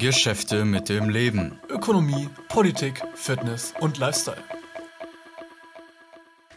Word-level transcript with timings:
Geschäfte 0.00 0.64
mit 0.64 0.88
dem 0.88 1.10
Leben. 1.10 1.60
Ökonomie, 1.68 2.30
Politik, 2.48 3.02
Fitness 3.14 3.74
und 3.80 3.98
Lifestyle. 3.98 4.42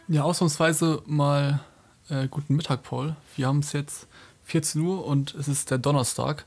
Ja, 0.08 0.22
ausnahmsweise 0.22 1.02
mal 1.04 1.60
äh, 2.08 2.26
guten 2.26 2.56
Mittag, 2.56 2.82
Paul. 2.82 3.16
Wir 3.36 3.46
haben 3.46 3.58
es 3.58 3.74
jetzt 3.74 4.06
14 4.44 4.80
Uhr 4.80 5.04
und 5.04 5.34
es 5.34 5.46
ist 5.46 5.70
der 5.70 5.76
Donnerstag. 5.76 6.46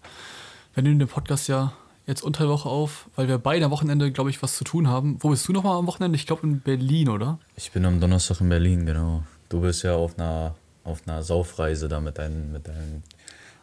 Wir 0.74 0.82
nehmen 0.82 0.98
den 0.98 1.08
Podcast 1.08 1.48
ja 1.48 1.72
jetzt 2.08 2.24
unter 2.24 2.46
der 2.46 2.50
Woche 2.52 2.68
auf, 2.68 3.08
weil 3.16 3.28
wir 3.28 3.38
beide 3.38 3.66
am 3.66 3.72
Wochenende, 3.72 4.12
glaube 4.12 4.32
ich, 4.32 4.42
was 4.42 4.58
zu 4.58 4.64
tun 4.64 4.88
haben. 4.88 5.18
Wo 5.20 5.30
bist 5.30 5.48
du 5.48 5.54
nochmal 5.54 5.78
am 5.78 5.86
Wochenende? 5.86 6.16
Ich 6.16 6.26
glaube 6.26 6.48
in 6.48 6.62
Berlin, 6.62 7.10
oder? 7.10 7.38
Ich 7.56 7.72
bin 7.72 7.86
am 7.86 8.00
Donnerstag 8.00 8.42
in 8.42 8.50
Berlin, 8.50 8.88
genau. 8.88 9.24
Du 9.50 9.62
bist 9.62 9.84
ja 9.84 9.96
auf 9.96 10.18
einer, 10.18 10.56
auf 10.84 11.04
einer 11.06 11.22
Saufreise 11.22 11.90
da 11.90 12.00
mit 12.00 12.18
deinen, 12.18 12.52
mit 12.52 12.68
deinen 12.68 13.04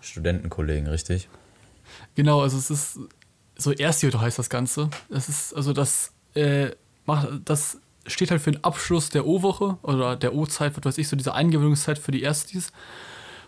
Studentenkollegen, 0.01 0.87
richtig? 0.87 1.29
Genau, 2.14 2.41
also 2.41 2.59
es 2.59 2.71
ist 2.71 3.01
so 3.57 3.73
Erstjährige 3.73 4.21
heißt 4.21 4.39
das 4.39 4.50
Ganze. 4.50 4.90
Das 5.08 5.29
ist, 5.29 5.54
also 5.54 5.72
das 5.72 6.12
äh, 6.35 6.71
macht, 7.07 7.29
das 7.45 7.79
steht 8.07 8.31
halt 8.31 8.43
für 8.43 8.53
den 8.53 8.64
Abschluss 8.64 9.08
der 9.08 9.26
O-Woche 9.26 9.79
oder 9.82 10.17
der 10.17 10.35
O-Zeit, 10.35 10.76
was 10.76 10.85
weiß 10.85 10.99
ich, 10.99 11.08
so 11.08 11.17
diese 11.17 11.35
Eingewöhnungszeit 11.35 11.98
für 11.98 12.12
die 12.12 12.22
Erstis. 12.22 12.72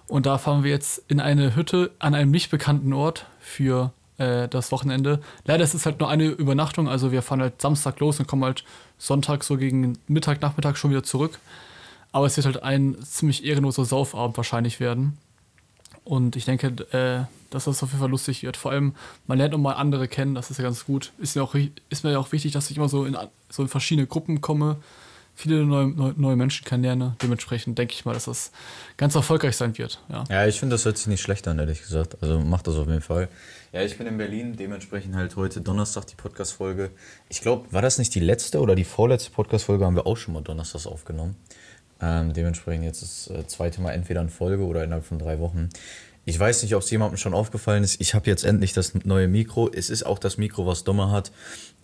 Und 0.08 0.26
da 0.26 0.38
fahren 0.38 0.62
wir 0.62 0.70
jetzt 0.70 1.02
in 1.08 1.20
eine 1.20 1.56
Hütte 1.56 1.90
an 1.98 2.14
einem 2.14 2.30
nicht 2.30 2.50
bekannten 2.50 2.92
Ort 2.92 3.26
für 3.40 3.92
äh, 4.18 4.48
das 4.48 4.70
Wochenende. 4.72 5.20
Leider 5.44 5.64
ist 5.64 5.74
es 5.74 5.84
halt 5.84 6.00
nur 6.00 6.08
eine 6.08 6.26
Übernachtung, 6.26 6.88
also 6.88 7.12
wir 7.12 7.22
fahren 7.22 7.40
halt 7.40 7.60
Samstag 7.60 7.98
los 8.00 8.20
und 8.20 8.28
kommen 8.28 8.44
halt 8.44 8.64
Sonntag 8.98 9.44
so 9.44 9.56
gegen 9.56 9.98
Mittag, 10.06 10.40
Nachmittag 10.40 10.78
schon 10.78 10.90
wieder 10.90 11.02
zurück. 11.02 11.38
Aber 12.12 12.26
es 12.26 12.36
wird 12.36 12.46
halt 12.46 12.62
ein 12.62 12.96
ziemlich 13.02 13.44
ehrenloser 13.44 13.84
Saufabend 13.84 14.36
wahrscheinlich 14.36 14.80
werden. 14.80 15.18
Und 16.04 16.36
ich 16.36 16.44
denke, 16.44 16.68
äh, 16.92 17.26
dass 17.56 17.64
das 17.64 17.82
auf 17.82 17.90
jeden 17.90 18.00
Fall 18.00 18.10
lustig 18.10 18.42
wird. 18.42 18.56
Vor 18.56 18.70
allem, 18.70 18.94
man 19.26 19.38
lernt 19.38 19.54
auch 19.54 19.58
mal 19.58 19.72
andere 19.72 20.08
kennen, 20.08 20.34
das 20.34 20.50
ist 20.50 20.58
ja 20.58 20.64
ganz 20.64 20.84
gut. 20.84 21.12
Ist 21.18 21.36
mir 21.36 21.42
auch, 21.42 21.54
ist 21.88 22.04
mir 22.04 22.18
auch 22.20 22.30
wichtig, 22.32 22.52
dass 22.52 22.70
ich 22.70 22.76
immer 22.76 22.88
so 22.88 23.04
in, 23.04 23.16
so 23.48 23.62
in 23.62 23.68
verschiedene 23.68 24.06
Gruppen 24.06 24.40
komme, 24.40 24.76
viele 25.34 25.64
neue, 25.64 25.88
neue, 25.88 26.14
neue 26.16 26.36
Menschen 26.36 26.64
kennenlerne. 26.64 27.16
Dementsprechend 27.22 27.78
denke 27.78 27.94
ich 27.94 28.04
mal, 28.04 28.14
dass 28.14 28.24
das 28.24 28.52
ganz 28.96 29.14
erfolgreich 29.14 29.56
sein 29.56 29.76
wird. 29.78 30.02
Ja, 30.08 30.24
ja 30.28 30.46
ich 30.46 30.58
finde, 30.58 30.74
das 30.74 30.84
hört 30.84 30.98
sich 30.98 31.06
nicht 31.06 31.20
schlecht 31.20 31.46
an, 31.48 31.58
ehrlich 31.58 31.82
gesagt. 31.82 32.16
Also 32.22 32.40
macht 32.40 32.66
das 32.66 32.76
auf 32.76 32.88
jeden 32.88 33.02
Fall. 33.02 33.28
Ja, 33.72 33.82
ich 33.82 33.98
bin 33.98 34.06
in 34.06 34.16
Berlin, 34.16 34.56
dementsprechend 34.56 35.14
halt 35.14 35.36
heute 35.36 35.60
Donnerstag 35.60 36.06
die 36.06 36.14
Podcast-Folge. 36.14 36.90
Ich 37.28 37.42
glaube, 37.42 37.72
war 37.72 37.82
das 37.82 37.98
nicht 37.98 38.14
die 38.14 38.20
letzte 38.20 38.60
oder 38.60 38.74
die 38.74 38.84
vorletzte 38.84 39.30
Podcast-Folge, 39.30 39.84
haben 39.84 39.96
wir 39.96 40.06
auch 40.06 40.16
schon 40.16 40.34
mal 40.34 40.42
donnerstags 40.42 40.86
aufgenommen. 40.86 41.36
Ähm, 42.00 42.32
dementsprechend 42.32 42.84
jetzt 42.84 43.02
das 43.02 43.30
äh, 43.30 43.46
zweite 43.46 43.80
Mal 43.80 43.92
entweder 43.92 44.20
in 44.20 44.28
Folge 44.28 44.64
oder 44.64 44.84
innerhalb 44.84 45.04
von 45.04 45.18
drei 45.18 45.38
Wochen. 45.38 45.70
Ich 46.28 46.40
weiß 46.40 46.64
nicht, 46.64 46.74
ob 46.74 46.82
es 46.82 46.90
jemandem 46.90 47.18
schon 47.18 47.34
aufgefallen 47.34 47.84
ist. 47.84 48.00
Ich 48.00 48.12
habe 48.12 48.28
jetzt 48.28 48.44
endlich 48.44 48.72
das 48.72 48.94
neue 49.04 49.28
Mikro. 49.28 49.70
Es 49.72 49.90
ist 49.90 50.04
auch 50.04 50.18
das 50.18 50.38
Mikro, 50.38 50.66
was 50.66 50.82
Dommer 50.82 51.12
hat. 51.12 51.30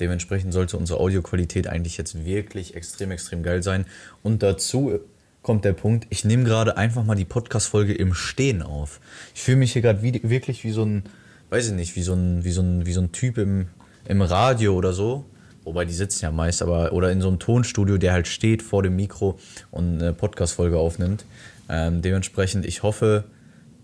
Dementsprechend 0.00 0.52
sollte 0.52 0.76
unsere 0.76 0.98
Audioqualität 0.98 1.68
eigentlich 1.68 1.96
jetzt 1.96 2.24
wirklich 2.24 2.74
extrem, 2.74 3.12
extrem 3.12 3.44
geil 3.44 3.62
sein. 3.62 3.86
Und 4.24 4.42
dazu 4.42 4.98
kommt 5.42 5.64
der 5.64 5.74
Punkt, 5.74 6.08
ich 6.10 6.24
nehme 6.24 6.42
gerade 6.42 6.76
einfach 6.76 7.04
mal 7.04 7.14
die 7.14 7.24
Podcast-Folge 7.24 7.94
im 7.94 8.14
Stehen 8.14 8.62
auf. 8.62 8.98
Ich 9.32 9.42
fühle 9.42 9.58
mich 9.58 9.74
hier 9.74 9.82
gerade 9.82 10.02
wie, 10.02 10.20
wirklich 10.24 10.64
wie 10.64 10.72
so 10.72 10.84
ein, 10.84 11.04
weiß 11.50 11.68
ich 11.68 11.74
nicht, 11.74 11.94
wie 11.94 12.02
so 12.02 12.14
ein, 12.14 12.42
wie 12.42 12.50
so 12.50 12.62
ein, 12.62 12.84
wie 12.84 12.92
so 12.92 13.00
ein 13.00 13.12
Typ 13.12 13.38
im, 13.38 13.68
im 14.06 14.22
Radio 14.22 14.74
oder 14.74 14.92
so. 14.92 15.24
Wobei 15.62 15.84
die 15.84 15.94
sitzen 15.94 16.24
ja 16.24 16.32
meist, 16.32 16.62
aber 16.62 16.92
oder 16.92 17.12
in 17.12 17.20
so 17.20 17.28
einem 17.28 17.38
Tonstudio, 17.38 17.96
der 17.96 18.12
halt 18.12 18.26
steht 18.26 18.64
vor 18.64 18.82
dem 18.82 18.96
Mikro 18.96 19.38
und 19.70 20.02
eine 20.02 20.12
Podcast-Folge 20.12 20.78
aufnimmt. 20.78 21.24
Ähm, 21.68 22.02
dementsprechend, 22.02 22.66
ich 22.66 22.82
hoffe, 22.82 23.22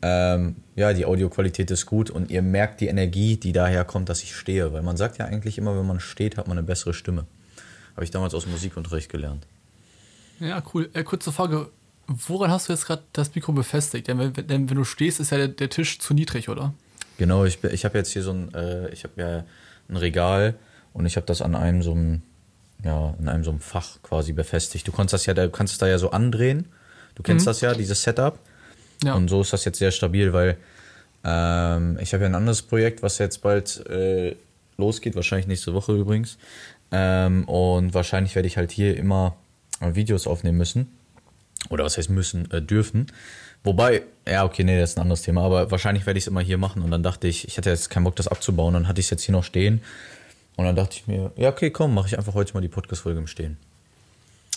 ähm, 0.02 0.56
ja, 0.77 0.92
die 0.92 1.04
Audioqualität 1.04 1.70
ist 1.70 1.86
gut 1.86 2.10
und 2.10 2.30
ihr 2.30 2.42
merkt 2.42 2.80
die 2.80 2.86
Energie, 2.86 3.36
die 3.36 3.52
daher 3.52 3.84
kommt, 3.84 4.08
dass 4.08 4.22
ich 4.22 4.34
stehe. 4.34 4.72
Weil 4.72 4.82
man 4.82 4.96
sagt 4.96 5.18
ja 5.18 5.27
eigentlich 5.27 5.58
immer, 5.58 5.77
wenn 5.77 5.86
man 5.86 6.00
steht, 6.00 6.36
hat 6.36 6.46
man 6.46 6.58
eine 6.58 6.66
bessere 6.66 6.94
Stimme. 6.94 7.27
Habe 7.96 8.04
ich 8.04 8.10
damals 8.10 8.34
aus 8.34 8.46
Musikunterricht 8.46 9.10
gelernt. 9.10 9.46
Ja, 10.38 10.62
cool. 10.72 10.88
Äh, 10.92 11.03
kurze 11.03 11.32
Frage. 11.32 11.69
Woran 12.06 12.50
hast 12.50 12.69
du 12.69 12.72
jetzt 12.72 12.86
gerade 12.86 13.03
das 13.12 13.34
Mikro 13.34 13.53
befestigt? 13.53 14.06
Denn 14.09 14.19
wenn, 14.19 14.32
denn 14.32 14.70
wenn, 14.70 14.76
du 14.76 14.84
stehst, 14.84 15.20
ist 15.20 15.31
ja 15.31 15.36
der, 15.36 15.48
der, 15.48 15.69
Tisch 15.69 15.98
zu 15.98 16.15
niedrig, 16.15 16.48
oder? 16.48 16.72
Genau, 17.19 17.44
ich, 17.44 17.62
ich 17.65 17.84
habe 17.84 17.98
jetzt 17.98 18.12
hier 18.12 18.22
so 18.22 18.30
ein, 18.30 18.54
äh, 18.54 18.88
ich 18.91 19.04
habe 19.04 19.20
ja 19.20 19.44
ein 19.88 19.97
Regal 19.97 20.54
und 20.92 21.06
ich 21.06 21.16
habe 21.16 21.26
das 21.26 21.42
an 21.42 21.54
einem 21.54 21.82
so 21.82 21.92
einem, 21.92 22.22
ja, 22.84 23.15
in 23.19 23.28
einem 23.28 23.44
so 23.44 23.50
einem 23.50 23.60
Fach 23.60 24.00
quasi 24.03 24.32
befestigt. 24.32 24.86
Du 24.86 24.92
kannst 24.92 25.12
das 25.12 25.26
ja, 25.26 25.34
du 25.34 25.50
kannst 25.50 25.72
es 25.72 25.78
da 25.78 25.88
ja 25.88 25.98
so 25.98 26.12
andrehen. 26.12 26.66
Du 27.15 27.22
kennst 27.22 27.44
mhm. 27.44 27.50
das 27.50 27.60
ja, 27.60 27.75
dieses 27.75 28.03
Setup. 28.03 28.38
Ja. 29.04 29.14
Und 29.14 29.28
so 29.28 29.41
ist 29.41 29.53
das 29.53 29.64
jetzt 29.64 29.78
sehr 29.78 29.91
stabil, 29.91 30.32
weil 30.32 30.56
ähm, 31.25 31.98
ich 32.00 32.12
habe 32.14 32.25
ja 32.25 32.31
ein 32.31 32.34
anderes 32.34 32.62
Projekt, 32.62 33.03
was 33.03 33.19
jetzt 33.19 33.42
bald 33.42 33.86
äh, 33.88 34.36
losgeht, 34.76 35.14
wahrscheinlich 35.14 35.47
nächste 35.47 35.75
Woche 35.75 35.92
übrigens. 35.92 36.38
Ähm, 36.91 37.44
und 37.44 37.94
wahrscheinlich 37.94 38.34
werde 38.34 38.48
ich 38.48 38.56
halt 38.56 38.70
hier 38.70 38.97
immer 38.97 39.36
Videos 39.81 40.26
aufnehmen 40.26 40.59
müssen. 40.59 40.88
Oder 41.70 41.84
was 41.84 41.98
heißt 41.98 42.10
müssen, 42.10 42.50
äh, 42.50 42.62
dürfen. 42.62 43.06
Wobei, 43.64 44.03
ja, 44.26 44.44
okay, 44.44 44.62
nee, 44.62 44.78
das 44.78 44.91
ist 44.91 44.98
ein 44.98 45.03
anderes 45.03 45.22
Thema, 45.22 45.42
aber 45.42 45.70
wahrscheinlich 45.70 46.06
werde 46.06 46.19
ich 46.19 46.25
es 46.25 46.28
immer 46.28 46.41
hier 46.41 46.59
machen. 46.59 46.82
Und 46.82 46.91
dann 46.91 47.03
dachte 47.03 47.26
ich, 47.26 47.47
ich 47.47 47.59
hatte 47.59 47.70
jetzt 47.70 47.91
keinen 47.91 48.04
Bock, 48.04 48.16
das 48.16 48.28
abzubauen. 48.28 48.75
Dann 48.75 48.88
hatte 48.88 49.00
ich 49.00 49.06
es 49.06 49.10
jetzt 49.10 49.25
hier 49.25 49.32
noch 49.32 49.44
stehen. 49.44 49.82
Und 50.56 50.65
dann 50.65 50.76
dachte 50.76 50.97
ich 50.97 51.06
mir, 51.06 51.32
ja, 51.36 51.50
okay, 51.50 51.70
komm, 51.70 51.94
mache 51.94 52.09
ich 52.09 52.19
einfach 52.19 52.34
heute 52.34 52.54
mal 52.54 52.60
die 52.60 52.69
Podcast-Folge 52.69 53.19
im 53.19 53.26
Stehen. 53.26 53.59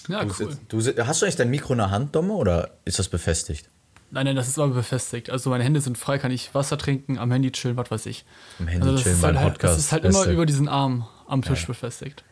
Ja, 0.08 0.24
du 0.24 0.34
cool. 0.40 0.52
Sitzt, 0.52 0.98
du, 0.98 1.08
hast 1.08 1.22
du 1.22 1.26
eigentlich 1.26 1.36
dein 1.36 1.50
Mikro 1.50 1.74
in 1.74 1.80
der 1.80 1.92
Hand, 1.92 2.16
Domme, 2.16 2.34
oder 2.34 2.72
ist 2.86 2.98
das 2.98 3.08
befestigt? 3.08 3.68
Nein, 4.12 4.26
nein, 4.26 4.36
das 4.36 4.50
ist 4.50 4.60
aber 4.60 4.74
befestigt. 4.74 5.30
Also 5.30 5.50
meine 5.50 5.64
Hände 5.64 5.80
sind 5.80 5.98
frei, 5.98 6.18
kann 6.18 6.32
ich 6.32 6.54
Wasser 6.54 6.78
trinken, 6.78 7.18
am 7.18 7.32
Handy 7.32 7.52
chillen, 7.52 7.78
was 7.78 7.90
weiß 7.90 8.06
ich. 8.08 8.26
Am 8.60 8.68
Handy 8.68 8.90
also 8.90 9.02
chillen, 9.02 9.22
mein 9.22 9.40
halt, 9.40 9.54
Podcast. 9.54 9.76
Das 9.76 9.80
ist 9.86 9.92
halt 9.94 10.04
Beste. 10.04 10.24
immer 10.24 10.34
über 10.34 10.46
diesen 10.46 10.68
Arm 10.68 11.08
am 11.28 11.42
Tisch 11.42 11.62
ja. 11.62 11.68
befestigt. 11.68 12.24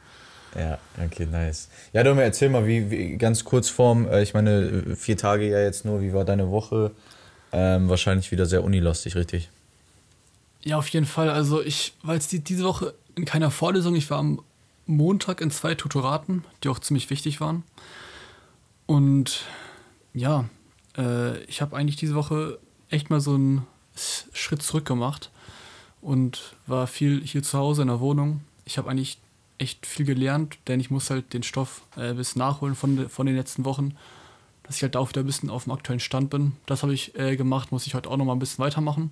Ja, 0.57 0.78
okay, 1.03 1.25
nice. 1.25 1.69
Ja, 1.94 2.03
Domi, 2.03 2.22
erzähl 2.22 2.50
mal, 2.50 2.67
wie, 2.67 2.91
wie 2.91 3.17
ganz 3.17 3.45
kurz 3.45 3.69
vorm, 3.69 4.07
äh, 4.07 4.22
ich 4.22 4.34
meine, 4.34 4.95
vier 4.95 5.16
Tage 5.16 5.47
ja 5.47 5.59
jetzt 5.59 5.85
nur, 5.85 6.01
wie 6.01 6.13
war 6.13 6.25
deine 6.25 6.50
Woche? 6.51 6.91
Ähm, 7.51 7.88
wahrscheinlich 7.88 8.31
wieder 8.31 8.46
sehr 8.46 8.63
unilastig, 8.63 9.16
richtig? 9.16 9.50
Ja, 10.61 10.78
auf 10.78 10.88
jeden 10.90 11.06
Fall. 11.06 11.29
Also 11.29 11.63
ich 11.63 11.94
war 12.03 12.16
jetzt 12.16 12.31
die, 12.31 12.40
diese 12.44 12.63
Woche 12.63 12.94
in 13.16 13.25
keiner 13.25 13.51
Vorlesung. 13.51 13.96
Ich 13.96 14.09
war 14.09 14.19
am 14.19 14.41
Montag 14.85 15.40
in 15.40 15.51
zwei 15.51 15.75
Tutoraten, 15.75 16.44
die 16.63 16.69
auch 16.69 16.79
ziemlich 16.79 17.09
wichtig 17.09 17.40
waren. 17.40 17.63
Und 18.85 19.44
ja, 20.13 20.46
äh, 21.00 21.40
ich 21.46 21.62
habe 21.62 21.76
eigentlich 21.76 21.96
diese 21.96 22.16
Woche 22.16 22.60
echt 22.90 23.10
mal 23.10 23.22
so 23.22 23.34
einen 23.34 23.66
Schritt 24.34 24.62
zurück 24.62 24.86
gemacht 24.86 25.32
und 26.02 26.56
war 26.68 26.88
viel 26.88 27.22
hier 27.26 27.44
zu 27.44 27.58
Hause 27.58 27.82
in 27.82 27.88
der 27.88 28.00
Wohnung. 28.00 28.42
Ich 28.66 28.78
habe 28.78 28.90
eigentlich 28.90 29.20
echt 29.58 29.86
viel 29.86 30.06
gelernt, 30.06 30.58
denn 30.68 30.80
ich 30.80 30.90
muss 30.90 31.09
halt 31.09 31.34
den 31.34 31.44
Stoff 31.44 31.82
äh, 31.98 32.14
bis 32.14 32.36
nachholen 32.36 32.76
von, 32.76 33.09
von 33.09 33.26
den 33.26 33.36
letzten 33.36 33.66
Wochen, 33.66 33.96
dass 34.64 34.78
ich 34.78 34.84
halt 34.84 34.96
auch 34.96 35.09
wieder 35.09 35.22
ein 35.22 35.26
bisschen 35.26 35.50
auf 35.50 35.64
dem 35.66 35.74
aktuellen 35.74 36.00
Stand 36.00 36.30
bin. 36.30 36.54
Das 36.66 36.84
habe 36.84 36.94
ich 36.94 37.18
äh, 37.18 37.36
gemacht, 37.36 37.72
muss 37.72 37.88
ich 37.88 37.96
heute 37.96 38.09
auch 38.09 38.18
noch 38.18 38.26
mal 38.26 38.34
ein 38.34 38.40
bisschen 38.40 38.64
weitermachen. 38.64 39.12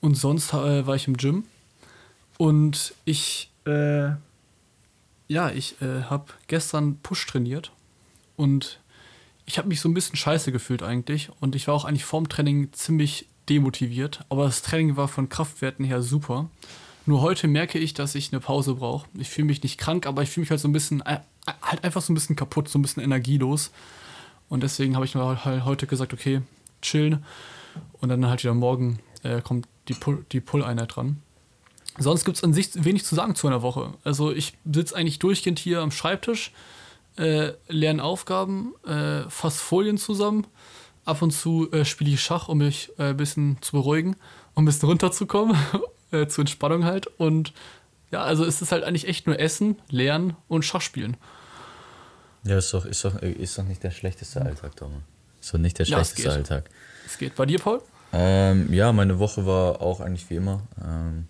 Und 0.00 0.14
sonst 0.14 0.52
äh, 0.52 0.86
war 0.86 0.96
ich 0.96 1.06
im 1.06 1.16
Gym 1.16 1.44
und 2.38 2.94
ich, 3.04 3.50
äh, 3.66 4.10
ja, 5.28 5.50
ich 5.54 5.80
äh, 5.82 6.04
habe 6.04 6.26
gestern 6.46 6.98
Push 6.98 7.26
trainiert 7.26 7.70
und 8.36 8.80
ich 9.50 9.58
habe 9.58 9.66
mich 9.66 9.80
so 9.80 9.88
ein 9.88 9.94
bisschen 9.94 10.14
scheiße 10.14 10.52
gefühlt 10.52 10.84
eigentlich 10.84 11.28
und 11.40 11.56
ich 11.56 11.66
war 11.66 11.74
auch 11.74 11.84
eigentlich 11.84 12.04
vorm 12.04 12.28
Training 12.28 12.72
ziemlich 12.72 13.26
demotiviert, 13.48 14.24
aber 14.28 14.44
das 14.44 14.62
Training 14.62 14.96
war 14.96 15.08
von 15.08 15.28
Kraftwerten 15.28 15.84
her 15.84 16.02
super. 16.02 16.48
Nur 17.04 17.20
heute 17.20 17.48
merke 17.48 17.80
ich, 17.80 17.92
dass 17.92 18.14
ich 18.14 18.32
eine 18.32 18.38
Pause 18.38 18.76
brauche. 18.76 19.08
Ich 19.18 19.28
fühle 19.28 19.46
mich 19.46 19.60
nicht 19.64 19.76
krank, 19.76 20.06
aber 20.06 20.22
ich 20.22 20.30
fühle 20.30 20.42
mich 20.42 20.50
halt 20.50 20.60
so 20.60 20.68
ein 20.68 20.72
bisschen, 20.72 21.00
äh, 21.00 21.18
halt 21.62 21.82
einfach 21.82 22.00
so 22.00 22.12
ein 22.12 22.14
bisschen 22.14 22.36
kaputt, 22.36 22.68
so 22.68 22.78
ein 22.78 22.82
bisschen 22.82 23.02
energielos. 23.02 23.72
Und 24.48 24.62
deswegen 24.62 24.94
habe 24.94 25.04
ich 25.04 25.16
mir 25.16 25.44
halt 25.44 25.64
heute 25.64 25.88
gesagt, 25.88 26.12
okay, 26.12 26.42
chillen. 26.80 27.24
Und 28.00 28.08
dann 28.08 28.24
halt 28.26 28.44
wieder 28.44 28.54
morgen 28.54 29.00
äh, 29.24 29.40
kommt 29.40 29.66
die, 29.88 29.94
Pull, 29.94 30.24
die 30.30 30.40
Pull-Einheit 30.40 30.94
dran. 30.94 31.20
Sonst 31.98 32.24
gibt 32.24 32.36
es 32.36 32.44
an 32.44 32.52
sich 32.52 32.84
wenig 32.84 33.04
zu 33.04 33.16
sagen 33.16 33.34
zu 33.34 33.48
einer 33.48 33.62
Woche. 33.62 33.94
Also 34.04 34.30
ich 34.30 34.56
sitze 34.64 34.94
eigentlich 34.94 35.18
durchgehend 35.18 35.58
hier 35.58 35.80
am 35.80 35.90
Schreibtisch, 35.90 36.52
äh, 37.16 37.52
lernen 37.68 38.00
Aufgaben, 38.00 38.74
äh, 38.86 39.28
fasse 39.28 39.58
Folien 39.58 39.98
zusammen. 39.98 40.46
Ab 41.04 41.22
und 41.22 41.30
zu 41.30 41.70
äh, 41.72 41.84
spiele 41.84 42.10
ich 42.10 42.20
Schach, 42.20 42.48
um 42.48 42.58
mich 42.58 42.92
äh, 42.98 43.10
ein 43.10 43.16
bisschen 43.16 43.58
zu 43.60 43.72
beruhigen, 43.72 44.16
um 44.54 44.62
ein 44.62 44.66
bisschen 44.66 44.88
runterzukommen, 44.88 45.56
äh, 46.12 46.26
zur 46.26 46.42
Entspannung 46.42 46.84
halt. 46.84 47.06
Und 47.18 47.52
ja, 48.10 48.22
also 48.22 48.44
es 48.44 48.60
ist 48.62 48.72
halt 48.72 48.84
eigentlich 48.84 49.08
echt 49.08 49.26
nur 49.26 49.38
Essen, 49.38 49.76
Lernen 49.88 50.36
und 50.48 50.64
Schach 50.64 50.82
spielen. 50.82 51.16
Ja, 52.44 52.58
ist 52.58 52.72
doch, 52.72 52.84
ist 52.84 53.04
doch, 53.04 53.20
ist 53.20 53.58
doch 53.58 53.64
nicht 53.64 53.82
der 53.82 53.90
schlechteste 53.90 54.42
Alltag, 54.42 54.76
Thomas. 54.76 55.02
Ist 55.40 55.54
doch 55.54 55.58
nicht 55.58 55.78
der 55.78 55.84
schlechteste 55.84 56.22
ja, 56.22 56.30
es 56.30 56.36
Alltag. 56.36 56.70
Es 57.06 57.18
geht. 57.18 57.34
Bei 57.34 57.46
dir, 57.46 57.58
Paul? 57.58 57.82
Ähm, 58.12 58.72
ja, 58.72 58.92
meine 58.92 59.18
Woche 59.18 59.46
war 59.46 59.80
auch 59.80 60.00
eigentlich 60.00 60.28
wie 60.30 60.36
immer. 60.36 60.62
Ähm, 60.82 61.28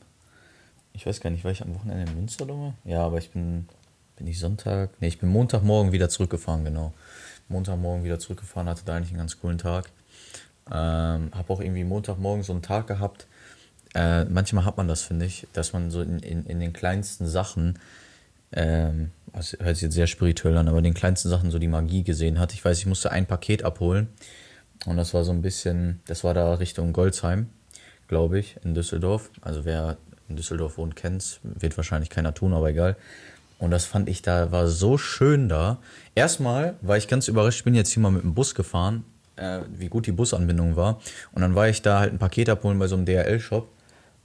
ich 0.92 1.06
weiß 1.06 1.20
gar 1.20 1.30
nicht, 1.30 1.44
war 1.44 1.50
ich 1.50 1.62
am 1.62 1.74
Wochenende 1.74 2.10
in 2.10 2.16
Münster? 2.16 2.46
Ja, 2.84 3.04
aber 3.04 3.18
ich 3.18 3.30
bin 3.30 3.68
bin 4.20 4.26
ich 4.26 4.38
Sonntag? 4.38 5.00
Ne, 5.00 5.08
ich 5.08 5.18
bin 5.18 5.30
Montagmorgen 5.30 5.92
wieder 5.92 6.10
zurückgefahren, 6.10 6.62
genau. 6.62 6.92
Montagmorgen 7.48 8.04
wieder 8.04 8.18
zurückgefahren, 8.18 8.68
hatte 8.68 8.82
da 8.84 8.94
eigentlich 8.94 9.08
einen 9.08 9.18
ganz 9.18 9.40
coolen 9.40 9.56
Tag. 9.56 9.86
Ähm, 10.70 11.30
habe 11.34 11.46
auch 11.48 11.60
irgendwie 11.60 11.84
Montagmorgen 11.84 12.42
so 12.42 12.52
einen 12.52 12.60
Tag 12.60 12.86
gehabt. 12.86 13.26
äh, 13.94 14.26
manchmal 14.26 14.66
hat 14.66 14.76
man 14.76 14.88
das, 14.88 15.02
finde 15.02 15.24
ich, 15.24 15.46
dass 15.54 15.72
man 15.72 15.90
so 15.90 16.02
in, 16.02 16.18
in, 16.18 16.44
in 16.44 16.60
den 16.60 16.74
kleinsten 16.74 17.26
Sachen, 17.26 17.78
ähm, 18.52 19.10
das 19.32 19.56
hört 19.58 19.76
sich 19.76 19.84
jetzt 19.84 19.94
sehr 19.94 20.06
spirituell 20.06 20.58
an, 20.58 20.68
aber 20.68 20.78
in 20.78 20.84
den 20.84 20.94
kleinsten 20.94 21.30
Sachen 21.30 21.50
so 21.50 21.58
die 21.58 21.66
Magie 21.66 22.04
gesehen 22.04 22.38
hat. 22.38 22.52
Ich 22.52 22.62
weiß, 22.62 22.78
ich 22.78 22.86
musste 22.86 23.10
ein 23.10 23.24
Paket 23.24 23.64
abholen 23.64 24.08
und 24.84 24.98
das 24.98 25.14
war 25.14 25.24
so 25.24 25.32
ein 25.32 25.40
bisschen, 25.40 26.00
das 26.06 26.24
war 26.24 26.34
da 26.34 26.54
Richtung 26.54 26.92
Goldsheim, 26.92 27.48
glaube 28.06 28.38
ich, 28.38 28.56
in 28.64 28.74
Düsseldorf. 28.74 29.30
Also 29.40 29.64
wer 29.64 29.96
in 30.28 30.36
Düsseldorf 30.36 30.76
wohnt, 30.76 30.94
kennt 30.94 31.40
wird 31.42 31.74
wahrscheinlich 31.78 32.10
keiner 32.10 32.34
tun, 32.34 32.52
aber 32.52 32.68
egal. 32.68 32.96
Und 33.60 33.70
das 33.70 33.84
fand 33.84 34.08
ich 34.08 34.22
da, 34.22 34.50
war 34.50 34.66
so 34.66 34.96
schön 34.98 35.48
da. 35.48 35.78
Erstmal 36.14 36.76
war 36.80 36.96
ich 36.96 37.08
ganz 37.08 37.28
überrascht, 37.28 37.58
ich 37.58 37.64
bin 37.64 37.74
jetzt 37.74 37.92
hier 37.92 38.02
mal 38.02 38.10
mit 38.10 38.22
dem 38.22 38.34
Bus 38.34 38.54
gefahren, 38.54 39.04
äh, 39.36 39.60
wie 39.70 39.88
gut 39.88 40.06
die 40.06 40.12
Busanbindung 40.12 40.76
war. 40.76 40.98
Und 41.32 41.42
dann 41.42 41.54
war 41.54 41.68
ich 41.68 41.82
da 41.82 42.00
halt 42.00 42.12
ein 42.12 42.18
Paket 42.18 42.48
abholen 42.48 42.78
bei 42.78 42.88
so 42.88 42.96
einem 42.96 43.04
DRL-Shop. 43.04 43.68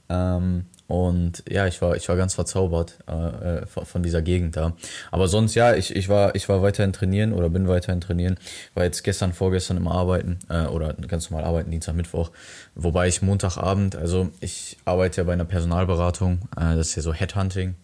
Ähm, 0.08 0.64
und 0.86 1.42
ja, 1.48 1.66
ich 1.66 1.82
war, 1.82 1.96
ich 1.96 2.08
war 2.08 2.16
ganz 2.16 2.32
verzaubert 2.34 2.98
äh, 3.08 3.58
äh, 3.58 3.66
von, 3.66 3.84
von, 3.84 4.02
dieser 4.02 4.22
Gegend 4.22 4.56
da. 4.56 4.72
Aber 5.10 5.28
sonst, 5.28 5.54
ja, 5.54 5.74
ich, 5.74 5.94
ich, 5.94 6.08
war, 6.08 6.34
ich 6.34 6.48
war 6.48 6.62
weiterhin 6.62 6.92
trainieren 6.92 7.32
oder 7.32 7.50
bin 7.50 7.68
weiterhin 7.68 8.00
trainieren. 8.00 8.38
War 8.74 8.84
jetzt 8.84 9.02
gestern, 9.02 9.34
vorgestern 9.34 9.76
im 9.76 9.88
Arbeiten 9.88 10.38
äh, 10.48 10.64
oder 10.66 10.94
ganz 10.94 11.28
normal 11.28 11.46
arbeiten, 11.46 11.70
Dienstag, 11.70 11.94
Mittwoch. 11.94 12.30
Wobei 12.74 13.08
ich 13.08 13.20
Montagabend, 13.20 13.96
also 13.96 14.30
ich 14.40 14.78
arbeite 14.86 15.20
ja 15.20 15.24
bei 15.24 15.34
einer 15.34 15.44
Personalberatung, 15.44 16.48
äh, 16.56 16.76
das 16.76 16.88
ist 16.88 16.96
ja 16.96 17.02
so 17.02 17.12
Headhunting. 17.12 17.74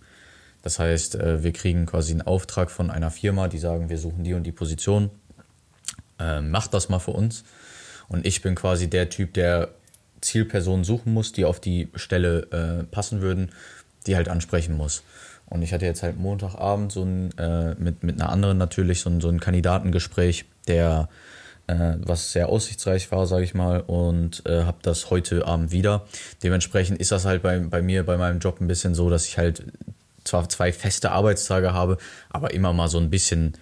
Das 0.63 0.79
heißt, 0.79 1.17
äh, 1.17 1.43
wir 1.43 1.53
kriegen 1.53 1.87
quasi 1.87 2.13
einen 2.13 2.23
Auftrag 2.23 2.71
von 2.71 2.91
einer 2.91 3.11
Firma, 3.11 3.49
die 3.49 3.59
sagen, 3.59 3.89
wir 3.89 3.99
suchen 3.99 4.25
die 4.25 4.35
und 4.35 4.45
die 4.45 4.53
Position. 4.53 5.11
Äh, 6.19 6.41
macht 6.41 6.73
das 6.75 6.89
mal 6.89 6.99
für 6.99 7.11
uns. 7.11 7.45
Und 8.09 8.27
ich 8.27 8.43
bin 8.43 8.55
quasi 8.55 8.89
der 8.89 9.09
Typ, 9.09 9.35
der 9.35 9.71
Zielpersonen 10.21 10.85
suchen 10.85 11.13
muss, 11.13 11.33
die 11.33 11.45
auf 11.45 11.61
die 11.61 11.89
Stelle 11.95 12.47
äh, 12.53 12.85
passen 12.85 13.21
würden, 13.21 13.51
die 14.07 14.17
halt 14.17 14.29
ansprechen 14.29 14.77
muss. 14.77 15.03
Und 15.47 15.63
ich 15.63 15.73
hatte 15.73 15.85
jetzt 15.85 16.03
halt 16.03 16.19
Montagabend 16.19 16.93
so 16.93 17.03
ein, 17.03 17.37
äh, 17.39 17.75
mit, 17.75 18.03
mit 18.03 18.21
einer 18.21 18.31
anderen 18.31 18.57
natürlich 18.57 19.01
so 19.01 19.11
ein, 19.11 19.21
so 19.21 19.29
ein 19.29 19.41
Kandidatengespräch, 19.41 20.47
der 20.67 21.09
äh, 21.67 21.95
was 21.99 22.33
sehr 22.33 22.49
aussichtsreich 22.49 23.11
war, 23.13 23.27
sage 23.27 23.45
ich 23.45 23.55
mal, 23.55 23.81
und 23.81 24.45
äh, 24.47 24.63
habe 24.63 24.79
das 24.83 25.11
heute 25.11 25.47
Abend 25.47 25.71
wieder. 25.73 26.07
Dementsprechend 26.43 27.01
ist 27.01 27.13
das 27.13 27.25
halt 27.25 27.43
bei, 27.43 27.59
bei 27.59 27.83
mir, 27.83 28.05
bei 28.05 28.17
meinem 28.17 28.39
Job 28.39 28.61
ein 28.61 28.69
bisschen 28.69 28.95
so, 28.95 29.11
dass 29.11 29.27
ich 29.27 29.39
halt 29.39 29.65
zwar 30.25 30.49
zwei 30.49 30.73
feste 30.73 31.13
Arbeitstage 31.13 31.73
habe, 31.73 31.99
aber 32.31 32.53
immer 32.55 32.73
mal 32.73 32.89
so 32.89 32.99
ein 32.99 33.11
bisschen 33.11 33.55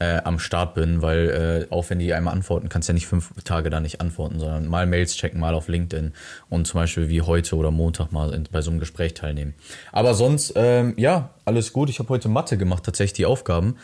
äh, 0.00 0.20
am 0.22 0.38
Start 0.38 0.74
bin, 0.74 1.02
weil 1.02 1.66
äh, 1.70 1.74
auch 1.74 1.90
wenn 1.90 1.98
die 1.98 2.12
einmal 2.14 2.32
antworten, 2.34 2.68
kannst 2.68 2.88
du 2.88 2.92
ja 2.92 2.94
nicht 2.94 3.06
fünf 3.06 3.32
Tage 3.44 3.68
da 3.68 3.80
nicht 3.80 4.00
antworten, 4.00 4.38
sondern 4.38 4.66
mal 4.66 4.86
Mails 4.86 5.16
checken, 5.16 5.40
mal 5.40 5.54
auf 5.54 5.68
LinkedIn 5.68 6.12
und 6.48 6.66
zum 6.66 6.80
Beispiel 6.80 7.08
wie 7.08 7.22
heute 7.22 7.56
oder 7.56 7.70
Montag 7.70 8.12
mal 8.12 8.32
in, 8.32 8.44
bei 8.50 8.62
so 8.62 8.70
einem 8.70 8.78
Gespräch 8.78 9.14
teilnehmen. 9.14 9.54
Aber 9.90 10.14
sonst, 10.14 10.52
ähm, 10.54 10.94
ja, 10.96 11.30
alles 11.44 11.72
gut. 11.72 11.90
Ich 11.90 11.98
habe 11.98 12.08
heute 12.10 12.28
Mathe 12.28 12.56
gemacht, 12.56 12.84
tatsächlich 12.84 13.14
die 13.14 13.26
Aufgaben. 13.26 13.76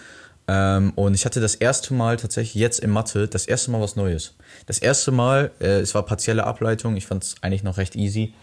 Ähm, 0.47 0.93
und 0.95 1.15
ich 1.15 1.25
hatte 1.25 1.41
das 1.41 1.55
erste 1.55 1.95
Mal 1.95 2.17
tatsächlich 2.17 2.55
jetzt 2.55 2.79
in 2.79 2.91
Mathe, 2.91 3.27
das 3.27 3.47
erste 3.47 3.71
Mal 3.71 3.81
was 3.81 3.97
Neues. 3.97 4.37
Das 4.67 4.79
erste 4.79 5.11
Mal, 5.11 5.51
äh, 5.61 5.81
es 5.81 5.95
war 5.95 6.05
partielle 6.05 6.45
Ableitung, 6.45 6.97
ich 6.97 7.07
fand 7.07 7.25
es 7.25 7.35
eigentlich 7.41 7.63
noch 7.63 7.79
recht 7.79 7.97
easy. 7.97 8.35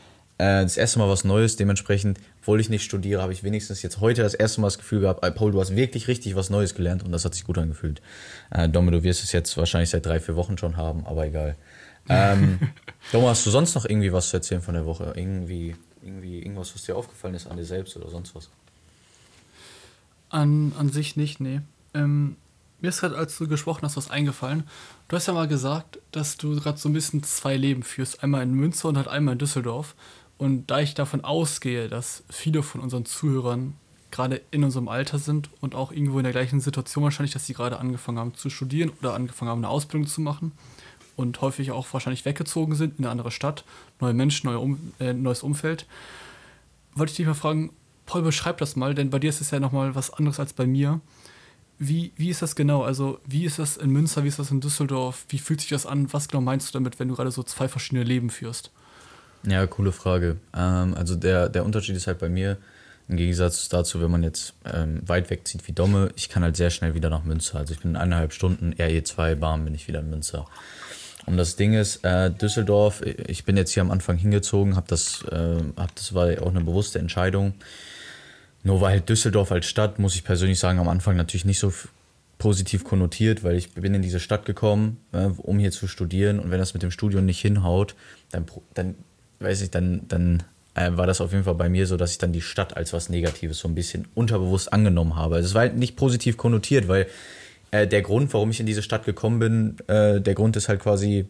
Äh, 0.42 0.64
das 0.64 0.76
erste 0.76 0.98
Mal 0.98 1.08
was 1.08 1.24
Neues, 1.24 1.56
dementsprechend, 1.56 2.20
obwohl 2.40 2.60
ich 2.60 2.68
nicht 2.68 2.84
studiere, 2.84 3.22
habe 3.22 3.32
ich 3.32 3.44
wenigstens 3.44 3.84
jetzt 3.84 4.00
heute 4.00 4.24
das 4.24 4.34
erste 4.34 4.60
Mal 4.60 4.68
das 4.68 4.80
Gefühl 4.80 5.02
gehabt, 5.02 5.22
Paul, 5.36 5.52
du 5.52 5.62
hast 5.62 5.76
wirklich 5.76 6.08
richtig 6.08 6.36
was 6.36 6.50
Neues 6.50 6.74
gelernt 6.74 7.04
und 7.04 7.12
das 7.12 7.26
hat 7.26 7.36
sich 7.36 7.44
gut 7.44 7.60
angefühlt. 7.60 8.02
Äh, 8.50 8.68
Domme, 8.68 8.90
du 8.90 9.04
wirst 9.04 9.24
es 9.24 9.34
jetzt 9.34 9.56
wahrscheinlich 9.58 9.92
seit 9.92 10.04
drei, 10.04 10.20
vier 10.20 10.36
Wochen 10.36 10.58
schon 10.58 10.78
haben, 10.78 11.06
aber 11.06 11.28
egal. 11.28 11.56
Ähm, 12.10 12.58
Domme, 13.12 13.28
hast 13.28 13.46
du 13.46 13.52
sonst 13.52 13.76
noch 13.76 13.86
irgendwie 13.86 14.12
was 14.12 14.30
zu 14.30 14.38
erzählen 14.38 14.64
von 14.64 14.74
der 14.74 14.88
Woche? 14.88 15.14
Irgendwie, 15.16 15.76
irgendwie 16.02 16.40
irgendwas, 16.40 16.74
was 16.74 16.82
dir 16.86 16.96
aufgefallen 16.96 17.36
ist 17.36 17.46
an 17.46 17.58
dir 17.58 17.66
selbst 17.66 17.96
oder 17.96 18.10
sonst 18.10 18.34
was? 18.34 18.50
An, 20.30 20.74
an 20.76 20.90
sich 20.90 21.18
nicht, 21.18 21.40
nee. 21.40 21.62
Ähm, 21.94 22.36
mir 22.80 22.90
ist 22.90 23.02
gerade, 23.02 23.16
als 23.16 23.38
du 23.38 23.48
gesprochen 23.48 23.84
hast, 23.84 23.96
was 23.96 24.10
eingefallen. 24.10 24.64
Du 25.08 25.16
hast 25.16 25.28
ja 25.28 25.34
mal 25.34 25.48
gesagt, 25.48 26.00
dass 26.12 26.38
du 26.38 26.60
gerade 26.60 26.80
so 26.80 26.90
ein 26.90 26.94
bisschen 26.94 27.22
zwei 27.22 27.56
Leben 27.56 27.84
führst. 27.84 28.24
Einmal 28.24 28.42
in 28.42 28.56
Münster 28.56 28.90
und 28.90 28.98
halt 28.98 29.08
einmal 29.08 29.34
in 29.34 29.38
Düsseldorf. 29.38 29.94
Und 30.42 30.72
da 30.72 30.80
ich 30.80 30.96
davon 30.96 31.24
ausgehe, 31.24 31.88
dass 31.88 32.24
viele 32.28 32.64
von 32.64 32.82
unseren 32.82 33.06
Zuhörern 33.06 33.76
gerade 34.10 34.42
in 34.50 34.64
unserem 34.64 34.88
Alter 34.88 35.20
sind 35.20 35.52
und 35.62 35.76
auch 35.76 35.92
irgendwo 35.92 36.18
in 36.18 36.24
der 36.24 36.32
gleichen 36.32 36.60
Situation 36.60 37.04
wahrscheinlich, 37.04 37.32
dass 37.32 37.46
sie 37.46 37.54
gerade 37.54 37.78
angefangen 37.78 38.18
haben 38.18 38.34
zu 38.34 38.50
studieren 38.50 38.92
oder 39.00 39.14
angefangen 39.14 39.52
haben, 39.52 39.60
eine 39.60 39.70
Ausbildung 39.70 40.08
zu 40.08 40.20
machen 40.20 40.52
und 41.16 41.40
häufig 41.42 41.70
auch 41.70 41.86
wahrscheinlich 41.94 42.26
weggezogen 42.26 42.74
sind 42.74 42.98
in 42.98 43.06
eine 43.06 43.12
andere 43.12 43.30
Stadt, 43.30 43.66
neue 44.00 44.16
Menschen, 44.16 44.48
neue 44.48 44.58
um, 44.58 44.94
äh, 45.00 45.14
neues 45.14 45.44
Umfeld, 45.44 45.86
wollte 46.96 47.12
ich 47.12 47.18
dich 47.18 47.28
mal 47.28 47.36
fragen, 47.36 47.70
Paul, 48.08 48.24
beschreib 48.24 48.58
das 48.58 48.76
mal, 48.76 48.96
denn 48.96 49.12
bei 49.12 49.20
dir 49.20 49.30
ist 49.30 49.42
es 49.42 49.52
ja 49.52 49.60
nochmal 49.60 49.94
was 49.94 50.10
anderes 50.10 50.40
als 50.40 50.54
bei 50.54 50.66
mir. 50.66 51.02
Wie, 51.78 52.14
wie 52.16 52.32
ist 52.32 52.42
das 52.42 52.56
genau? 52.56 52.82
Also, 52.82 53.20
wie 53.28 53.46
ist 53.46 53.60
das 53.60 53.78
in 53.78 53.92
Münster, 53.92 54.24
wie 54.24 54.30
ist 54.30 54.40
das 54.40 54.50
in 54.50 54.60
Düsseldorf? 54.60 55.24
Wie 55.30 55.38
fühlt 55.38 55.62
sich 55.62 55.70
das 55.70 55.86
an? 55.86 56.12
Was 56.12 56.30
genau 56.30 56.42
meinst 56.42 56.70
du 56.70 56.74
damit, 56.74 57.00
wenn 57.00 57.10
du 57.10 57.16
gerade 57.16 57.30
so 57.30 57.44
zwei 57.44 57.68
verschiedene 57.68 58.04
Leben 58.04 58.32
führst? 58.32 58.72
Ja, 59.48 59.66
coole 59.68 59.92
Frage. 59.92 60.38
Ähm, 60.56 60.94
also 60.96 61.16
der, 61.16 61.50
der 61.50 61.66
Unterschied 61.66 61.96
ist 61.96 62.08
halt 62.08 62.20
bei 62.20 62.30
mir, 62.30 62.58
im 63.12 63.18
Gegensatz 63.18 63.68
dazu, 63.68 64.02
wenn 64.02 64.10
man 64.10 64.24
jetzt 64.24 64.54
ähm, 64.72 65.02
weit 65.06 65.30
wegzieht 65.30 65.68
wie 65.68 65.74
Domme, 65.74 66.12
ich 66.16 66.30
kann 66.30 66.44
halt 66.44 66.56
sehr 66.56 66.70
schnell 66.70 66.94
wieder 66.94 67.10
nach 67.10 67.26
Münster. 67.26 67.60
Also 67.60 67.74
ich 67.74 67.82
bin 67.82 67.92
in 67.92 67.98
eineinhalb 67.98 68.32
Stunden, 68.32 68.74
RE2 68.74 69.36
Bahn, 69.36 69.66
bin 69.66 69.76
ich 69.76 69.88
wieder 69.90 70.00
in 70.00 70.10
Münster. 70.10 70.48
Und 71.26 71.36
das 71.38 71.58
Ding 71.58 71.74
ist, 71.74 72.06
äh, 72.06 72.32
Düsseldorf, 72.32 73.02
ich 73.02 73.44
bin 73.44 73.58
jetzt 73.58 73.72
hier 73.72 73.82
am 73.82 73.92
Anfang 73.92 74.18
hingezogen, 74.18 74.76
hab 74.76 74.88
das, 74.88 75.24
äh, 75.30 75.58
hab, 75.76 75.94
das 75.96 76.14
war 76.14 76.42
auch 76.42 76.50
eine 76.50 76.62
bewusste 76.62 77.00
Entscheidung. 77.00 77.54
Nur 78.64 78.80
weil 78.80 79.02
Düsseldorf 79.02 79.52
als 79.52 79.66
Stadt, 79.66 80.00
muss 80.00 80.16
ich 80.16 80.24
persönlich 80.24 80.60
sagen, 80.60 80.80
am 80.80 80.88
Anfang 80.88 81.18
natürlich 81.18 81.46
nicht 81.46 81.60
so 81.60 81.74
positiv 82.38 82.84
konnotiert, 82.84 83.44
weil 83.44 83.56
ich 83.56 83.74
bin 83.74 83.94
in 83.94 84.02
diese 84.02 84.20
Stadt 84.20 84.46
gekommen, 84.46 84.98
äh, 85.12 85.26
um 85.26 85.60
hier 85.60 85.72
zu 85.72 85.88
studieren. 85.88 86.40
Und 86.40 86.50
wenn 86.50 86.60
das 86.60 86.74
mit 86.74 86.82
dem 86.82 86.92
Studium 86.92 87.26
nicht 87.26 87.42
hinhaut, 87.42 87.96
dann, 88.32 88.46
dann 88.74 88.96
weiß 89.42 89.62
ich, 89.62 89.72
dann, 89.72 90.02
dann 90.08 90.44
äh, 90.76 90.92
war 90.94 91.08
das 91.08 91.22
auf 91.22 91.32
jeden 91.32 91.44
Fall 91.44 91.56
bei 91.56 91.70
mir 91.70 91.88
so, 91.88 91.98
dass 91.98 92.12
ich 92.12 92.18
dann 92.18 92.32
die 92.32 92.42
Stadt 92.42 92.78
als 92.78 92.94
was 92.94 93.10
Negatives 93.10 93.60
so 93.60 93.68
ein 93.68 93.76
bisschen 93.76 94.08
unterbewusst 94.16 94.72
angenommen 94.72 95.16
habe. 95.16 95.36
Also 95.36 95.48
es 95.48 95.54
war 95.54 95.62
halt 95.62 95.78
nicht 95.78 95.96
positiv 95.96 96.38
konnotiert, 96.38 96.88
weil 96.88 97.08
äh, 97.72 97.88
der 97.88 98.02
Grund, 98.02 98.34
warum 98.34 98.52
ich 98.52 98.60
in 98.60 98.66
diese 98.66 98.82
Stadt 98.82 99.06
gekommen 99.06 99.40
bin, 99.40 99.78
äh, 99.88 100.22
der 100.22 100.34
Grund 100.34 100.56
ist 100.56 100.70
halt 100.70 100.80
quasi 100.80 101.28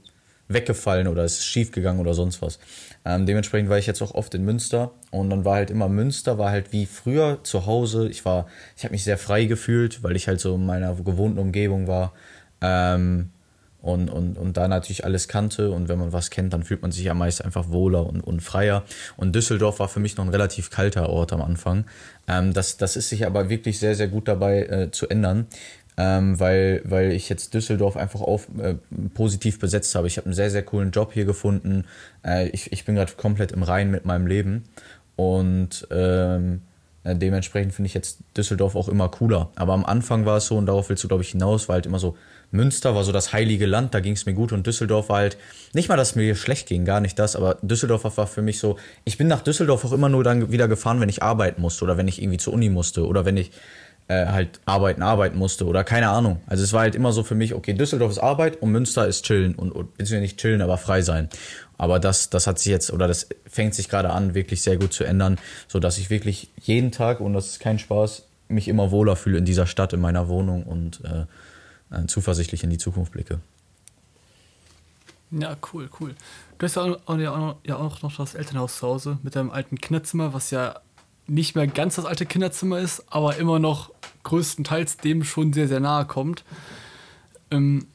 weggefallen 0.47 1.07
oder 1.07 1.23
es 1.23 1.39
ist 1.39 1.45
schief 1.45 1.71
gegangen 1.71 1.99
oder 1.99 2.13
sonst 2.13 2.41
was. 2.41 2.59
Ähm, 3.05 3.25
dementsprechend 3.25 3.69
war 3.69 3.77
ich 3.77 3.87
jetzt 3.87 4.01
auch 4.01 4.13
oft 4.13 4.33
in 4.35 4.43
Münster 4.43 4.91
und 5.09 5.29
dann 5.29 5.45
war 5.45 5.55
halt 5.55 5.71
immer 5.71 5.87
Münster, 5.87 6.37
war 6.37 6.51
halt 6.51 6.71
wie 6.71 6.85
früher 6.85 7.39
zu 7.43 7.65
Hause. 7.65 8.09
Ich 8.09 8.25
war, 8.25 8.47
ich 8.77 8.83
habe 8.83 8.91
mich 8.91 9.03
sehr 9.03 9.17
frei 9.17 9.45
gefühlt, 9.45 10.03
weil 10.03 10.15
ich 10.15 10.27
halt 10.27 10.39
so 10.39 10.55
in 10.55 10.65
meiner 10.65 10.93
gewohnten 10.95 11.39
Umgebung 11.39 11.87
war. 11.87 12.13
Ähm, 12.61 13.29
und, 13.81 14.09
und, 14.09 14.37
und 14.37 14.57
da 14.57 14.67
natürlich 14.67 15.05
alles 15.05 15.27
kannte 15.27 15.71
und 15.71 15.89
wenn 15.89 15.97
man 15.97 16.13
was 16.13 16.29
kennt, 16.29 16.53
dann 16.53 16.63
fühlt 16.63 16.81
man 16.81 16.91
sich 16.91 17.03
ja 17.03 17.13
meist 17.13 17.43
einfach 17.43 17.69
wohler 17.69 18.05
und, 18.05 18.21
und 18.21 18.41
freier. 18.41 18.83
Und 19.17 19.35
Düsseldorf 19.35 19.79
war 19.79 19.87
für 19.87 19.99
mich 19.99 20.17
noch 20.17 20.25
ein 20.25 20.29
relativ 20.29 20.69
kalter 20.69 21.09
Ort 21.09 21.33
am 21.33 21.41
Anfang. 21.41 21.85
Ähm, 22.27 22.53
das, 22.53 22.77
das 22.77 22.95
ist 22.95 23.09
sich 23.09 23.25
aber 23.25 23.49
wirklich 23.49 23.79
sehr, 23.79 23.95
sehr 23.95 24.07
gut 24.07 24.27
dabei 24.27 24.63
äh, 24.65 24.91
zu 24.91 25.09
ändern, 25.09 25.47
ähm, 25.97 26.39
weil, 26.39 26.81
weil 26.85 27.11
ich 27.11 27.27
jetzt 27.29 27.53
Düsseldorf 27.53 27.97
einfach 27.97 28.21
auf, 28.21 28.47
äh, 28.59 28.75
positiv 29.13 29.59
besetzt 29.59 29.95
habe. 29.95 30.07
Ich 30.07 30.17
habe 30.17 30.25
einen 30.25 30.35
sehr, 30.35 30.51
sehr 30.51 30.63
coolen 30.63 30.91
Job 30.91 31.13
hier 31.13 31.25
gefunden. 31.25 31.85
Äh, 32.23 32.49
ich, 32.49 32.71
ich 32.71 32.85
bin 32.85 32.95
gerade 32.95 33.13
komplett 33.13 33.51
im 33.51 33.63
Reinen 33.63 33.91
mit 33.91 34.05
meinem 34.05 34.27
Leben 34.27 34.63
und 35.15 35.87
ähm, 35.91 36.61
äh, 37.03 37.15
dementsprechend 37.15 37.73
finde 37.73 37.87
ich 37.87 37.93
jetzt 37.93 38.19
Düsseldorf 38.37 38.75
auch 38.75 38.87
immer 38.87 39.09
cooler. 39.09 39.49
Aber 39.55 39.73
am 39.73 39.85
Anfang 39.85 40.25
war 40.25 40.37
es 40.37 40.45
so, 40.45 40.57
und 40.57 40.67
darauf 40.67 40.89
willst 40.89 41.03
du, 41.03 41.07
glaube 41.07 41.23
ich, 41.23 41.31
hinaus, 41.31 41.67
war 41.67 41.75
halt 41.75 41.87
immer 41.87 41.99
so, 41.99 42.15
Münster 42.51 42.95
war 42.95 43.03
so 43.03 43.11
das 43.11 43.33
heilige 43.33 43.65
Land, 43.65 43.93
da 43.93 43.99
ging 43.99 44.13
es 44.13 44.25
mir 44.25 44.33
gut 44.33 44.51
und 44.51 44.67
Düsseldorf 44.67 45.09
war 45.09 45.17
halt, 45.17 45.37
nicht 45.73 45.89
mal, 45.89 45.97
dass 45.97 46.11
es 46.11 46.15
mir 46.15 46.35
schlecht 46.35 46.67
ging, 46.67 46.85
gar 46.85 46.99
nicht 46.99 47.17
das, 47.17 47.35
aber 47.35 47.57
Düsseldorf 47.61 48.03
war 48.17 48.27
für 48.27 48.41
mich 48.41 48.59
so, 48.59 48.77
ich 49.05 49.17
bin 49.17 49.27
nach 49.27 49.41
Düsseldorf 49.41 49.85
auch 49.85 49.93
immer 49.93 50.09
nur 50.09 50.23
dann 50.23 50.51
wieder 50.51 50.67
gefahren, 50.67 50.99
wenn 50.99 51.09
ich 51.09 51.23
arbeiten 51.23 51.61
musste 51.61 51.85
oder 51.85 51.97
wenn 51.97 52.07
ich 52.07 52.21
irgendwie 52.21 52.37
zur 52.37 52.53
Uni 52.53 52.69
musste 52.69 53.07
oder 53.07 53.25
wenn 53.25 53.37
ich 53.37 53.51
äh, 54.11 54.25
halt 54.25 54.59
arbeiten, 54.65 55.01
arbeiten 55.01 55.37
musste 55.37 55.65
oder 55.65 55.85
keine 55.85 56.09
Ahnung. 56.09 56.41
Also 56.45 56.63
es 56.63 56.73
war 56.73 56.81
halt 56.81 56.95
immer 56.95 57.13
so 57.13 57.23
für 57.23 57.35
mich, 57.35 57.53
okay, 57.53 57.73
Düsseldorf 57.73 58.11
ist 58.11 58.19
Arbeit 58.19 58.61
und 58.61 58.71
Münster 58.71 59.07
ist 59.07 59.23
chillen 59.23 59.55
und, 59.55 59.71
und 59.71 59.97
beziehungsweise 59.97 60.21
nicht 60.21 60.37
chillen, 60.37 60.61
aber 60.61 60.77
frei 60.77 61.01
sein. 61.01 61.29
Aber 61.77 61.99
das, 61.99 62.29
das 62.29 62.45
hat 62.45 62.59
sich 62.59 62.71
jetzt 62.71 62.91
oder 62.91 63.07
das 63.07 63.29
fängt 63.47 63.73
sich 63.73 63.87
gerade 63.87 64.09
an, 64.09 64.33
wirklich 64.33 64.61
sehr 64.61 64.77
gut 64.77 64.91
zu 64.91 65.05
ändern, 65.05 65.37
sodass 65.67 65.97
ich 65.97 66.09
wirklich 66.09 66.49
jeden 66.61 66.91
Tag, 66.91 67.21
und 67.21 67.33
das 67.33 67.47
ist 67.47 67.59
kein 67.59 67.79
Spaß, 67.79 68.23
mich 68.49 68.67
immer 68.67 68.91
wohler 68.91 69.15
fühle 69.15 69.37
in 69.37 69.45
dieser 69.45 69.65
Stadt, 69.65 69.93
in 69.93 70.01
meiner 70.01 70.27
Wohnung 70.27 70.63
und 70.63 71.01
äh, 71.05 71.25
äh, 71.91 72.05
zuversichtlich 72.07 72.63
in 72.63 72.69
die 72.69 72.77
Zukunft 72.77 73.11
blicke. 73.11 73.39
Ja, 75.31 75.55
cool, 75.71 75.89
cool. 75.99 76.15
Du 76.57 76.65
hast 76.65 76.75
ja 76.75 76.83
auch, 76.83 77.55
ja 77.63 77.75
auch 77.77 78.01
noch 78.01 78.17
das 78.17 78.35
Elternhaus 78.35 78.77
zu 78.77 78.87
Hause 78.87 79.17
mit 79.23 79.35
deinem 79.35 79.49
alten 79.49 79.79
Kinderzimmer, 79.79 80.33
was 80.33 80.51
ja 80.51 80.79
nicht 81.27 81.55
mehr 81.55 81.67
ganz 81.67 81.95
das 81.95 82.05
alte 82.05 82.25
Kinderzimmer 82.25 82.79
ist, 82.79 83.05
aber 83.09 83.37
immer 83.37 83.59
noch 83.59 83.91
größtenteils 84.23 84.97
dem 84.97 85.23
schon 85.23 85.53
sehr, 85.53 85.67
sehr 85.67 85.79
nahe 85.79 86.05
kommt. 86.05 86.43
Ähm, 87.49 87.87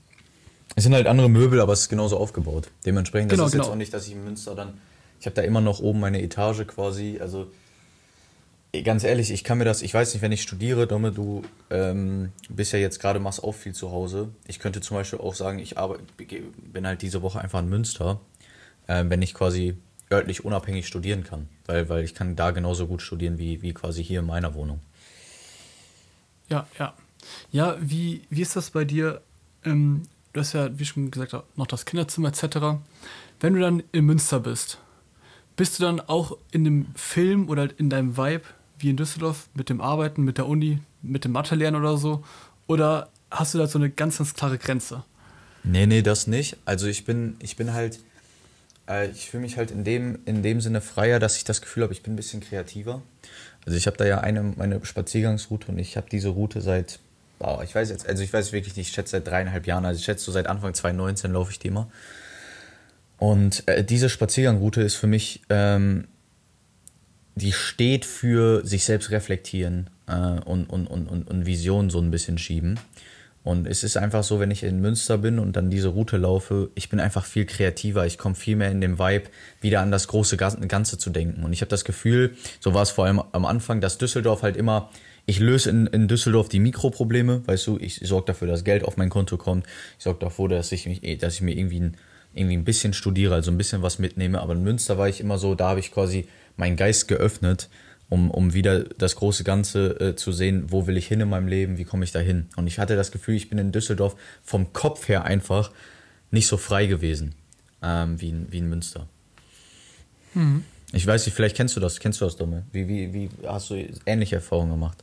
es 0.75 0.85
sind 0.85 0.95
halt 0.95 1.07
andere 1.07 1.29
Möbel, 1.29 1.61
aber 1.61 1.75
es 1.75 1.83
ist 1.83 1.88
genauso 1.88 2.17
aufgebaut. 2.17 2.69
Dementsprechend, 2.87 3.31
genau, 3.31 3.45
das 3.45 3.49
ist 3.49 3.53
genau. 3.53 3.65
jetzt 3.65 3.73
auch 3.73 3.76
nicht, 3.76 3.93
dass 3.93 4.07
ich 4.07 4.12
in 4.12 4.25
Münster 4.25 4.55
dann 4.55 4.75
ich 5.21 5.26
habe 5.26 5.35
da 5.35 5.43
immer 5.43 5.61
noch 5.61 5.81
oben 5.81 6.00
meine 6.00 6.23
Etage 6.23 6.67
quasi. 6.67 7.19
Also 7.21 7.50
ganz 8.83 9.04
ehrlich, 9.04 9.30
ich 9.30 9.45
kann 9.45 9.59
mir 9.59 9.64
das, 9.64 9.83
ich 9.83 9.92
weiß 9.92 10.12
nicht, 10.14 10.23
wenn 10.23 10.33
ich 10.33 10.42
studiere, 10.42 10.87
Domme, 10.87 11.12
du 11.12 11.42
ähm, 11.71 12.33
bist 12.49 12.73
ja 12.73 12.78
jetzt 12.78 13.00
gerade, 13.00 13.21
machst 13.21 13.42
auch 13.42 13.54
viel 13.54 13.75
zu 13.75 13.90
Hause. 13.90 14.30
Ich 14.47 14.59
könnte 14.59 14.80
zum 14.80 14.97
Beispiel 14.97 15.18
auch 15.18 15.35
sagen, 15.35 15.59
ich 15.59 15.78
arbeite, 15.78 16.04
bin 16.73 16.87
halt 16.87 17.02
diese 17.02 17.23
Woche 17.23 17.40
einfach 17.40 17.61
in 17.61 17.68
Münster, 17.68 18.21
äh, 18.87 19.04
wenn 19.06 19.23
ich 19.23 19.35
quasi 19.35 19.76
örtlich 20.11 20.45
unabhängig 20.45 20.87
studieren 20.87 21.25
kann. 21.25 21.49
Weil, 21.66 21.88
weil 21.88 22.04
ich 22.04 22.14
kann 22.14 22.37
da 22.37 22.50
genauso 22.50 22.87
gut 22.87 23.02
studieren 23.02 23.38
wie, 23.38 23.62
wie 23.62 23.73
quasi 23.73 24.04
hier 24.04 24.21
in 24.21 24.26
meiner 24.26 24.54
Wohnung. 24.54 24.80
Ja, 26.49 26.66
ja. 26.78 26.95
Ja, 27.50 27.76
wie, 27.80 28.23
wie 28.30 28.42
ist 28.42 28.54
das 28.54 28.71
bei 28.71 28.85
dir? 28.85 29.21
Ähm, 29.64 30.02
du 30.33 30.40
hast 30.40 30.52
ja, 30.52 30.78
wie 30.78 30.85
schon 30.85 31.11
gesagt, 31.11 31.35
noch 31.56 31.66
das 31.66 31.85
Kinderzimmer 31.85 32.28
etc. 32.28 32.78
Wenn 33.40 33.54
du 33.54 33.61
dann 33.61 33.83
in 33.92 34.04
Münster 34.04 34.40
bist, 34.40 34.78
bist 35.56 35.78
du 35.78 35.85
dann 35.85 36.00
auch 36.00 36.37
in 36.52 36.64
dem 36.64 36.87
Film 36.95 37.49
oder 37.49 37.68
in 37.78 37.90
deinem 37.90 38.16
Vibe 38.16 38.45
wie 38.78 38.90
in 38.90 38.97
Düsseldorf 38.97 39.49
mit 39.54 39.68
dem 39.68 39.80
Arbeiten, 39.80 40.23
mit 40.23 40.38
der 40.38 40.47
Uni, 40.47 40.80
mit 41.02 41.25
dem 41.25 41.33
Mathe 41.33 41.54
lernen 41.54 41.80
oder 41.80 41.97
so? 41.97 42.25
Oder 42.66 43.11
hast 43.30 43.54
du 43.54 43.59
da 43.59 43.66
so 43.66 43.78
eine 43.78 43.90
ganz, 43.90 44.18
ganz 44.18 44.35
klare 44.35 44.59
Grenze? 44.59 45.04
Nee, 45.64 45.87
nee, 45.87 46.02
das 46.02 46.26
nicht. 46.26 46.56
Also 46.64 46.87
ich 46.87 47.04
bin, 47.04 47.37
ich 47.40 47.56
bin 47.56 47.73
halt, 47.73 48.00
äh, 48.88 49.11
ich 49.11 49.30
fühle 49.30 49.42
mich 49.42 49.56
halt 49.56 49.71
in 49.71 49.85
dem, 49.85 50.18
in 50.25 50.42
dem 50.42 50.61
Sinne 50.61 50.80
freier, 50.80 51.18
dass 51.18 51.37
ich 51.37 51.45
das 51.45 51.61
Gefühl 51.61 51.83
habe, 51.83 51.92
ich 51.92 52.02
bin 52.02 52.12
ein 52.12 52.16
bisschen 52.16 52.40
kreativer. 52.40 53.02
Also 53.64 53.76
ich 53.76 53.87
habe 53.87 53.97
da 53.97 54.06
ja 54.06 54.21
eine, 54.21 54.42
meine 54.56 54.85
Spaziergangsroute 54.85 55.73
und 55.73 55.78
ich 55.78 55.97
habe 55.97 56.09
diese 56.11 56.28
Route 56.28 56.61
seit, 56.61 57.00
oh, 57.40 57.59
ich 57.64 57.75
weiß 57.75 57.90
jetzt, 57.90 58.09
also 58.09 58.23
ich 58.23 58.33
weiß 58.33 58.52
wirklich 58.52 58.76
nicht, 58.76 58.88
ich 58.88 58.95
schätze 58.95 59.12
seit 59.12 59.26
dreieinhalb 59.26 59.66
Jahren, 59.66 59.85
also 59.85 59.99
ich 59.99 60.04
schätze 60.04 60.25
so 60.25 60.33
seit 60.33 60.47
Anfang 60.47 60.73
2019 60.73 61.33
laufe 61.33 61.50
ich 61.50 61.59
die 61.59 61.68
immer. 61.68 61.88
Und 63.18 63.66
äh, 63.66 63.83
diese 63.83 64.09
Spaziergangroute 64.09 64.83
ist 64.83 64.95
für 64.95 65.06
mich 65.09 65.42
ähm, 65.49 66.06
die 67.37 67.52
steht 67.52 68.05
für 68.05 68.66
sich 68.66 68.85
selbst 68.85 69.11
reflektieren 69.11 69.90
äh, 70.09 70.40
und, 70.40 70.69
und, 70.69 70.87
und, 70.87 71.07
und, 71.07 71.28
und 71.28 71.47
Visionen 71.47 71.90
so 71.90 72.00
ein 72.00 72.11
bisschen 72.11 72.38
schieben. 72.38 72.81
Und 73.45 73.69
es 73.69 73.85
ist 73.85 73.97
einfach 73.97 74.25
so, 74.25 74.40
wenn 74.40 74.50
ich 74.50 74.64
in 74.64 74.81
Münster 74.81 75.19
bin 75.19 75.38
und 75.38 75.55
dann 75.55 75.71
diese 75.71 75.88
Route 75.88 76.16
laufe, 76.16 76.71
ich 76.75 76.88
bin 76.88 76.99
einfach 76.99 77.25
viel 77.25 77.45
kreativer. 77.45 78.05
Ich 78.05 78.19
komme 78.19 78.35
viel 78.35 78.57
mehr 78.57 78.73
in 78.73 78.81
den 78.81 78.99
Vibe, 78.99 79.26
wieder 79.61 79.83
an 79.83 79.93
das 79.93 80.09
große 80.09 80.37
Ganze 80.37 80.99
zu 80.99 81.11
denken. 81.11 81.45
Und 81.45 81.52
ich 81.52 81.61
habe 81.61 81.69
das 81.69 81.85
Gefühl, 81.85 82.35
so 82.59 82.75
war 82.75 82.83
es 82.83 82.90
vor 82.90 83.05
allem 83.05 83.23
am 83.31 83.45
Anfang, 83.45 83.81
dass 83.81 83.99
Düsseldorf 83.99 84.43
halt 84.43 84.57
immer, 84.57 84.90
ich 85.26 85.38
löse 85.38 85.71
in, 85.71 85.87
in 85.87 86.09
Düsseldorf 86.09 86.49
die 86.49 86.59
Mikroprobleme, 86.59 87.47
weißt 87.47 87.69
du, 87.69 87.78
ich 87.78 88.00
sorge 88.02 88.26
dafür, 88.26 88.49
dass 88.49 88.64
Geld 88.64 88.83
auf 88.83 88.97
mein 88.97 89.11
Konto 89.11 89.37
kommt. 89.37 89.64
Ich 89.97 90.02
sorge 90.02 90.19
dafür, 90.19 90.49
dass 90.49 90.73
ich, 90.73 90.87
mich, 90.87 91.19
dass 91.19 91.35
ich 91.35 91.43
mir 91.43 91.57
irgendwie 91.57 91.81
ein, 91.81 91.97
irgendwie 92.35 92.57
ein 92.57 92.64
bisschen 92.64 92.95
studiere, 92.95 93.35
also 93.35 93.52
ein 93.52 93.59
bisschen 93.59 93.81
was 93.81 94.00
mitnehme. 94.00 94.40
Aber 94.40 94.55
in 94.55 94.64
Münster 94.64 94.99
war 94.99 95.09
ich 95.09 95.21
immer 95.21 95.38
so, 95.38 95.55
da 95.55 95.69
habe 95.69 95.78
ich 95.78 95.93
quasi 95.93 96.26
meinen 96.57 96.77
Geist 96.77 97.09
geöffnet, 97.09 97.69
um, 98.09 98.31
um 98.31 98.55
wieder 98.55 98.85
das 98.85 99.17
große 99.17 99.45
Ganze 99.45 100.01
äh, 100.01 100.17
zu 100.17 100.33
sehen, 100.33 100.67
wo 100.71 100.87
will 100.87 100.97
ich 100.97 101.09
hin 101.09 101.21
in 101.21 101.29
meinem 101.29 101.49
Leben, 101.49 101.79
wie 101.79 101.85
komme 101.85 102.05
ich 102.05 102.13
da 102.13 102.21
hin. 102.21 102.47
Und 102.57 102.67
ich 102.67 102.79
hatte 102.79 102.97
das 102.97 103.11
Gefühl, 103.11 103.35
ich 103.35 103.49
bin 103.49 103.59
in 103.59 103.73
Düsseldorf 103.73 104.17
vom 104.43 104.73
Kopf 104.73 105.09
her 105.09 105.25
einfach 105.25 105.71
nicht 106.31 106.47
so 106.47 106.57
frei 106.57 106.87
gewesen 106.87 107.35
ähm, 107.83 108.21
wie, 108.21 108.31
in, 108.31 108.53
wie 108.53 108.59
in 108.59 108.69
Münster. 108.69 109.07
Mhm. 110.35 110.65
Ich 110.93 111.07
weiß 111.07 111.27
nicht, 111.27 111.35
vielleicht 111.35 111.57
kennst 111.57 111.75
du 111.77 111.81
das, 111.81 111.99
kennst 111.99 112.21
du 112.21 112.25
das, 112.25 112.37
Dumme? 112.37 112.65
Wie, 112.73 112.87
wie, 112.89 113.13
wie 113.13 113.31
hast 113.47 113.71
du 113.71 113.89
ähnliche 114.07 114.37
Erfahrungen 114.37 114.71
gemacht? 114.71 115.03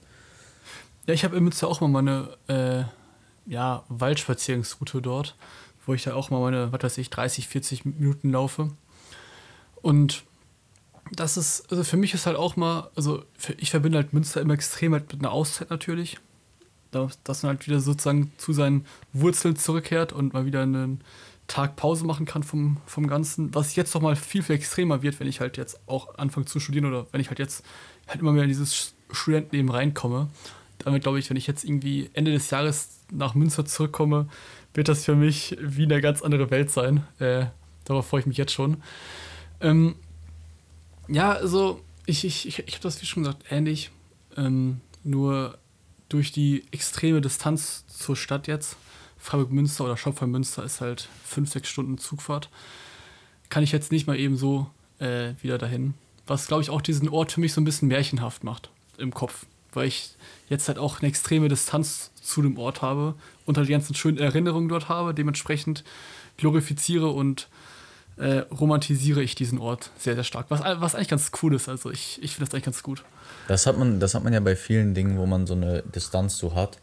Ja, 1.08 1.14
ich 1.14 1.26
habe 1.26 1.36
in 1.36 1.44
Münster 1.44 1.68
auch 1.68 1.82
mal 1.82 1.90
meine 1.90 2.30
äh, 2.48 2.84
ja, 3.52 3.84
Waldspazierungsroute 3.90 5.02
dort, 5.02 5.36
wo 5.86 5.94
ich 5.94 6.04
da 6.04 6.14
auch 6.14 6.30
mal 6.30 6.40
meine, 6.40 6.72
was 6.72 6.84
weiß 6.84 6.98
ich, 7.00 7.10
30, 7.10 7.50
40 7.50 7.86
Minuten 7.86 8.32
laufe. 8.32 8.72
Und 9.82 10.24
das 11.15 11.38
ist, 11.38 11.70
also 11.72 11.84
für 11.84 11.98
mich 11.98 12.13
ist 12.13 12.25
halt 12.25 12.38
auch 12.38 12.55
mal, 12.55 12.89
also 12.96 13.24
ich 13.58 13.72
verbinde 13.72 13.98
halt 13.98 14.13
Münster 14.13 14.41
immer 14.41 14.53
extrem 14.53 14.93
halt 14.93 15.12
mit 15.12 15.22
einer 15.22 15.32
Auszeit 15.32 15.70
natürlich. 15.70 16.17
Dass 16.91 17.41
man 17.41 17.55
halt 17.55 17.65
wieder 17.65 17.79
sozusagen 17.79 18.32
zu 18.38 18.53
seinen 18.53 18.86
Wurzeln 19.13 19.55
zurückkehrt 19.55 20.13
und 20.13 20.34
mal 20.34 20.46
wieder 20.46 20.62
einen 20.62 21.01
Tag 21.48 21.75
Pause 21.75 22.05
machen 22.05 22.27
kann 22.27 22.43
vom, 22.43 22.77
vom 22.86 23.08
Ganzen. 23.08 23.53
Was 23.55 23.75
jetzt 23.75 23.96
doch 23.96 24.01
mal 24.01 24.15
viel, 24.15 24.43
viel 24.43 24.55
extremer 24.55 25.01
wird, 25.01 25.20
wenn 25.20 25.27
ich 25.27 25.39
halt 25.39 25.58
jetzt 25.58 25.79
auch 25.88 26.15
anfange 26.20 26.46
zu 26.46 26.60
studieren 26.60 26.86
oder 26.86 27.08
wenn 27.12 27.20
ich 27.20 27.29
halt 27.29 27.39
jetzt 27.39 27.65
halt 28.08 28.22
immer 28.22 28.32
mehr 28.32 28.43
in 28.43 28.50
dieses 28.50 28.93
Studentenleben 29.12 29.72
reinkomme. 29.72 30.29
Damit 30.79 31.01
glaube 31.01 31.17
ich, 31.17 31.29
wenn 31.32 31.38
ich 31.38 31.48
jetzt 31.48 31.63
irgendwie 31.63 32.12
Ende 32.13 32.32
des 32.32 32.51
Jahres 32.51 33.00
nach 33.12 33.34
Münster 33.34 33.65
zurückkomme, 33.65 34.27
wird 34.75 34.88
das 34.88 35.05
für 35.05 35.15
mich 35.15 35.58
wie 35.60 35.84
eine 35.84 36.00
ganz 36.00 36.22
andere 36.22 36.51
Welt 36.51 36.70
sein. 36.70 37.03
Äh, 37.17 37.48
darauf 37.86 38.08
freue 38.08 38.22
ich 38.22 38.27
mich 38.27 38.38
jetzt 38.38 38.53
schon. 38.53 38.84
Ähm, 39.62 39.96
ja, 41.08 41.32
also 41.32 41.82
ich, 42.06 42.26
ich, 42.26 42.48
ich, 42.48 42.60
ich 42.60 42.74
habe 42.74 42.84
das 42.84 43.02
wie 43.02 43.06
schon 43.06 43.24
gesagt 43.24 43.46
ähnlich. 43.50 43.92
Ähm, 44.36 44.82
nur 45.04 45.58
durch 46.10 46.32
die 46.32 46.64
extreme 46.72 47.22
Distanz 47.22 47.86
zur 47.88 48.16
Stadt 48.16 48.48
jetzt, 48.48 48.78
Freiburg-Münster 49.18 49.86
oder 49.86 49.98
Schopfer-Münster 49.98 50.64
ist 50.64 50.82
halt 50.82 51.08
fünf, 51.26 51.52
sechs 51.52 51.70
Stunden 51.70 51.98
Zugfahrt, 51.98 52.50
kann 53.50 53.64
ich 53.64 53.72
jetzt 53.72 53.92
nicht 53.92 54.08
mal 54.08 54.18
eben 54.18 54.38
so 54.38 54.70
äh, 55.00 55.34
wieder 55.42 55.58
dahin. 55.58 55.94
Was, 56.26 56.48
glaube 56.48 56.64
ich, 56.64 56.70
auch 56.70 56.82
diesen 56.82 57.10
Ort 57.10 57.32
für 57.32 57.40
mich 57.40 57.54
so 57.54 57.62
ein 57.62 57.66
bisschen 57.66 57.88
märchenhaft 57.88 58.44
macht 58.44 58.70
im 58.98 59.14
Kopf. 59.14 59.46
Weil 59.74 59.88
ich 59.88 60.12
jetzt 60.50 60.68
halt 60.68 60.78
auch 60.78 61.00
eine 61.00 61.10
extreme 61.10 61.48
Distanz 61.48 62.12
zu 62.16 62.42
dem 62.42 62.58
Ort 62.58 62.82
habe 62.82 63.16
und 63.46 63.58
halt 63.58 63.68
die 63.68 63.74
ganzen 63.74 63.96
schönen 63.96 64.18
Erinnerungen 64.18 64.70
dort 64.70 64.88
habe, 64.88 65.14
dementsprechend 65.14 65.84
glorifiziere 66.38 67.10
und 67.10 67.48
äh, 68.17 68.39
romantisiere 68.51 69.22
ich 69.22 69.36
diesen 69.36 69.60
Ort 69.60 69.91
sehr, 69.98 70.15
sehr 70.15 70.24
stark. 70.24 70.48
Was, 70.50 70.62
was 70.62 70.96
eigentlich 70.96 71.08
ganz 71.08 71.32
cool 71.41 71.55
ist. 71.55 71.70
Also 71.70 71.91
ich, 71.91 72.22
ich 72.22 72.36
finde 72.36 72.50
das 72.50 72.53
eigentlich 72.53 72.65
ganz 72.65 72.84
gut. 72.84 73.03
Das 73.48 73.65
hat, 73.65 73.77
man, 73.77 74.00
das 74.00 74.15
hat 74.15 74.24
man 74.24 74.34
ja 74.34 74.39
bei 74.39 74.55
vielen 74.55 74.93
Dingen, 74.93 75.17
wo 75.17 75.25
man 75.25 75.48
so 75.48 75.53
eine 75.53 75.84
Distanz 75.84 76.38
zu 76.38 76.55
hat. 76.55 76.77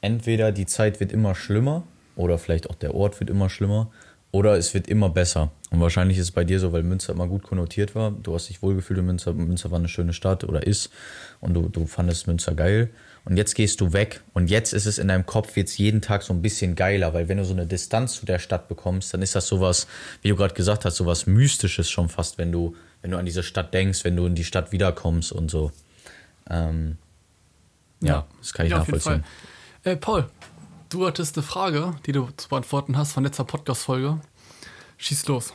Entweder 0.00 0.52
die 0.52 0.66
Zeit 0.66 1.00
wird 1.00 1.12
immer 1.12 1.34
schlimmer 1.34 1.82
oder 2.16 2.38
vielleicht 2.38 2.70
auch 2.70 2.74
der 2.74 2.94
Ort 2.94 3.20
wird 3.20 3.30
immer 3.30 3.50
schlimmer 3.50 3.90
oder 4.32 4.56
es 4.56 4.74
wird 4.74 4.88
immer 4.88 5.08
besser. 5.08 5.50
Und 5.70 5.80
wahrscheinlich 5.80 6.18
ist 6.18 6.24
es 6.24 6.30
bei 6.30 6.44
dir 6.44 6.60
so, 6.60 6.72
weil 6.72 6.82
Münster 6.82 7.12
immer 7.12 7.26
gut 7.26 7.42
konnotiert 7.42 7.94
war. 7.94 8.10
Du 8.10 8.34
hast 8.34 8.48
dich 8.48 8.62
wohlgefühlt 8.62 8.98
in 8.98 9.06
Münster. 9.06 9.32
Münster 9.32 9.70
war 9.70 9.78
eine 9.78 9.88
schöne 9.88 10.12
Stadt 10.12 10.44
oder 10.44 10.66
ist 10.66 10.90
und 11.40 11.54
du, 11.54 11.68
du 11.68 11.86
fandest 11.86 12.26
Münster 12.26 12.54
geil. 12.54 12.90
Und 13.24 13.36
jetzt 13.36 13.54
gehst 13.54 13.80
du 13.80 13.92
weg 13.92 14.22
und 14.32 14.48
jetzt 14.48 14.72
ist 14.72 14.86
es 14.86 14.98
in 14.98 15.08
deinem 15.08 15.26
Kopf 15.26 15.56
jetzt 15.56 15.78
jeden 15.78 16.00
Tag 16.00 16.22
so 16.22 16.32
ein 16.32 16.42
bisschen 16.42 16.74
geiler, 16.74 17.12
weil 17.12 17.28
wenn 17.28 17.36
du 17.36 17.44
so 17.44 17.52
eine 17.52 17.66
Distanz 17.66 18.14
zu 18.14 18.24
der 18.24 18.38
Stadt 18.38 18.66
bekommst, 18.68 19.12
dann 19.12 19.20
ist 19.20 19.34
das 19.34 19.46
sowas, 19.46 19.86
wie 20.22 20.28
du 20.28 20.36
gerade 20.36 20.54
gesagt 20.54 20.84
hast, 20.84 20.96
sowas 20.96 21.26
Mystisches 21.26 21.90
schon 21.90 22.08
fast, 22.08 22.38
wenn 22.38 22.50
du, 22.50 22.74
wenn 23.02 23.10
du 23.10 23.18
an 23.18 23.26
diese 23.26 23.42
Stadt 23.42 23.74
denkst, 23.74 24.04
wenn 24.04 24.16
du 24.16 24.26
in 24.26 24.34
die 24.34 24.44
Stadt 24.44 24.72
wiederkommst 24.72 25.32
und 25.32 25.50
so. 25.50 25.70
Ähm, 26.48 26.96
ja, 28.00 28.08
ja, 28.08 28.26
das 28.38 28.54
kann 28.54 28.66
ich 28.66 28.72
ja, 28.72 28.78
nachvollziehen. 28.78 29.24
Äh, 29.84 29.96
Paul, 29.96 30.26
du 30.90 31.06
hattest 31.06 31.36
eine 31.36 31.42
Frage, 31.44 31.94
die 32.04 32.12
du 32.12 32.28
zu 32.36 32.48
beantworten 32.48 32.98
hast 32.98 33.12
von 33.12 33.24
letzter 33.24 33.44
Podcast-Folge. 33.44 34.20
Schieß 34.98 35.26
los. 35.28 35.54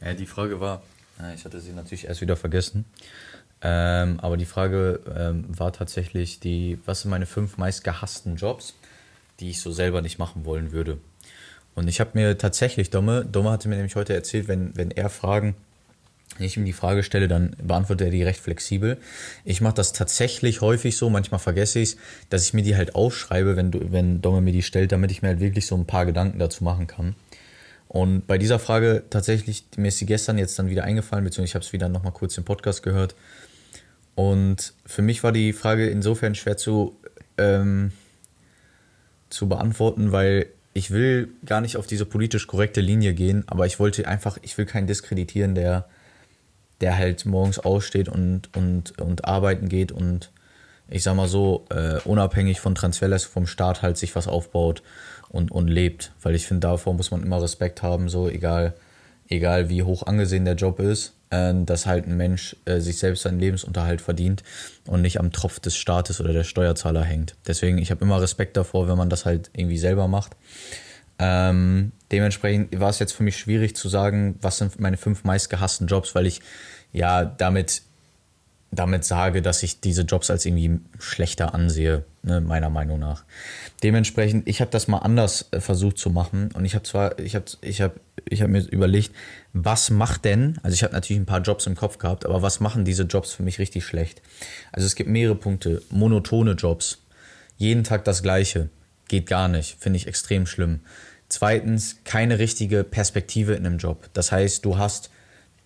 Ja, 0.00 0.12
die 0.12 0.26
Frage 0.26 0.60
war, 0.60 0.82
ich 1.34 1.44
hatte 1.44 1.60
sie 1.60 1.72
natürlich 1.72 2.06
erst 2.06 2.20
wieder 2.20 2.36
vergessen. 2.36 2.84
Ähm, 3.62 4.20
aber 4.20 4.36
die 4.36 4.44
Frage 4.44 5.00
ähm, 5.16 5.46
war 5.48 5.72
tatsächlich 5.72 6.40
die, 6.40 6.78
was 6.84 7.02
sind 7.02 7.10
meine 7.10 7.26
fünf 7.26 7.56
meist 7.56 7.84
gehassten 7.84 8.36
Jobs, 8.36 8.74
die 9.40 9.50
ich 9.50 9.62
so 9.62 9.72
selber 9.72 10.02
nicht 10.02 10.18
machen 10.18 10.44
wollen 10.44 10.72
würde. 10.72 10.98
Und 11.74 11.88
ich 11.88 12.00
habe 12.00 12.10
mir 12.14 12.36
tatsächlich, 12.36 12.90
Domme, 12.90 13.24
Domme 13.24 13.50
hatte 13.50 13.68
mir 13.68 13.76
nämlich 13.76 13.96
heute 13.96 14.14
erzählt, 14.14 14.48
wenn, 14.48 14.76
wenn 14.76 14.90
er 14.90 15.08
Fragen, 15.08 15.54
wenn 16.36 16.46
ich 16.46 16.56
ihm 16.56 16.64
die 16.64 16.72
Frage 16.72 17.02
stelle, 17.02 17.28
dann 17.28 17.56
beantwortet 17.62 18.06
er 18.06 18.10
die 18.10 18.22
recht 18.22 18.40
flexibel. 18.40 18.98
Ich 19.44 19.60
mache 19.60 19.74
das 19.74 19.92
tatsächlich 19.92 20.60
häufig 20.60 20.96
so, 20.96 21.08
manchmal 21.08 21.40
vergesse 21.40 21.78
ich 21.78 21.90
es, 21.90 21.96
dass 22.28 22.44
ich 22.44 22.52
mir 22.52 22.62
die 22.62 22.76
halt 22.76 22.94
aufschreibe, 22.94 23.56
wenn, 23.56 23.70
du, 23.70 23.92
wenn 23.92 24.20
Domme 24.20 24.40
mir 24.40 24.52
die 24.52 24.62
stellt, 24.62 24.92
damit 24.92 25.10
ich 25.10 25.22
mir 25.22 25.28
halt 25.28 25.40
wirklich 25.40 25.66
so 25.66 25.76
ein 25.76 25.86
paar 25.86 26.04
Gedanken 26.04 26.38
dazu 26.38 26.64
machen 26.64 26.86
kann. 26.86 27.14
Und 27.88 28.26
bei 28.26 28.36
dieser 28.36 28.58
Frage 28.58 29.04
tatsächlich, 29.08 29.64
mir 29.76 29.88
ist 29.88 29.98
sie 29.98 30.06
gestern 30.06 30.38
jetzt 30.38 30.58
dann 30.58 30.68
wieder 30.68 30.84
eingefallen, 30.84 31.24
beziehungsweise 31.24 31.50
ich 31.50 31.54
habe 31.54 31.64
es 31.64 31.72
wieder 31.72 31.88
nochmal 31.88 32.12
kurz 32.12 32.36
im 32.36 32.44
Podcast 32.44 32.82
gehört. 32.82 33.14
Und 34.14 34.74
für 34.84 35.02
mich 35.02 35.22
war 35.22 35.32
die 35.32 35.52
Frage 35.52 35.88
insofern 35.88 36.34
schwer 36.34 36.56
zu, 36.56 36.96
ähm, 37.38 37.92
zu 39.30 39.48
beantworten, 39.48 40.12
weil 40.12 40.46
ich 40.74 40.90
will 40.90 41.28
gar 41.46 41.60
nicht 41.60 41.76
auf 41.76 41.86
diese 41.86 42.04
politisch 42.04 42.46
korrekte 42.46 42.80
Linie 42.80 43.14
gehen, 43.14 43.44
aber 43.46 43.66
ich 43.66 43.78
wollte 43.78 44.06
einfach, 44.06 44.38
ich 44.42 44.58
will 44.58 44.66
keinen 44.66 44.86
diskreditieren, 44.86 45.54
der, 45.54 45.88
der 46.80 46.96
halt 46.96 47.26
morgens 47.26 47.58
aussteht 47.58 48.08
und, 48.08 48.54
und, 48.56 48.98
und 49.00 49.24
arbeiten 49.24 49.68
geht 49.68 49.92
und 49.92 50.30
ich 50.88 51.02
sag 51.02 51.16
mal 51.16 51.28
so, 51.28 51.64
äh, 51.70 51.98
unabhängig 52.04 52.60
von 52.60 52.74
Transferleistung 52.74 53.32
vom 53.32 53.46
Staat 53.46 53.82
halt 53.82 53.96
sich 53.96 54.14
was 54.14 54.28
aufbaut 54.28 54.82
und, 55.28 55.50
und 55.50 55.68
lebt. 55.68 56.12
Weil 56.22 56.36
ich 56.36 56.46
finde, 56.46 56.68
davor 56.68 56.94
muss 56.94 57.10
man 57.10 57.22
immer 57.22 57.42
Respekt 57.42 57.82
haben, 57.82 58.08
so 58.08 58.28
egal, 58.28 58.74
egal 59.28 59.68
wie 59.68 59.82
hoch 59.82 60.04
angesehen 60.04 60.44
der 60.44 60.54
Job 60.54 60.78
ist. 60.78 61.16
Äh, 61.30 61.54
dass 61.64 61.86
halt 61.86 62.06
ein 62.06 62.16
Mensch 62.16 62.54
äh, 62.66 62.78
sich 62.78 62.98
selbst 62.98 63.22
seinen 63.22 63.40
Lebensunterhalt 63.40 64.00
verdient 64.00 64.44
und 64.86 65.02
nicht 65.02 65.18
am 65.18 65.32
Tropf 65.32 65.58
des 65.58 65.76
Staates 65.76 66.20
oder 66.20 66.32
der 66.32 66.44
Steuerzahler 66.44 67.02
hängt. 67.02 67.34
Deswegen, 67.48 67.78
ich 67.78 67.90
habe 67.90 68.04
immer 68.04 68.22
Respekt 68.22 68.56
davor, 68.56 68.86
wenn 68.86 68.96
man 68.96 69.10
das 69.10 69.26
halt 69.26 69.50
irgendwie 69.52 69.78
selber 69.78 70.06
macht. 70.06 70.36
Ähm, 71.18 71.92
dementsprechend 72.12 72.78
war 72.78 72.90
es 72.90 72.98
jetzt 72.98 73.12
für 73.12 73.22
mich 73.22 73.38
schwierig 73.38 73.74
zu 73.74 73.88
sagen, 73.88 74.36
was 74.40 74.58
sind 74.58 74.78
meine 74.80 74.96
fünf 74.96 75.24
meistgehassten 75.24 75.86
Jobs, 75.86 76.14
weil 76.14 76.26
ich 76.26 76.40
ja 76.92 77.24
damit, 77.24 77.82
damit 78.70 79.04
sage, 79.04 79.40
dass 79.42 79.62
ich 79.62 79.80
diese 79.80 80.02
Jobs 80.02 80.30
als 80.30 80.44
irgendwie 80.44 80.80
schlechter 80.98 81.54
ansehe, 81.54 82.04
ne, 82.22 82.40
meiner 82.40 82.68
Meinung 82.68 82.98
nach. 82.98 83.24
Dementsprechend, 83.82 84.46
ich 84.46 84.60
habe 84.60 84.70
das 84.70 84.88
mal 84.88 84.98
anders 84.98 85.48
äh, 85.52 85.60
versucht 85.60 85.98
zu 85.98 86.10
machen 86.10 86.50
und 86.52 86.64
ich 86.64 86.74
habe 86.74 86.84
zwar, 86.84 87.18
ich 87.18 87.34
habe 87.34 87.46
ich 87.62 87.80
hab, 87.80 87.98
ich 88.28 88.42
hab 88.42 88.48
mir 88.48 88.60
überlegt, 88.68 89.12
was 89.54 89.90
macht 89.90 90.26
denn, 90.26 90.58
also 90.62 90.74
ich 90.74 90.82
habe 90.82 90.92
natürlich 90.92 91.20
ein 91.20 91.26
paar 91.26 91.42
Jobs 91.42 91.66
im 91.66 91.76
Kopf 91.76 91.96
gehabt, 91.96 92.26
aber 92.26 92.42
was 92.42 92.60
machen 92.60 92.84
diese 92.84 93.04
Jobs 93.04 93.32
für 93.32 93.42
mich 93.42 93.58
richtig 93.58 93.84
schlecht? 93.84 94.20
Also 94.72 94.86
es 94.86 94.94
gibt 94.94 95.08
mehrere 95.08 95.36
Punkte. 95.36 95.82
Monotone 95.90 96.52
Jobs. 96.52 96.98
Jeden 97.56 97.84
Tag 97.84 98.04
das 98.04 98.22
Gleiche. 98.22 98.68
Geht 99.08 99.26
gar 99.26 99.48
nicht. 99.48 99.76
Finde 99.78 99.96
ich 99.98 100.06
extrem 100.06 100.46
schlimm. 100.46 100.80
Zweitens, 101.28 101.98
keine 102.04 102.38
richtige 102.38 102.84
Perspektive 102.84 103.54
in 103.54 103.66
einem 103.66 103.78
Job. 103.78 104.08
Das 104.12 104.30
heißt, 104.30 104.64
du 104.64 104.78
hast, 104.78 105.10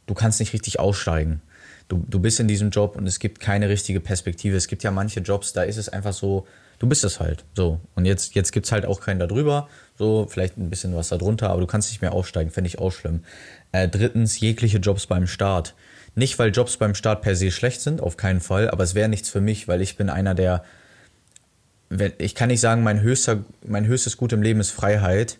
du 0.06 0.14
kannst 0.14 0.40
nicht 0.40 0.52
richtig 0.52 0.80
aussteigen. 0.80 1.42
Du, 1.88 2.04
du 2.08 2.18
bist 2.20 2.40
in 2.40 2.48
diesem 2.48 2.70
Job 2.70 2.96
und 2.96 3.06
es 3.06 3.18
gibt 3.18 3.40
keine 3.40 3.68
richtige 3.68 4.00
Perspektive. 4.00 4.56
Es 4.56 4.68
gibt 4.68 4.82
ja 4.82 4.90
manche 4.90 5.20
Jobs, 5.20 5.52
da 5.52 5.62
ist 5.62 5.76
es 5.76 5.88
einfach 5.88 6.12
so, 6.12 6.46
du 6.78 6.88
bist 6.88 7.04
es 7.04 7.20
halt. 7.20 7.44
So. 7.54 7.80
Und 7.94 8.06
jetzt, 8.06 8.34
jetzt 8.34 8.52
gibt 8.52 8.66
es 8.66 8.72
halt 8.72 8.86
auch 8.86 9.00
keinen 9.00 9.18
da 9.18 9.26
drüber. 9.26 9.68
So, 9.98 10.26
vielleicht 10.30 10.56
ein 10.56 10.70
bisschen 10.70 10.94
was 10.94 11.08
da 11.08 11.18
drunter, 11.18 11.50
aber 11.50 11.60
du 11.60 11.66
kannst 11.66 11.90
nicht 11.90 12.00
mehr 12.00 12.12
aussteigen. 12.12 12.50
Fände 12.50 12.68
ich 12.68 12.78
auch 12.78 12.92
schlimm. 12.92 13.24
Äh, 13.72 13.88
drittens, 13.88 14.40
jegliche 14.40 14.78
Jobs 14.78 15.06
beim 15.06 15.26
Start. 15.26 15.74
Nicht, 16.14 16.38
weil 16.38 16.52
Jobs 16.52 16.78
beim 16.78 16.94
Start 16.94 17.22
per 17.22 17.36
se 17.36 17.50
schlecht 17.50 17.82
sind, 17.82 18.00
auf 18.00 18.16
keinen 18.16 18.40
Fall, 18.40 18.70
aber 18.70 18.82
es 18.82 18.94
wäre 18.94 19.08
nichts 19.08 19.28
für 19.28 19.40
mich, 19.40 19.68
weil 19.68 19.80
ich 19.80 19.96
bin 19.96 20.10
einer 20.10 20.34
der, 20.34 20.64
ich 22.18 22.34
kann 22.34 22.48
nicht 22.48 22.60
sagen, 22.60 22.82
mein, 22.82 23.00
höchster, 23.00 23.44
mein 23.66 23.86
höchstes 23.86 24.16
Gut 24.16 24.32
im 24.32 24.42
Leben 24.42 24.60
ist 24.60 24.70
Freiheit 24.70 25.38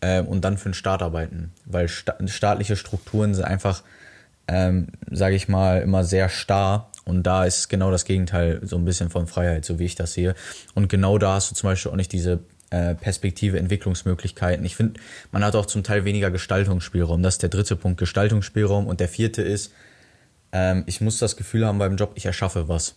äh, 0.00 0.20
und 0.20 0.44
dann 0.44 0.58
für 0.58 0.70
den 0.70 0.74
Staat 0.74 1.02
arbeiten, 1.02 1.52
weil 1.64 1.88
sta 1.88 2.16
staatliche 2.26 2.76
Strukturen 2.76 3.34
sind 3.34 3.44
einfach, 3.44 3.82
ähm, 4.46 4.88
sage 5.10 5.34
ich 5.34 5.48
mal, 5.48 5.82
immer 5.82 6.04
sehr 6.04 6.28
starr 6.28 6.90
und 7.04 7.22
da 7.22 7.44
ist 7.44 7.68
genau 7.68 7.90
das 7.90 8.04
Gegenteil 8.04 8.60
so 8.62 8.76
ein 8.76 8.84
bisschen 8.84 9.08
von 9.08 9.26
Freiheit, 9.26 9.64
so 9.64 9.78
wie 9.78 9.86
ich 9.86 9.94
das 9.94 10.12
sehe. 10.12 10.34
Und 10.74 10.88
genau 10.88 11.16
da 11.16 11.34
hast 11.34 11.50
du 11.50 11.54
zum 11.54 11.70
Beispiel 11.70 11.90
auch 11.90 11.96
nicht 11.96 12.12
diese 12.12 12.40
äh, 12.70 12.94
Perspektive, 12.94 13.58
Entwicklungsmöglichkeiten. 13.58 14.62
Ich 14.66 14.76
finde, 14.76 15.00
man 15.32 15.42
hat 15.42 15.56
auch 15.56 15.64
zum 15.64 15.82
Teil 15.84 16.04
weniger 16.04 16.30
Gestaltungsspielraum. 16.30 17.22
Das 17.22 17.36
ist 17.36 17.42
der 17.42 17.48
dritte 17.48 17.76
Punkt, 17.76 17.98
Gestaltungsspielraum. 17.98 18.86
Und 18.86 19.00
der 19.00 19.08
vierte 19.08 19.40
ist, 19.40 19.72
ähm, 20.52 20.84
ich 20.84 21.00
muss 21.00 21.18
das 21.18 21.36
Gefühl 21.36 21.66
haben 21.66 21.78
beim 21.78 21.96
Job, 21.96 22.12
ich 22.14 22.26
erschaffe 22.26 22.68
was. 22.68 22.96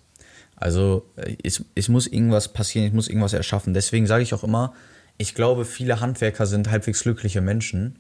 Also 0.58 1.06
äh, 1.16 1.38
es, 1.42 1.64
es 1.76 1.88
muss 1.88 2.06
irgendwas 2.06 2.50
passieren, 2.50 2.86
ich 2.86 2.94
muss 2.94 3.08
irgendwas 3.08 3.32
erschaffen. 3.32 3.74
Deswegen 3.74 4.08
sage 4.08 4.24
ich 4.24 4.34
auch 4.34 4.44
immer, 4.44 4.74
ich 5.22 5.36
glaube, 5.36 5.66
viele 5.66 6.00
Handwerker 6.00 6.48
sind 6.48 6.72
halbwegs 6.72 7.04
glückliche 7.04 7.42
Menschen, 7.42 8.00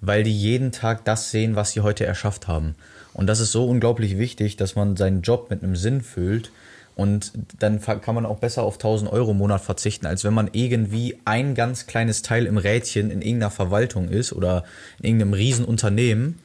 weil 0.00 0.22
die 0.22 0.34
jeden 0.34 0.72
Tag 0.72 1.04
das 1.04 1.30
sehen, 1.30 1.54
was 1.54 1.72
sie 1.72 1.82
heute 1.82 2.06
erschafft 2.06 2.48
haben. 2.48 2.74
Und 3.12 3.26
das 3.26 3.40
ist 3.40 3.52
so 3.52 3.68
unglaublich 3.68 4.16
wichtig, 4.16 4.56
dass 4.56 4.74
man 4.74 4.96
seinen 4.96 5.20
Job 5.20 5.50
mit 5.50 5.62
einem 5.62 5.76
Sinn 5.76 6.00
füllt. 6.00 6.50
Und 6.94 7.32
dann 7.58 7.82
kann 7.82 8.14
man 8.14 8.24
auch 8.24 8.38
besser 8.38 8.62
auf 8.62 8.76
1000 8.76 9.12
Euro 9.12 9.32
im 9.32 9.36
Monat 9.36 9.60
verzichten, 9.60 10.06
als 10.06 10.24
wenn 10.24 10.32
man 10.32 10.48
irgendwie 10.52 11.18
ein 11.26 11.54
ganz 11.54 11.86
kleines 11.86 12.22
Teil 12.22 12.46
im 12.46 12.56
Rädchen 12.56 13.10
in 13.10 13.20
irgendeiner 13.20 13.50
Verwaltung 13.50 14.08
ist 14.08 14.32
oder 14.32 14.64
in 14.98 15.04
irgendeinem 15.04 15.34
Riesenunternehmen, 15.34 16.38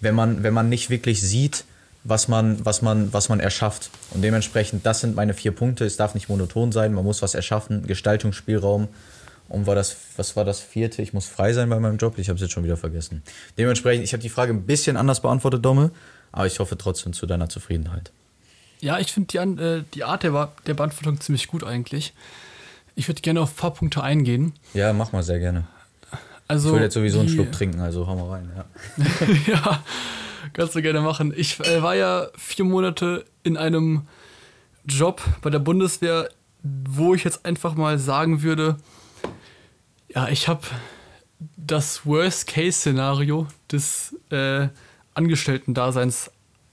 wenn 0.00 0.16
man, 0.16 0.42
wenn 0.42 0.54
man 0.54 0.68
nicht 0.68 0.90
wirklich 0.90 1.22
sieht, 1.22 1.64
was 2.02 2.26
man, 2.26 2.64
was 2.66 2.82
man, 2.82 3.12
was 3.12 3.28
man 3.28 3.38
erschafft. 3.38 3.90
Und 4.10 4.22
dementsprechend, 4.22 4.84
das 4.86 5.02
sind 5.02 5.14
meine 5.14 5.34
vier 5.34 5.52
Punkte. 5.52 5.84
Es 5.84 5.96
darf 5.96 6.14
nicht 6.14 6.28
monoton 6.28 6.72
sein, 6.72 6.92
man 6.94 7.04
muss 7.04 7.22
was 7.22 7.36
erschaffen, 7.36 7.86
Gestaltungsspielraum. 7.86 8.88
Und 9.52 9.66
war 9.66 9.74
das, 9.74 9.94
was 10.16 10.34
war 10.34 10.46
das 10.46 10.60
vierte? 10.60 11.02
Ich 11.02 11.12
muss 11.12 11.26
frei 11.26 11.52
sein 11.52 11.68
bei 11.68 11.78
meinem 11.78 11.98
Job. 11.98 12.16
Ich 12.16 12.30
habe 12.30 12.36
es 12.36 12.40
jetzt 12.40 12.52
schon 12.52 12.64
wieder 12.64 12.78
vergessen. 12.78 13.22
Dementsprechend, 13.58 14.02
ich 14.02 14.14
habe 14.14 14.22
die 14.22 14.30
Frage 14.30 14.50
ein 14.50 14.64
bisschen 14.64 14.96
anders 14.96 15.20
beantwortet, 15.20 15.62
Domme, 15.62 15.90
aber 16.32 16.46
ich 16.46 16.58
hoffe 16.58 16.78
trotzdem 16.78 17.12
zu 17.12 17.26
deiner 17.26 17.50
Zufriedenheit. 17.50 18.12
Ja, 18.80 18.98
ich 18.98 19.12
finde 19.12 19.26
die, 19.28 19.36
äh, 19.36 19.84
die 19.92 20.04
Art 20.04 20.22
der, 20.22 20.52
der 20.66 20.72
Beantwortung 20.72 21.20
ziemlich 21.20 21.48
gut 21.48 21.64
eigentlich. 21.64 22.14
Ich 22.94 23.08
würde 23.08 23.20
gerne 23.20 23.42
auf 23.42 23.50
ein 23.50 23.56
paar 23.56 23.74
Punkte 23.74 24.02
eingehen. 24.02 24.54
Ja, 24.72 24.94
mach 24.94 25.12
mal 25.12 25.22
sehr 25.22 25.38
gerne. 25.38 25.66
Also 26.48 26.70
ich 26.70 26.74
will 26.76 26.82
jetzt 26.82 26.94
sowieso 26.94 27.18
die, 27.18 27.26
einen 27.26 27.28
Schluck 27.28 27.52
trinken, 27.52 27.80
also 27.80 28.06
hau 28.06 28.16
mal 28.16 28.30
rein. 28.30 28.50
Ja, 28.56 29.52
ja 29.52 29.84
kannst 30.54 30.74
du 30.74 30.80
gerne 30.80 31.02
machen. 31.02 31.34
Ich 31.36 31.60
äh, 31.60 31.82
war 31.82 31.94
ja 31.94 32.28
vier 32.38 32.64
Monate 32.64 33.26
in 33.42 33.58
einem 33.58 34.06
Job 34.86 35.20
bei 35.42 35.50
der 35.50 35.58
Bundeswehr, 35.58 36.30
wo 36.62 37.14
ich 37.14 37.24
jetzt 37.24 37.44
einfach 37.44 37.74
mal 37.74 37.98
sagen 37.98 38.42
würde, 38.42 38.78
ja, 40.14 40.28
ich 40.28 40.48
habe 40.48 40.62
das 41.56 42.04
Worst-Case-Szenario 42.04 43.46
des 43.70 44.14
äh, 44.30 44.68
Angestellten-Daseins 45.14 46.30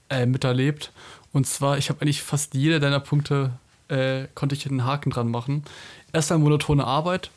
äh, 0.08 0.26
miterlebt. 0.26 0.92
Und 1.32 1.46
zwar, 1.46 1.78
ich 1.78 1.88
habe 1.88 2.02
eigentlich 2.02 2.22
fast 2.22 2.54
jede 2.54 2.80
deiner 2.80 3.00
Punkte, 3.00 3.52
äh, 3.88 4.26
konnte 4.34 4.54
ich 4.54 4.66
einen 4.66 4.84
Haken 4.84 5.10
dran 5.10 5.30
machen. 5.30 5.64
Erstmal 6.12 6.38
monotone 6.38 6.84
Arbeit, 6.84 7.30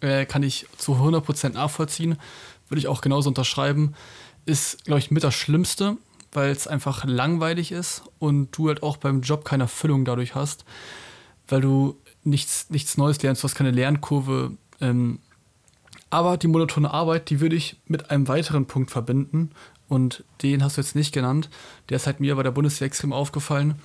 äh, 0.00 0.26
kann 0.26 0.42
ich 0.42 0.66
zu 0.76 0.94
100% 0.94 1.50
nachvollziehen, 1.50 2.18
würde 2.68 2.78
ich 2.78 2.88
auch 2.88 3.00
genauso 3.00 3.28
unterschreiben. 3.28 3.94
Ist, 4.46 4.84
glaube 4.84 5.00
ich, 5.00 5.10
mit 5.10 5.24
das 5.24 5.34
Schlimmste, 5.34 5.96
weil 6.32 6.50
es 6.50 6.66
einfach 6.66 7.04
langweilig 7.04 7.72
ist 7.72 8.02
und 8.18 8.56
du 8.56 8.68
halt 8.68 8.82
auch 8.82 8.96
beim 8.96 9.22
Job 9.22 9.44
keine 9.44 9.64
Erfüllung 9.64 10.04
dadurch 10.04 10.34
hast, 10.34 10.64
weil 11.48 11.60
du 11.60 11.98
nichts, 12.22 12.70
nichts 12.70 12.96
Neues 12.96 13.22
lernst, 13.22 13.42
du 13.42 13.44
hast 13.48 13.54
keine 13.54 13.70
Lernkurve. 13.70 14.52
Ähm, 14.80 15.18
aber 16.10 16.36
die 16.36 16.48
monotone 16.48 16.90
Arbeit, 16.92 17.30
die 17.30 17.40
würde 17.40 17.56
ich 17.56 17.76
mit 17.86 18.10
einem 18.10 18.28
weiteren 18.28 18.66
Punkt 18.66 18.90
verbinden 18.90 19.50
und 19.88 20.24
den 20.42 20.62
hast 20.62 20.76
du 20.76 20.80
jetzt 20.80 20.94
nicht 20.94 21.12
genannt. 21.12 21.48
Der 21.88 21.96
ist 21.96 22.06
halt 22.06 22.20
mir 22.20 22.36
bei 22.36 22.42
der 22.42 22.50
Bundeswehr 22.50 22.86
extrem 22.86 23.12
aufgefallen. 23.12 23.76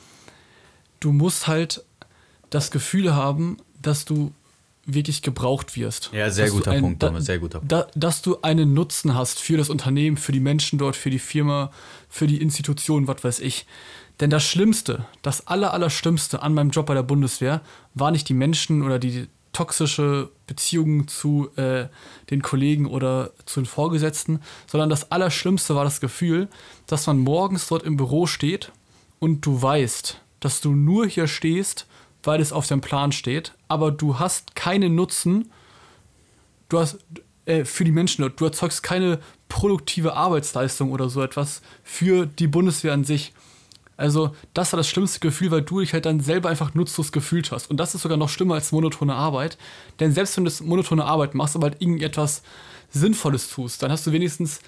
Du 0.99 1.11
musst 1.11 1.47
halt 1.47 1.83
das 2.49 2.71
Gefühl 2.71 3.15
haben, 3.15 3.57
dass 3.81 4.05
du 4.05 4.31
wirklich 4.85 5.21
gebraucht 5.21 5.77
wirst. 5.77 6.09
Ja, 6.13 6.29
sehr 6.29 6.49
guter 6.49 6.71
ein, 6.71 6.81
Punkt, 6.81 7.03
da, 7.03 7.21
sehr 7.21 7.39
guter 7.39 7.59
Punkt. 7.59 7.71
Da, 7.71 7.87
dass 7.95 8.21
du 8.21 8.41
einen 8.41 8.73
Nutzen 8.73 9.15
hast 9.15 9.39
für 9.39 9.57
das 9.57 9.69
Unternehmen, 9.69 10.17
für 10.17 10.33
die 10.33 10.41
Menschen 10.41 10.77
dort, 10.77 10.95
für 10.95 11.09
die 11.09 11.19
Firma, 11.19 11.71
für 12.09 12.27
die 12.27 12.41
Institution, 12.41 13.07
was 13.07 13.23
weiß 13.23 13.39
ich. 13.39 13.65
Denn 14.19 14.29
das 14.29 14.43
Schlimmste, 14.43 15.05
das 15.21 15.47
Aller, 15.47 15.73
Allerschlimmste 15.73 16.41
an 16.41 16.53
meinem 16.53 16.69
Job 16.69 16.85
bei 16.85 16.93
der 16.93 17.03
Bundeswehr 17.03 17.61
war 17.93 18.11
nicht 18.11 18.27
die 18.27 18.33
Menschen 18.33 18.83
oder 18.83 18.99
die 18.99 19.27
toxische 19.53 20.29
Beziehung 20.47 21.07
zu 21.07 21.49
äh, 21.55 21.87
den 22.29 22.41
Kollegen 22.41 22.87
oder 22.87 23.31
zu 23.45 23.61
den 23.61 23.65
Vorgesetzten, 23.65 24.41
sondern 24.67 24.89
das 24.89 25.11
Allerschlimmste 25.11 25.75
war 25.75 25.83
das 25.83 26.01
Gefühl, 26.01 26.49
dass 26.87 27.07
man 27.07 27.19
morgens 27.19 27.67
dort 27.67 27.83
im 27.83 27.95
Büro 27.95 28.25
steht 28.25 28.71
und 29.19 29.45
du 29.45 29.61
weißt, 29.61 30.19
dass 30.39 30.59
du 30.59 30.73
nur 30.73 31.07
hier 31.07 31.27
stehst, 31.27 31.87
weil 32.23 32.41
es 32.41 32.51
auf 32.51 32.67
dem 32.67 32.81
Plan 32.81 33.11
steht, 33.11 33.53
aber 33.67 33.91
du 33.91 34.19
hast 34.19 34.55
keinen 34.55 34.95
Nutzen, 34.95 35.51
du 36.69 36.79
hast 36.79 36.97
äh, 37.45 37.63
für 37.63 37.83
die 37.83 37.91
Menschen 37.91 38.23
dort, 38.23 38.39
du 38.39 38.45
erzeugst 38.45 38.83
keine 38.83 39.19
produktive 39.49 40.15
Arbeitsleistung 40.15 40.91
oder 40.91 41.09
so 41.09 41.21
etwas 41.21 41.61
für 41.83 42.25
die 42.25 42.47
Bundeswehr 42.47 42.93
an 42.93 43.03
sich. 43.03 43.33
Also, 44.03 44.35
das 44.53 44.73
war 44.73 44.77
das 44.77 44.89
schlimmste 44.89 45.21
Gefühl, 45.21 45.49
weil 45.49 45.61
du 45.61 45.79
dich 45.79 45.93
halt 45.93 46.05
dann 46.05 46.19
selber 46.19 46.49
einfach 46.49 46.73
nutzlos 46.73 47.13
gefühlt 47.13 47.53
hast. 47.53 47.71
Und 47.71 47.77
das 47.77 47.95
ist 47.95 48.01
sogar 48.01 48.17
noch 48.17 48.27
schlimmer 48.27 48.55
als 48.55 48.73
monotone 48.73 49.15
Arbeit. 49.15 49.57
Denn 50.01 50.11
selbst 50.11 50.35
wenn 50.35 50.43
du 50.43 50.51
monotone 50.65 51.05
Arbeit 51.05 51.35
machst, 51.35 51.55
aber 51.55 51.69
halt 51.69 51.81
irgendetwas 51.81 52.43
Sinnvolles 52.89 53.49
tust, 53.49 53.81
dann 53.81 53.93
hast 53.93 54.05
du 54.05 54.11
wenigstens 54.11 54.59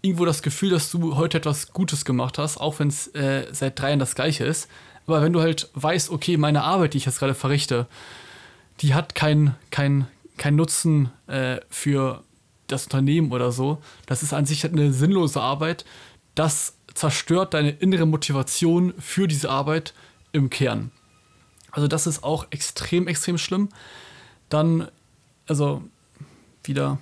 irgendwo 0.00 0.24
das 0.24 0.42
Gefühl, 0.42 0.70
dass 0.70 0.92
du 0.92 1.16
heute 1.16 1.38
etwas 1.38 1.72
Gutes 1.72 2.04
gemacht 2.04 2.38
hast, 2.38 2.58
auch 2.58 2.78
wenn 2.78 2.86
es 2.86 3.08
äh, 3.16 3.48
seit 3.50 3.80
drei 3.80 3.88
Jahren 3.88 3.98
das 3.98 4.14
gleiche 4.14 4.44
ist. 4.44 4.68
Aber 5.08 5.22
wenn 5.22 5.32
du 5.32 5.40
halt 5.40 5.70
weißt, 5.74 6.10
okay, 6.10 6.36
meine 6.36 6.62
Arbeit, 6.62 6.94
die 6.94 6.98
ich 6.98 7.06
jetzt 7.06 7.18
gerade 7.18 7.34
verrichte, 7.34 7.88
die 8.80 8.94
hat 8.94 9.16
keinen 9.16 9.56
kein, 9.72 10.06
kein 10.36 10.54
Nutzen 10.54 11.10
äh, 11.26 11.56
für 11.68 12.22
das 12.68 12.84
Unternehmen 12.84 13.32
oder 13.32 13.50
so, 13.50 13.78
das 14.06 14.22
ist 14.22 14.32
an 14.32 14.46
sich 14.46 14.62
halt 14.62 14.74
eine 14.74 14.92
sinnlose 14.92 15.40
Arbeit, 15.40 15.84
das 16.36 16.77
zerstört 16.98 17.54
deine 17.54 17.70
innere 17.70 18.06
Motivation 18.06 18.92
für 18.98 19.28
diese 19.28 19.50
Arbeit 19.50 19.94
im 20.32 20.50
Kern. 20.50 20.90
Also 21.70 21.86
das 21.86 22.08
ist 22.08 22.24
auch 22.24 22.48
extrem, 22.50 23.06
extrem 23.06 23.38
schlimm. 23.38 23.68
Dann, 24.48 24.88
also 25.46 25.84
wieder 26.64 26.98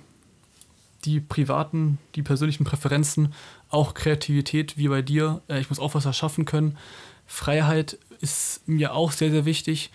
die 1.03 1.19
privaten, 1.19 1.97
die 2.13 2.21
persönlichen 2.21 2.63
Präferenzen, 2.63 3.33
auch 3.69 3.95
Kreativität 3.95 4.77
wie 4.77 4.87
bei 4.87 5.01
dir. 5.01 5.41
Äh, 5.47 5.61
ich 5.61 5.69
muss 5.69 5.79
auch 5.79 5.95
was 5.95 6.05
erschaffen 6.05 6.45
können. 6.45 6.77
Freiheit 7.25 7.97
ist 8.21 8.67
mir 8.67 8.93
auch 8.93 9.11
sehr, 9.11 9.31
sehr 9.31 9.45
wichtig. 9.45 9.89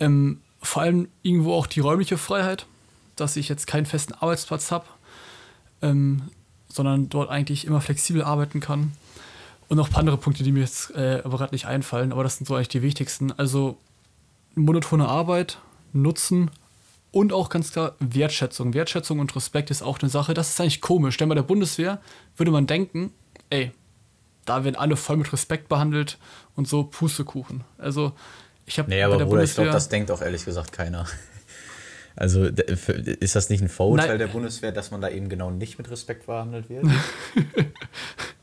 Ähm, 0.00 0.42
vor 0.60 0.82
allem 0.82 1.08
irgendwo 1.22 1.54
auch 1.54 1.66
die 1.66 1.80
räumliche 1.80 2.18
Freiheit, 2.18 2.66
dass 3.16 3.36
ich 3.36 3.48
jetzt 3.48 3.66
keinen 3.66 3.86
festen 3.86 4.12
Arbeitsplatz 4.12 4.70
habe, 4.70 4.84
ähm, 5.80 6.28
sondern 6.68 7.08
dort 7.08 7.30
eigentlich 7.30 7.66
immer 7.66 7.80
flexibel 7.80 8.22
arbeiten 8.22 8.60
kann. 8.60 8.92
Und 9.68 9.76
noch 9.76 9.88
ein 9.88 9.92
paar 9.92 10.00
andere 10.00 10.18
Punkte, 10.18 10.42
die 10.42 10.52
mir 10.52 10.60
jetzt 10.60 10.94
äh, 10.94 11.22
aber 11.24 11.38
gerade 11.38 11.54
nicht 11.54 11.66
einfallen, 11.66 12.12
aber 12.12 12.22
das 12.22 12.36
sind 12.36 12.46
so 12.46 12.54
eigentlich 12.54 12.68
die 12.68 12.82
wichtigsten. 12.82 13.32
Also 13.32 13.78
monotone 14.54 15.08
Arbeit, 15.08 15.58
Nutzen 15.92 16.50
Und 17.12 17.32
auch 17.32 17.48
ganz 17.48 17.72
klar 17.72 17.94
Wertschätzung. 18.00 18.74
Wertschätzung 18.74 19.20
und 19.20 19.34
Respekt 19.36 19.70
ist 19.70 19.82
auch 19.82 20.00
eine 20.00 20.10
Sache. 20.10 20.34
Das 20.34 20.50
ist 20.50 20.60
eigentlich 20.60 20.80
komisch, 20.80 21.16
denn 21.16 21.28
bei 21.28 21.34
der 21.34 21.42
Bundeswehr 21.42 22.00
würde 22.36 22.50
man 22.50 22.66
denken, 22.66 23.12
ey, 23.50 23.72
da 24.44 24.64
werden 24.64 24.76
alle 24.76 24.96
voll 24.96 25.16
mit 25.16 25.32
Respekt 25.32 25.68
behandelt 25.68 26.18
und 26.56 26.68
so 26.68 26.84
Pustekuchen. 26.84 27.64
Also 27.78 28.12
ich 28.66 28.78
habe 28.78 28.90
nee, 28.90 29.02
aber 29.02 29.14
Bruder, 29.14 29.26
Bundeswehr, 29.26 29.46
ich 29.46 29.54
glaube, 29.54 29.70
das 29.70 29.88
denkt 29.88 30.10
auch 30.10 30.20
ehrlich 30.20 30.44
gesagt 30.44 30.72
keiner. 30.72 31.06
Also 32.16 32.44
ist 32.44 33.34
das 33.34 33.50
nicht 33.50 33.60
ein 33.60 33.68
Vorurteil 33.68 34.10
Nein. 34.10 34.18
der 34.20 34.26
Bundeswehr, 34.28 34.70
dass 34.70 34.92
man 34.92 35.00
da 35.00 35.08
eben 35.08 35.28
genau 35.28 35.50
nicht 35.50 35.78
mit 35.78 35.90
Respekt 35.90 36.26
behandelt 36.26 36.70
wird? 36.70 36.84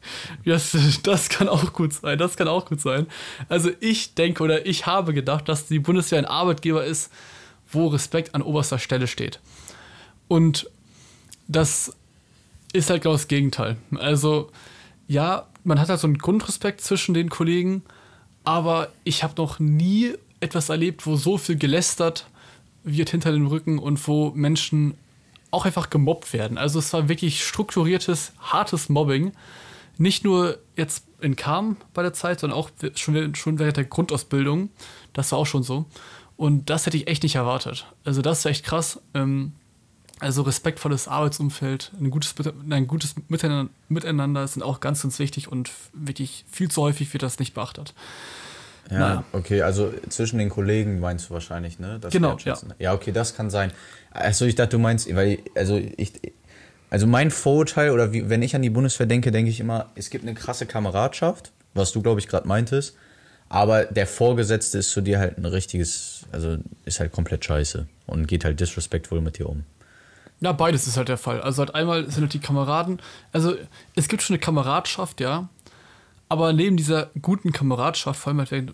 das, 0.45 0.75
das 1.03 1.29
kann 1.29 1.49
auch 1.49 1.73
gut 1.73 1.93
sein. 1.93 2.17
Das 2.17 2.37
kann 2.37 2.47
auch 2.47 2.65
gut 2.65 2.81
sein. 2.81 3.07
Also 3.49 3.71
ich 3.79 4.13
denke 4.13 4.43
oder 4.43 4.65
ich 4.65 4.85
habe 4.85 5.13
gedacht, 5.13 5.47
dass 5.49 5.67
die 5.67 5.79
Bundeswehr 5.79 6.19
ein 6.19 6.25
Arbeitgeber 6.25 6.83
ist, 6.83 7.11
wo 7.71 7.87
Respekt 7.87 8.35
an 8.35 8.41
oberster 8.41 8.79
Stelle 8.79 9.07
steht. 9.07 9.39
Und 10.27 10.69
das 11.47 11.95
ist 12.73 12.89
halt 12.89 13.03
genau 13.03 13.13
das 13.13 13.27
Gegenteil. 13.27 13.77
Also 13.97 14.51
ja, 15.07 15.47
man 15.63 15.79
hat 15.79 15.89
halt 15.89 15.99
so 15.99 16.07
einen 16.07 16.17
Grundrespekt 16.17 16.81
zwischen 16.81 17.13
den 17.13 17.29
Kollegen, 17.29 17.83
aber 18.43 18.89
ich 19.03 19.23
habe 19.23 19.33
noch 19.37 19.59
nie 19.59 20.13
etwas 20.39 20.69
erlebt, 20.69 21.05
wo 21.05 21.15
so 21.15 21.37
viel 21.37 21.57
gelästert 21.57 22.25
wird 22.83 23.09
hinter 23.09 23.31
dem 23.31 23.47
Rücken 23.47 23.77
und 23.77 24.07
wo 24.07 24.31
Menschen 24.31 24.95
auch 25.51 25.65
einfach 25.65 25.89
gemobbt 25.89 26.33
werden. 26.33 26.57
Also 26.57 26.79
es 26.79 26.91
war 26.93 27.09
wirklich 27.09 27.43
strukturiertes, 27.45 28.33
hartes 28.39 28.89
Mobbing. 28.89 29.33
Nicht 30.01 30.23
nur 30.23 30.57
jetzt 30.75 31.03
in 31.19 31.35
Kam 31.35 31.77
bei 31.93 32.01
der 32.01 32.11
Zeit, 32.11 32.39
sondern 32.39 32.57
auch 32.57 32.71
schon, 32.95 33.35
schon 33.35 33.59
während 33.59 33.77
der 33.77 33.85
Grundausbildung. 33.85 34.69
Das 35.13 35.31
war 35.31 35.37
auch 35.37 35.45
schon 35.45 35.61
so. 35.61 35.85
Und 36.37 36.71
das 36.71 36.87
hätte 36.87 36.97
ich 36.97 37.07
echt 37.07 37.21
nicht 37.21 37.35
erwartet. 37.35 37.85
Also 38.03 38.23
das 38.23 38.39
ist 38.39 38.45
echt 38.45 38.65
krass. 38.65 38.99
Ähm, 39.13 39.53
also 40.19 40.41
respektvolles 40.41 41.07
Arbeitsumfeld, 41.07 41.91
ein 41.99 42.09
gutes, 42.09 42.33
ein 42.67 42.87
gutes 42.87 43.13
Miteinander 43.27 44.47
sind 44.47 44.63
auch 44.63 44.79
ganz, 44.79 45.03
ganz 45.03 45.19
wichtig 45.19 45.51
und 45.51 45.69
wirklich 45.93 46.45
viel 46.49 46.71
zu 46.71 46.81
häufig 46.81 47.13
wird 47.13 47.21
das 47.21 47.37
nicht 47.37 47.53
beachtet. 47.53 47.93
Ja, 48.89 48.99
naja. 48.99 49.23
okay, 49.33 49.61
also 49.61 49.93
zwischen 50.09 50.39
den 50.39 50.49
Kollegen 50.49 50.99
meinst 50.99 51.29
du 51.29 51.35
wahrscheinlich, 51.35 51.77
ne? 51.77 51.99
Das 51.99 52.11
genau, 52.11 52.37
ja. 52.43 52.57
Ja, 52.79 52.93
okay, 52.93 53.11
das 53.11 53.35
kann 53.35 53.51
sein. 53.51 53.71
Also 54.09 54.45
ich 54.45 54.55
dachte, 54.55 54.71
du 54.71 54.79
meinst, 54.79 55.13
weil, 55.15 55.39
also 55.55 55.77
ich, 55.77 56.13
also 56.91 57.07
mein 57.07 57.31
Vorurteil 57.31 57.89
oder 57.89 58.11
wie, 58.13 58.29
wenn 58.29 58.43
ich 58.43 58.53
an 58.53 58.61
die 58.61 58.69
Bundeswehr 58.69 59.07
denke, 59.07 59.31
denke 59.31 59.49
ich 59.49 59.59
immer, 59.59 59.89
es 59.95 60.11
gibt 60.11 60.23
eine 60.25 60.35
krasse 60.35 60.65
Kameradschaft, 60.67 61.51
was 61.73 61.91
du, 61.93 62.01
glaube 62.01 62.19
ich, 62.19 62.27
gerade 62.27 62.47
meintest, 62.47 62.95
aber 63.49 63.85
der 63.85 64.05
Vorgesetzte 64.05 64.77
ist 64.77 64.91
zu 64.91 65.01
dir 65.01 65.17
halt 65.17 65.37
ein 65.37 65.45
richtiges, 65.45 66.25
also 66.31 66.57
ist 66.85 66.99
halt 66.99 67.13
komplett 67.13 67.43
scheiße 67.45 67.87
und 68.07 68.27
geht 68.27 68.43
halt 68.43 68.59
disrespectful 68.59 69.21
mit 69.21 69.39
dir 69.39 69.49
um. 69.49 69.63
Ja, 70.41 70.51
beides 70.51 70.85
ist 70.85 70.97
halt 70.97 71.07
der 71.07 71.17
Fall. 71.17 71.41
Also 71.41 71.59
halt 71.59 71.75
einmal 71.75 72.09
sind 72.11 72.23
halt 72.23 72.33
die 72.33 72.39
Kameraden, 72.39 73.01
also 73.31 73.55
es 73.95 74.09
gibt 74.09 74.21
schon 74.21 74.35
eine 74.35 74.41
Kameradschaft, 74.41 75.21
ja, 75.21 75.47
aber 76.27 76.51
neben 76.51 76.75
dieser 76.75 77.09
guten 77.21 77.53
Kameradschaft, 77.53 78.19
vor 78.19 78.31
allem 78.31 78.39
halt 78.39 78.51
während, 78.51 78.73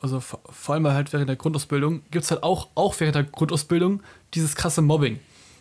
also 0.00 0.20
vor 0.20 0.74
allem 0.74 0.86
halt 0.86 1.12
während 1.12 1.28
der 1.28 1.36
Grundausbildung, 1.36 2.02
gibt 2.12 2.24
es 2.24 2.30
halt 2.30 2.44
auch, 2.44 2.68
auch 2.76 2.94
während 3.00 3.16
der 3.16 3.24
Grundausbildung 3.24 4.02
dieses 4.34 4.54
krasse 4.54 4.82
Mobbing. 4.82 5.18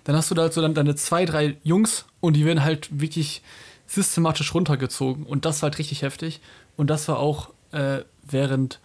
Dann 0.10 0.18
hast 0.18 0.32
du 0.32 0.34
da 0.34 0.42
halt 0.42 0.54
so 0.54 0.62
dann 0.64 0.74
deine 0.74 0.96
zwei, 0.96 1.24
drei 1.24 1.58
Jungs 1.62 2.06
und 2.20 2.36
die 2.36 2.44
werden 2.44 2.64
halt 2.64 3.00
wirklich 3.00 3.44
systematisch 3.86 4.56
runtergezogen 4.56 5.24
und 5.24 5.46
das 5.46 5.62
war 5.62 5.70
halt 5.70 5.78
richtig 5.78 6.02
heftig. 6.02 6.42
Und 6.78 6.90
das 6.90 7.08
war 7.08 7.20
auch 7.20 7.52
äh, 7.74 8.00
während, 8.24 8.80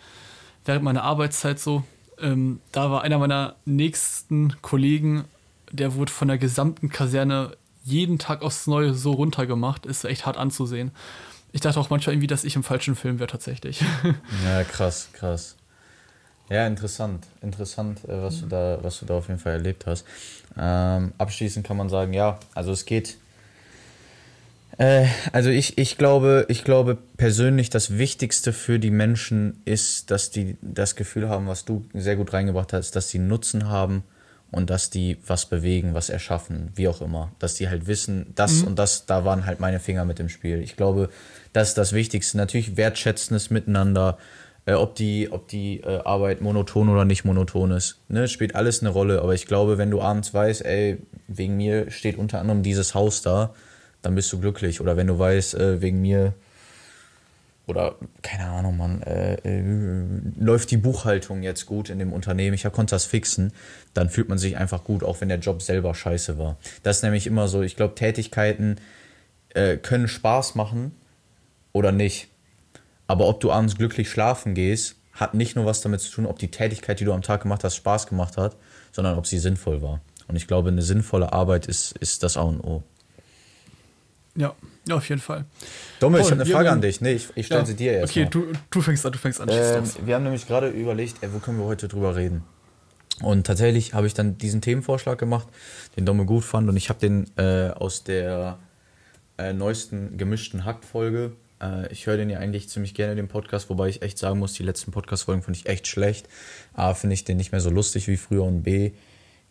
während 0.67 0.85
meiner 0.85 1.03
Arbeitszeit 1.03 1.59
so. 1.59 1.83
Ähm, 2.21 2.61
da 2.73 2.91
war 2.91 3.01
einer 3.01 3.17
meiner 3.17 3.57
nächsten 3.65 4.61
Kollegen, 4.61 5.25
der 5.73 5.95
wurde 5.95 6.13
von 6.13 6.29
der 6.29 6.37
gesamten 6.37 6.91
Kaserne 6.91 7.57
jeden 7.85 8.19
Tag 8.19 8.43
aufs 8.43 8.67
Neue 8.67 8.93
so 8.93 9.13
runtergemacht, 9.13 9.87
ist 9.87 10.05
echt 10.05 10.27
hart 10.27 10.37
anzusehen. 10.37 10.91
Ich 11.53 11.63
dachte 11.63 11.81
auch 11.81 11.89
manchmal 11.89 12.17
irgendwie, 12.17 12.27
dass 12.27 12.45
ich 12.45 12.55
im 12.55 12.65
falschen 12.65 12.97
Film 12.97 13.19
wäre 13.19 13.31
tatsächlich. 13.31 13.83
Ja, 14.45 14.63
krass, 14.63 15.09
krass. 15.15 15.57
Ja, 16.51 16.67
interessant. 16.67 17.27
Interessant, 17.43 18.05
äh, 18.05 18.23
was 18.23 18.41
du 18.41 18.47
da, 18.47 18.79
was 18.83 19.01
du 19.01 19.07
da 19.07 19.15
auf 19.15 19.29
jeden 19.29 19.41
Fall 19.41 19.55
erlebt 19.55 19.87
hast. 19.87 20.05
Ähm, 20.59 21.13
abschließend 21.19 21.67
kann 21.67 21.77
man 21.77 21.89
sagen, 21.89 22.13
ja, 22.13 22.39
also 22.55 22.73
es 22.73 22.85
geht. 22.85 23.17
Äh, 24.79 25.07
also 25.33 25.51
ich, 25.51 25.79
ich 25.79 25.97
glaube, 25.97 26.45
ich 26.49 26.65
glaube 26.65 26.99
persönlich, 27.17 27.71
das 27.71 27.97
Wichtigste 27.97 28.53
für 28.53 28.79
die 28.79 28.91
Menschen 28.91 29.63
ist, 29.65 30.11
dass 30.11 30.31
die 30.31 30.57
das 30.61 30.97
Gefühl 30.97 31.29
haben, 31.29 31.47
was 31.47 31.65
du 31.65 31.85
sehr 31.95 32.17
gut 32.17 32.33
reingebracht 32.33 32.73
hast, 32.73 32.95
dass 32.95 33.09
sie 33.09 33.19
Nutzen 33.19 33.69
haben 33.69 34.05
und 34.51 34.71
dass 34.71 34.91
die 34.91 35.17
was 35.27 35.47
bewegen, 35.47 35.95
was 35.95 36.11
erschaffen, 36.11 36.71
wie 36.75 36.89
auch 36.89 37.01
immer. 37.01 37.33
Dass 37.39 37.55
die 37.55 37.69
halt 37.69 37.87
wissen, 37.87 38.33
das 38.35 38.63
mhm. 38.63 38.69
und 38.69 38.79
das, 38.79 39.07
da 39.07 39.25
waren 39.25 39.47
halt 39.47 39.61
meine 39.61 39.81
Finger 39.81 40.05
mit 40.05 40.21
im 40.21 40.29
Spiel. 40.29 40.61
Ich 40.61 40.77
glaube, 40.77 41.09
das 41.53 41.69
ist 41.69 41.79
das 41.79 41.93
Wichtigste. 41.93 42.37
Natürlich 42.37 42.77
wertschätzendes 42.77 43.51
Miteinander, 43.51 44.19
äh, 44.67 44.75
ob 44.75 44.95
die, 44.95 45.31
ob 45.31 45.49
die 45.49 45.81
äh, 45.81 46.01
Arbeit 46.05 46.41
monoton 46.41 46.89
oder 46.89 47.05
nicht 47.05 47.25
monoton 47.25 47.71
ist. 47.71 47.99
Ne, 48.09 48.29
spielt 48.29 48.55
alles 48.55 48.81
eine 48.81 48.91
Rolle. 48.91 49.23
Aber 49.23 49.35
ich 49.35 49.47
glaube, 49.47 49.79
wenn 49.79 49.91
du 49.91 50.01
abends 50.01 50.33
weißt, 50.33 50.65
ey, 50.65 50.99
wegen 51.29 51.57
mir 51.57 51.91
steht 51.91 52.19
unter 52.19 52.41
anderem 52.41 52.63
dieses 52.63 52.95
Haus 52.95 53.23
da, 53.23 53.55
dann 54.03 54.15
bist 54.15 54.33
du 54.33 54.41
glücklich. 54.41 54.81
Oder 54.81 54.97
wenn 54.97 55.07
du 55.07 55.19
weißt, 55.19 55.55
äh, 55.55 55.83
wegen 55.83 56.01
mir 56.01 56.35
oder 57.67 57.95
keine 58.23 58.45
Ahnung, 58.51 58.77
man, 58.77 59.03
äh, 59.03 59.37
äh, 59.37 59.65
läuft 60.39 60.71
die 60.71 60.77
Buchhaltung 60.77 61.43
jetzt 61.43 61.65
gut 61.67 61.89
in 61.89 61.99
dem 61.99 62.13
Unternehmen, 62.13 62.55
ich 62.55 62.65
konnte 62.65 62.95
das 62.95 63.07
fixen, 63.07 63.53
dann 63.95 64.11
fühlt 64.11 64.29
man 64.29 64.37
sich 64.37 64.59
einfach 64.59 64.85
gut, 64.85 65.03
auch 65.03 65.21
wenn 65.21 65.31
der 65.31 65.39
Job 65.39 65.63
selber 65.63 65.95
scheiße 65.95 66.37
war. 66.37 66.59
Das 66.83 66.99
ist 66.99 67.03
nämlich 67.03 67.27
immer 67.27 67.49
so, 67.49 67.63
ich 67.63 67.77
glaube, 67.77 67.95
Tätigkeiten 67.95 68.77
äh, 69.55 69.79
können 69.79 70.09
Spaß 70.09 70.57
machen 70.57 70.93
oder 71.73 71.91
nicht. 71.91 72.29
Aber 73.07 73.29
ob 73.29 73.41
du 73.41 73.53
abends 73.53 73.77
glücklich 73.77 74.11
schlafen 74.11 74.55
gehst, 74.55 74.97
hat 75.13 75.35
nicht 75.35 75.57
nur 75.57 75.67
was 75.67 75.81
damit 75.81 76.01
zu 76.01 76.11
tun, 76.11 76.27
ob 76.27 76.39
die 76.39 76.51
Tätigkeit, 76.51 76.99
die 77.01 77.05
du 77.05 77.13
am 77.13 77.23
Tag 77.23 77.43
gemacht 77.43 77.65
hast, 77.65 77.77
Spaß 77.77 78.07
gemacht 78.07 78.37
hat, 78.37 78.57
sondern 78.93 79.17
ob 79.17 79.27
sie 79.27 79.39
sinnvoll 79.39 79.83
war. 79.83 80.01
Und 80.27 80.37
ich 80.37 80.47
glaube, 80.47 80.71
eine 80.71 80.83
sinnvolle 80.83 81.33
Arbeit 81.33 81.67
ist, 81.67 81.93
ist 81.99 82.23
das 82.23 82.37
A 82.37 82.43
und 82.43 82.61
O. 82.61 82.83
Ja, 84.37 84.55
ja, 84.89 84.97
auf 84.97 85.09
jeden 85.09 85.21
Fall. 85.21 85.45
Dommel, 86.01 86.21
ich 86.21 86.31
habe 86.31 86.43
eine 86.43 86.51
Frage 86.51 86.71
an 86.71 86.81
dich. 86.81 87.01
Nee, 87.01 87.13
ich, 87.13 87.29
ich 87.37 87.47
stelle 87.47 87.61
ja, 87.61 87.67
sie 87.67 87.75
dir 87.75 87.93
erst. 87.93 88.13
Okay, 88.13 88.27
du, 88.29 88.53
du 88.71 88.81
fängst 88.81 89.07
an, 89.07 89.13
du 89.13 89.19
fängst 89.19 89.41
an. 89.41 89.49
Ähm, 89.51 89.85
wir 90.05 90.15
haben 90.15 90.25
nämlich 90.25 90.47
gerade 90.47 90.69
überlegt, 90.69 91.19
ey, 91.21 91.33
wo 91.33 91.39
können 91.39 91.59
wir 91.59 91.67
heute 91.67 91.87
drüber 91.87 92.17
reden? 92.17 92.43
Und 93.23 93.47
tatsächlich 93.47 93.95
habe 93.95 94.09
ich 94.09 94.15
dann 94.15 94.39
diesen 94.39 94.61
Themenvorschlag 94.61 95.19
gemacht, 95.19 95.47
den 95.97 96.05
Domme 96.05 96.25
gut 96.25 96.45
fand. 96.45 96.69
Und 96.69 96.77
ich 96.77 96.89
habe 96.89 96.99
den 96.99 97.31
äh, 97.37 97.71
aus 97.71 98.03
der 98.03 98.59
äh, 99.39 99.53
neuesten 99.53 100.19
gemischten 100.19 100.65
Hack-Folge. 100.65 101.33
Äh, 101.65 101.93
ich 101.93 102.07
höre 102.07 102.17
den 102.17 102.31
ja 102.31 102.39
eigentlich 102.39 102.69
ziemlich 102.69 102.95
gerne, 102.95 103.17
den 103.17 103.29
Podcast, 103.29 103.71
wobei 103.71 103.89
ich 103.89 104.03
echt 104.03 104.19
sagen 104.19 104.39
muss, 104.39 104.53
die 104.53 104.63
letzten 104.63 104.93
Podcast-Folgen 104.93 105.43
fand 105.43 105.57
ich 105.57 105.67
echt 105.67 105.87
schlecht. 105.87 106.29
A, 106.75 106.95
finde 106.95 107.15
ich 107.15 107.25
den 107.25 107.37
nicht 107.37 107.53
mehr 107.53 107.61
so 107.61 107.71
lustig 107.71 108.09
wie 108.09 108.17
früher 108.17 108.45
und 108.45 108.63
B, 108.63 108.93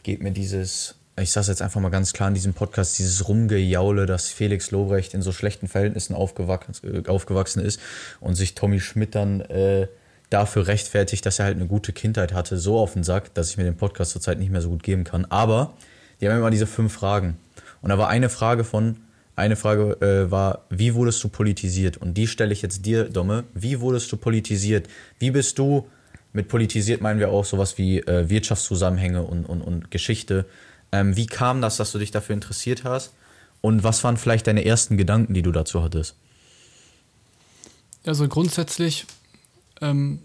geht 0.03 0.21
mir 0.21 0.31
dieses 0.31 0.95
ich 1.21 1.31
sage 1.31 1.47
jetzt 1.47 1.61
einfach 1.61 1.79
mal 1.79 1.89
ganz 1.89 2.13
klar 2.13 2.29
in 2.29 2.33
diesem 2.33 2.53
Podcast, 2.53 2.97
dieses 2.97 3.27
Rumgejaule, 3.27 4.07
dass 4.07 4.29
Felix 4.29 4.71
Lobrecht 4.71 5.13
in 5.13 5.21
so 5.21 5.31
schlechten 5.31 5.67
Verhältnissen 5.67 6.15
aufgewachsen, 6.15 7.05
äh, 7.05 7.07
aufgewachsen 7.07 7.63
ist 7.63 7.79
und 8.19 8.35
sich 8.35 8.55
Tommy 8.55 8.79
Schmidt 8.79 9.13
dann 9.13 9.41
äh, 9.41 9.87
dafür 10.31 10.65
rechtfertigt, 10.65 11.25
dass 11.25 11.37
er 11.37 11.45
halt 11.45 11.57
eine 11.57 11.67
gute 11.67 11.93
Kindheit 11.93 12.33
hatte, 12.33 12.57
so 12.57 12.79
auf 12.79 12.93
den 12.93 13.03
Sack, 13.03 13.33
dass 13.35 13.51
ich 13.51 13.57
mir 13.57 13.63
den 13.63 13.77
Podcast 13.77 14.11
zurzeit 14.11 14.39
nicht 14.39 14.51
mehr 14.51 14.61
so 14.61 14.69
gut 14.69 14.81
geben 14.81 15.03
kann. 15.03 15.25
Aber 15.25 15.73
die 16.19 16.27
haben 16.27 16.37
immer 16.37 16.49
diese 16.49 16.65
fünf 16.65 16.93
Fragen. 16.93 17.37
Und 17.81 17.89
da 17.89 17.97
war 17.99 18.07
eine 18.07 18.29
Frage 18.29 18.63
von, 18.63 18.97
eine 19.35 19.55
Frage 19.55 19.97
äh, 20.01 20.29
war, 20.29 20.65
wie 20.69 20.93
wurdest 20.93 21.23
du 21.23 21.29
politisiert? 21.29 21.97
Und 21.97 22.15
die 22.15 22.27
stelle 22.27 22.53
ich 22.53 22.61
jetzt 22.61 22.85
dir, 22.85 23.05
Domme. 23.05 23.45
Wie 23.53 23.79
wurdest 23.79 24.11
du 24.11 24.17
politisiert? 24.17 24.87
Wie 25.19 25.31
bist 25.31 25.57
du, 25.57 25.87
mit 26.33 26.47
politisiert 26.47 27.01
meinen 27.01 27.19
wir 27.19 27.29
auch 27.29 27.45
sowas 27.45 27.77
wie 27.77 27.99
äh, 27.99 28.29
Wirtschaftszusammenhänge 28.29 29.23
und, 29.23 29.45
und, 29.45 29.61
und 29.61 29.91
Geschichte. 29.91 30.45
Ähm, 30.91 31.15
wie 31.15 31.27
kam 31.27 31.61
das, 31.61 31.77
dass 31.77 31.91
du 31.91 31.99
dich 31.99 32.11
dafür 32.11 32.33
interessiert 32.33 32.83
hast? 32.83 33.13
Und 33.61 33.83
was 33.83 34.03
waren 34.03 34.17
vielleicht 34.17 34.47
deine 34.47 34.65
ersten 34.65 34.97
Gedanken, 34.97 35.33
die 35.33 35.41
du 35.41 35.51
dazu 35.51 35.83
hattest? 35.83 36.15
Also 38.05 38.27
grundsätzlich 38.27 39.05
ähm, 39.81 40.19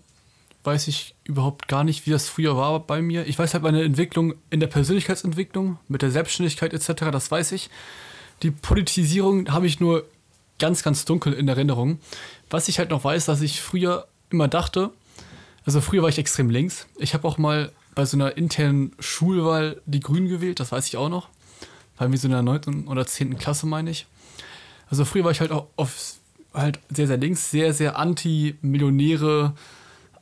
weiß 0.65 0.89
ich 0.89 1.15
überhaupt 1.25 1.69
gar 1.69 1.85
nicht, 1.85 2.07
wie 2.07 2.11
das 2.11 2.29
früher 2.29 2.57
war 2.57 2.81
bei 2.81 3.01
mir. 3.01 3.27
Ich 3.27 3.39
weiß 3.39 3.55
halt 3.55 3.63
meine 3.63 3.83
Entwicklung 3.83 4.35
in 4.51 4.61
der 4.61 4.67
Persönlichkeitsentwicklung, 4.67 5.79
mit 5.89 6.03
der 6.03 6.11
Selbstständigkeit 6.11 6.75
etc., 6.75 7.11
das 7.13 7.31
weiß 7.31 7.53
ich. 7.53 7.71
Die 8.43 8.51
Politisierung 8.51 9.51
habe 9.51 9.67
ich 9.67 9.81
nur 9.81 10.05
ganz, 10.59 10.83
ganz 10.83 11.05
dunkel 11.05 11.33
in 11.33 11.49
Erinnerung. 11.49 11.99
Was 12.51 12.69
ich 12.69 12.79
halt 12.79 12.91
noch 12.91 13.05
weiß, 13.05 13.27
dass 13.27 13.41
ich 13.41 13.61
früher 13.61 14.07
immer 14.31 14.49
dachte, 14.49 14.91
also 15.65 15.81
früher 15.81 16.03
war 16.03 16.09
ich 16.09 16.19
extrem 16.19 16.51
links. 16.51 16.87
Ich 16.97 17.15
habe 17.15 17.27
auch 17.27 17.39
mal 17.39 17.73
bei 17.95 18.05
so 18.07 18.17
einer 18.17 18.37
internen 18.37 18.93
Schulwahl 19.01 19.83
die 19.87 20.01
Grünen 20.01 20.29
gewählt, 20.29 20.61
das 20.61 20.73
weiß 20.73 20.87
ich 20.87 20.97
auch 20.97 21.09
noch. 21.09 21.29
Bei 21.97 22.09
mir 22.09 22.17
so 22.17 22.29
in 22.29 22.33
der 22.33 22.43
9. 22.43 22.87
oder 22.87 23.07
10. 23.07 23.39
Klasse, 23.39 23.67
meine 23.67 23.91
ich. 23.91 24.07
Also 24.89 25.05
früher 25.05 25.25
war 25.25 25.33
ich 25.33 25.41
halt 25.41 25.51
auch 25.51 25.67
auf, 25.77 26.15
halt 26.55 26.79
sehr, 26.91 27.07
sehr 27.07 27.17
links, 27.17 27.51
sehr, 27.51 27.75
sehr 27.75 27.99
anti-Millionäre, 27.99 29.55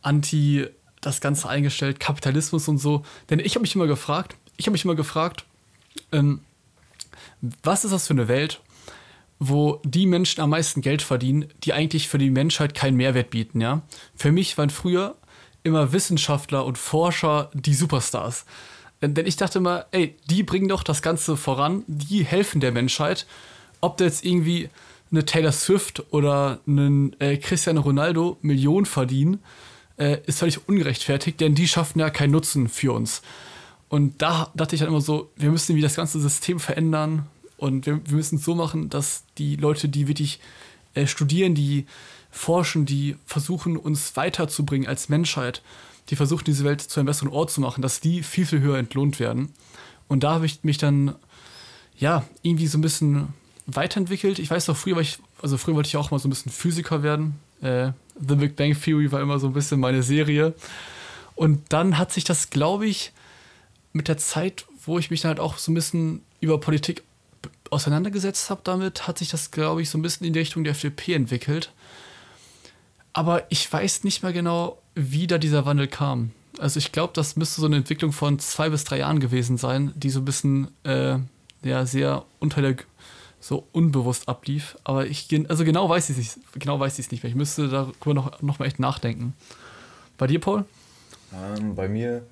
anti 0.03 0.67
das 1.01 1.21
Ganze 1.21 1.49
eingestellt, 1.49 2.01
Kapitalismus 2.01 2.67
und 2.67 2.79
so. 2.79 3.05
Denn 3.31 3.39
ich 3.39 3.55
habe 3.55 3.63
mich 3.63 3.75
immer 3.75 3.87
gefragt, 3.87 4.37
ich 4.57 4.67
habe 4.67 4.73
mich 4.73 4.85
immer 4.85 4.97
gefragt, 4.97 5.45
ähm, 6.13 6.41
was 7.63 7.85
ist 7.85 7.93
das 7.93 8.07
für 8.07 8.15
eine 8.15 8.29
Welt, 8.29 8.61
wo 9.39 9.81
die 9.85 10.07
Menschen 10.07 10.41
am 10.41 10.51
meisten 10.51 10.81
Geld 10.81 11.03
verdienen, 11.03 11.47
die 11.65 11.73
eigentlich 11.73 12.09
für 12.09 12.19
die 12.19 12.31
Menschheit 12.31 12.75
keinen 12.75 12.97
Mehrwert 12.97 13.31
bieten, 13.31 13.61
ja? 13.61 13.83
Für 14.15 14.33
mich 14.33 14.57
waren 14.57 14.71
früher 14.71 15.17
immer 15.63 15.93
Wissenschaftler 15.93 16.65
und 16.65 16.79
Forscher 16.79 17.51
die 17.53 17.75
Superstars. 17.75 18.47
Denn 19.03 19.27
ich 19.27 19.37
dachte 19.37 19.59
immer, 19.59 19.87
ey, 19.91 20.17
die 20.31 20.43
bringen 20.43 20.69
doch 20.69 20.83
das 20.83 21.03
Ganze 21.03 21.37
voran, 21.37 21.85
die 21.87 22.25
helfen 22.25 22.61
der 22.61 22.73
Menschheit. 22.73 23.27
Ob 23.81 23.99
da 23.99 24.05
jetzt 24.05 24.25
irgendwie 24.25 24.71
eine 25.11 25.25
Taylor 25.25 25.53
Swift 25.53 26.03
oder 26.13 26.61
einen 26.67 27.19
äh, 27.21 27.37
Cristiano 27.37 27.83
Ronaldo 27.83 28.39
Millionen 28.41 28.87
verdienen, 28.87 29.43
äh, 29.99 30.19
ist 30.27 30.39
völlig 30.39 30.67
ungerechtfertigt, 30.69 31.41
denn 31.41 31.55
die 31.55 31.69
schaffen 31.69 31.99
ja 31.99 32.11
keinen 32.11 32.33
Nutzen 32.33 32.69
für 32.69 32.93
uns. 32.93 33.23
Und 33.97 34.21
da 34.21 34.51
dachte 34.55 34.75
ich 34.75 34.81
dann 34.81 34.91
immer 34.91 35.01
so, 35.01 35.31
wir 35.37 35.51
müssen 35.51 35.73
irgendwie 35.73 35.81
das 35.81 35.97
ganze 35.97 36.21
System 36.21 36.61
verändern 36.61 37.25
und 37.57 37.87
wir, 37.87 37.99
wir 38.07 38.17
müssen 38.17 38.37
es 38.37 38.45
so 38.45 38.55
machen, 38.55 38.91
dass 38.91 39.25
die 39.39 39.57
Leute, 39.57 39.89
die 39.89 40.07
wirklich 40.07 40.39
äh, 40.93 41.07
studieren, 41.07 41.55
die 41.55 41.87
forschen, 42.31 42.85
die 42.85 43.17
versuchen, 43.25 43.79
uns 43.79 44.15
weiterzubringen 44.15 44.87
als 44.87 45.09
Menschheit, 45.09 45.63
die 46.11 46.17
versuchen, 46.17 46.45
diese 46.45 46.63
Welt 46.65 46.83
zu 46.83 47.01
einem 47.01 47.07
besseren 47.07 47.31
Ort 47.31 47.51
zu 47.51 47.63
machen, 47.63 47.81
dass 47.81 48.01
die 48.01 48.23
viel, 48.23 48.45
viel 48.45 48.61
höher 48.61 48.77
entlohnt 48.77 49.19
werden. 49.19 49.55
Und 50.09 50.25
da 50.25 50.35
habe 50.35 50.45
ich 50.45 50.63
mich 50.63 50.77
dann, 50.77 51.15
ja, 51.99 52.27
irgendwie 52.43 52.67
so 52.67 52.77
ein 52.77 52.83
bisschen 52.83 53.29
weiterentwickelt. 53.65 54.39
Ich 54.39 54.51
weiß 54.51 54.69
noch, 54.69 54.77
früher 54.77 54.97
war 54.97 55.03
ich, 55.03 55.21
also 55.41 55.57
früher 55.57 55.75
wollte 55.75 55.89
ich 55.89 55.97
auch 55.97 56.11
mal 56.11 56.19
so 56.19 56.29
ein 56.29 56.33
bisschen 56.33 56.53
Physiker 56.53 57.03
werden. 57.03 57.37
Äh, 57.63 57.93
The 58.21 58.35
Big 58.35 58.57
Bang 58.57 58.79
Theory 58.79 59.11
war 59.11 59.23
immer 59.23 59.39
so 59.39 59.47
ein 59.47 59.55
bisschen 59.55 59.81
meine 59.81 60.03
Serie. 60.03 60.53
Und 61.35 61.63
dann 61.71 61.97
hat 61.97 62.13
sich 62.13 62.25
das, 62.25 62.51
glaube 62.51 62.87
ich, 62.87 63.15
mit 63.97 64.09
der 64.09 64.19
Zeit, 64.19 64.67
wo 64.85 64.99
ich 64.99 65.11
mich 65.11 65.23
dann 65.23 65.31
halt 65.31 65.41
auch 65.41 65.59
so 65.59 65.73
ein 65.73 65.75
bisschen 65.75 66.23
über 66.41 66.61
Politik 66.61 67.03
auseinandergesetzt 67.71 68.51
habe 68.51 68.61
damit, 68.65 69.09
hat 69.09 69.19
sich 69.19 69.29
das, 69.29 69.51
glaube 69.51 69.83
ich, 69.83 69.91
so 69.91 69.99
ein 69.99 70.03
bisschen 70.03 70.27
in 70.27 70.33
die 70.33 70.39
Richtung 70.39 70.65
der 70.65 70.73
FDP 70.73 71.15
entwickelt. 71.15 71.73
Aber 73.13 73.45
ich 73.49 73.71
weiß 73.73 74.05
nicht 74.05 74.23
mehr 74.23 74.33
genau, 74.33 74.81
wie 74.95 75.27
da 75.27 75.39
dieser 75.39 75.67
Wandel 75.67 75.89
kam. 75.89 76.31
Also 76.59 76.79
ich 76.79 76.93
glaube, 76.93 77.13
das 77.15 77.37
müsste 77.37 77.61
so 77.61 77.67
eine 77.67 77.77
Entwicklung 77.77 78.13
von 78.13 78.39
zwei 78.39 78.69
bis 78.69 78.85
drei 78.85 78.99
Jahren 78.99 79.21
gewesen 79.21 79.57
sein, 79.57 79.93
die 79.95 80.11
so 80.11 80.21
ein 80.21 80.25
bisschen 80.25 80.69
äh, 80.85 81.19
ja, 81.63 81.87
sehr 81.87 82.25
unter 82.39 82.63
der 82.63 82.77
so 83.41 83.67
unbewusst 83.73 84.29
ablief. 84.29 84.77
Aber 84.85 85.07
ich 85.07 85.29
also 85.49 85.65
genau 85.65 85.89
weiß 85.89 86.11
ich 86.11 86.19
es 86.19 86.37
nicht, 86.37 86.53
genau 86.55 86.79
nicht 86.79 87.23
mehr. 87.23 87.25
Ich 87.25 87.35
müsste 87.35 87.69
darüber 87.69 88.15
noch, 88.15 88.43
noch 88.43 88.59
mal 88.59 88.67
echt 88.67 88.81
nachdenken. 88.81 89.35
Bei 90.19 90.27
dir, 90.27 90.41
Paul? 90.41 90.65
Ähm, 91.35 91.75
bei 91.75 91.89
mir 91.89 92.27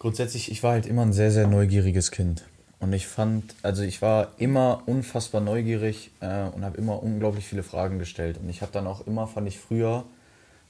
grundsätzlich, 0.00 0.50
ich 0.50 0.64
war 0.64 0.72
halt 0.72 0.86
immer 0.86 1.02
ein 1.02 1.12
sehr, 1.12 1.30
sehr 1.30 1.46
neugieriges 1.46 2.10
Kind. 2.10 2.42
Und 2.80 2.92
ich 2.94 3.06
fand, 3.06 3.54
also 3.62 3.82
ich 3.82 4.02
war 4.02 4.32
immer 4.38 4.82
unfassbar 4.86 5.42
neugierig 5.42 6.10
äh, 6.20 6.44
und 6.44 6.64
habe 6.64 6.78
immer 6.78 7.02
unglaublich 7.02 7.44
viele 7.44 7.62
Fragen 7.62 8.00
gestellt. 8.00 8.38
Und 8.42 8.48
ich 8.48 8.62
habe 8.62 8.72
dann 8.72 8.86
auch 8.86 9.06
immer, 9.06 9.28
fand 9.28 9.46
ich 9.46 9.58
früher, 9.58 10.04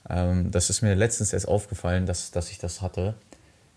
ähm, 0.08 0.50
das 0.50 0.68
ist 0.68 0.82
mir 0.82 0.94
letztens 0.96 1.32
erst 1.32 1.46
aufgefallen, 1.46 2.04
dass, 2.06 2.32
dass 2.32 2.50
ich 2.50 2.58
das 2.58 2.82
hatte, 2.82 3.14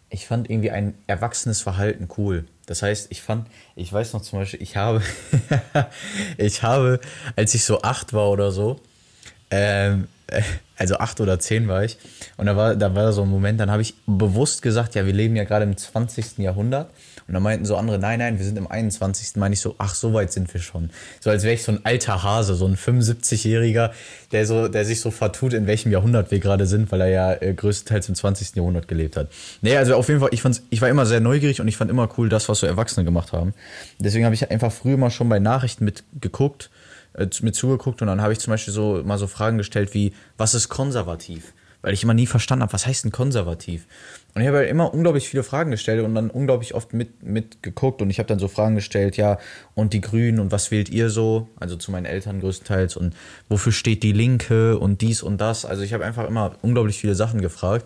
ich 0.09 0.27
fand 0.27 0.49
irgendwie 0.49 0.71
ein 0.71 0.95
erwachsenes 1.07 1.61
Verhalten 1.61 2.07
cool. 2.17 2.45
Das 2.65 2.81
heißt, 2.81 3.07
ich 3.09 3.21
fand, 3.21 3.47
ich 3.75 3.91
weiß 3.91 4.13
noch 4.13 4.21
zum 4.21 4.39
Beispiel, 4.39 4.61
ich 4.61 4.75
habe, 4.77 5.01
ich 6.37 6.63
habe, 6.63 6.99
als 7.35 7.53
ich 7.53 7.63
so 7.63 7.81
acht 7.81 8.13
war 8.13 8.29
oder 8.29 8.51
so, 8.51 8.79
ähm, 9.53 10.07
also 10.77 10.97
acht 10.97 11.21
oder 11.21 11.39
zehn 11.39 11.67
war 11.67 11.83
ich, 11.83 11.97
und 12.37 12.47
da 12.47 12.55
war, 12.55 12.75
da 12.75 12.95
war 12.95 13.13
so 13.13 13.21
ein 13.21 13.29
Moment, 13.29 13.59
dann 13.59 13.69
habe 13.69 13.81
ich 13.81 13.93
bewusst 14.05 14.61
gesagt, 14.61 14.95
ja, 14.95 15.05
wir 15.05 15.13
leben 15.13 15.35
ja 15.35 15.43
gerade 15.43 15.63
im 15.63 15.77
20. 15.77 16.39
Jahrhundert. 16.39 16.89
Und 17.25 17.35
dann 17.35 17.43
meinten 17.43 17.63
so 17.63 17.77
andere, 17.77 17.99
nein, 17.99 18.19
nein, 18.19 18.37
wir 18.37 18.45
sind 18.45 18.57
im 18.57 18.69
21. 18.69 19.37
Meine 19.37 19.53
ich 19.53 19.61
so, 19.61 19.75
ach, 19.77 19.95
so 19.95 20.13
weit 20.13 20.33
sind 20.33 20.53
wir 20.53 20.59
schon. 20.59 20.89
So 21.21 21.29
als 21.29 21.43
wäre 21.43 21.53
ich 21.53 21.63
so 21.63 21.71
ein 21.71 21.79
alter 21.85 22.21
Hase, 22.21 22.55
so 22.55 22.65
ein 22.67 22.75
75-Jähriger, 22.75 23.91
der, 24.33 24.45
so, 24.45 24.67
der 24.67 24.83
sich 24.83 24.99
so 24.99 25.09
vertut, 25.09 25.53
in 25.53 25.65
welchem 25.65 25.89
Jahrhundert 25.91 26.31
wir 26.31 26.39
gerade 26.39 26.65
sind, 26.65 26.91
weil 26.91 26.99
er 26.99 27.07
ja 27.07 27.33
äh, 27.33 27.53
größtenteils 27.53 28.09
im 28.09 28.15
20. 28.15 28.57
Jahrhundert 28.57 28.89
gelebt 28.89 29.15
hat. 29.15 29.29
Nee, 29.61 29.77
also 29.77 29.95
auf 29.95 30.09
jeden 30.09 30.19
Fall, 30.19 30.29
ich, 30.33 30.41
fand's, 30.41 30.63
ich 30.69 30.81
war 30.81 30.89
immer 30.89 31.05
sehr 31.05 31.21
neugierig 31.21 31.61
und 31.61 31.67
ich 31.69 31.77
fand 31.77 31.89
immer 31.89 32.09
cool, 32.17 32.27
das, 32.27 32.49
was 32.49 32.59
so 32.59 32.67
Erwachsene 32.67 33.05
gemacht 33.05 33.31
haben. 33.31 33.53
Deswegen 33.99 34.25
habe 34.25 34.35
ich 34.35 34.51
einfach 34.51 34.73
früher 34.73 34.97
mal 34.97 35.09
schon 35.09 35.29
bei 35.29 35.39
Nachrichten 35.39 35.85
mitgeguckt, 35.85 36.71
äh, 37.13 37.27
mit 37.41 37.55
zugeguckt 37.55 38.01
und 38.01 38.07
dann 38.07 38.21
habe 38.21 38.33
ich 38.33 38.39
zum 38.39 38.51
Beispiel 38.51 38.73
so 38.73 39.01
mal 39.03 39.17
so 39.17 39.27
Fragen 39.27 39.57
gestellt 39.57 39.93
wie, 39.93 40.13
was 40.37 40.53
ist 40.53 40.69
konservativ? 40.69 41.53
Weil 41.81 41.93
ich 41.93 42.03
immer 42.03 42.13
nie 42.13 42.27
verstanden 42.27 42.63
habe, 42.63 42.71
was 42.71 42.87
heißt 42.87 43.03
denn 43.03 43.11
konservativ? 43.11 43.87
Und 44.33 44.41
ich 44.41 44.47
habe 44.47 44.59
halt 44.59 44.69
immer 44.69 44.93
unglaublich 44.93 45.27
viele 45.27 45.43
Fragen 45.43 45.69
gestellt 45.69 46.03
und 46.03 46.15
dann 46.15 46.29
unglaublich 46.29 46.73
oft 46.75 46.93
mit, 46.93 47.23
mitgeguckt 47.23 48.01
und 48.01 48.09
ich 48.09 48.19
habe 48.19 48.27
dann 48.27 48.39
so 48.39 48.47
Fragen 48.47 48.75
gestellt, 48.75 49.17
ja, 49.17 49.37
und 49.75 49.91
die 49.91 49.99
Grünen 49.99 50.39
und 50.39 50.51
was 50.51 50.71
wählt 50.71 50.87
ihr 50.89 51.09
so? 51.09 51.49
Also 51.59 51.75
zu 51.75 51.91
meinen 51.91 52.05
Eltern 52.05 52.39
größtenteils 52.39 52.95
und 52.95 53.15
wofür 53.49 53.73
steht 53.73 54.01
die 54.01 54.13
Linke 54.13 54.79
und 54.79 55.01
dies 55.01 55.21
und 55.21 55.41
das? 55.41 55.65
Also 55.65 55.83
ich 55.83 55.93
habe 55.93 56.05
einfach 56.05 56.25
immer 56.25 56.55
unglaublich 56.61 56.97
viele 56.97 57.15
Sachen 57.15 57.41
gefragt. 57.41 57.85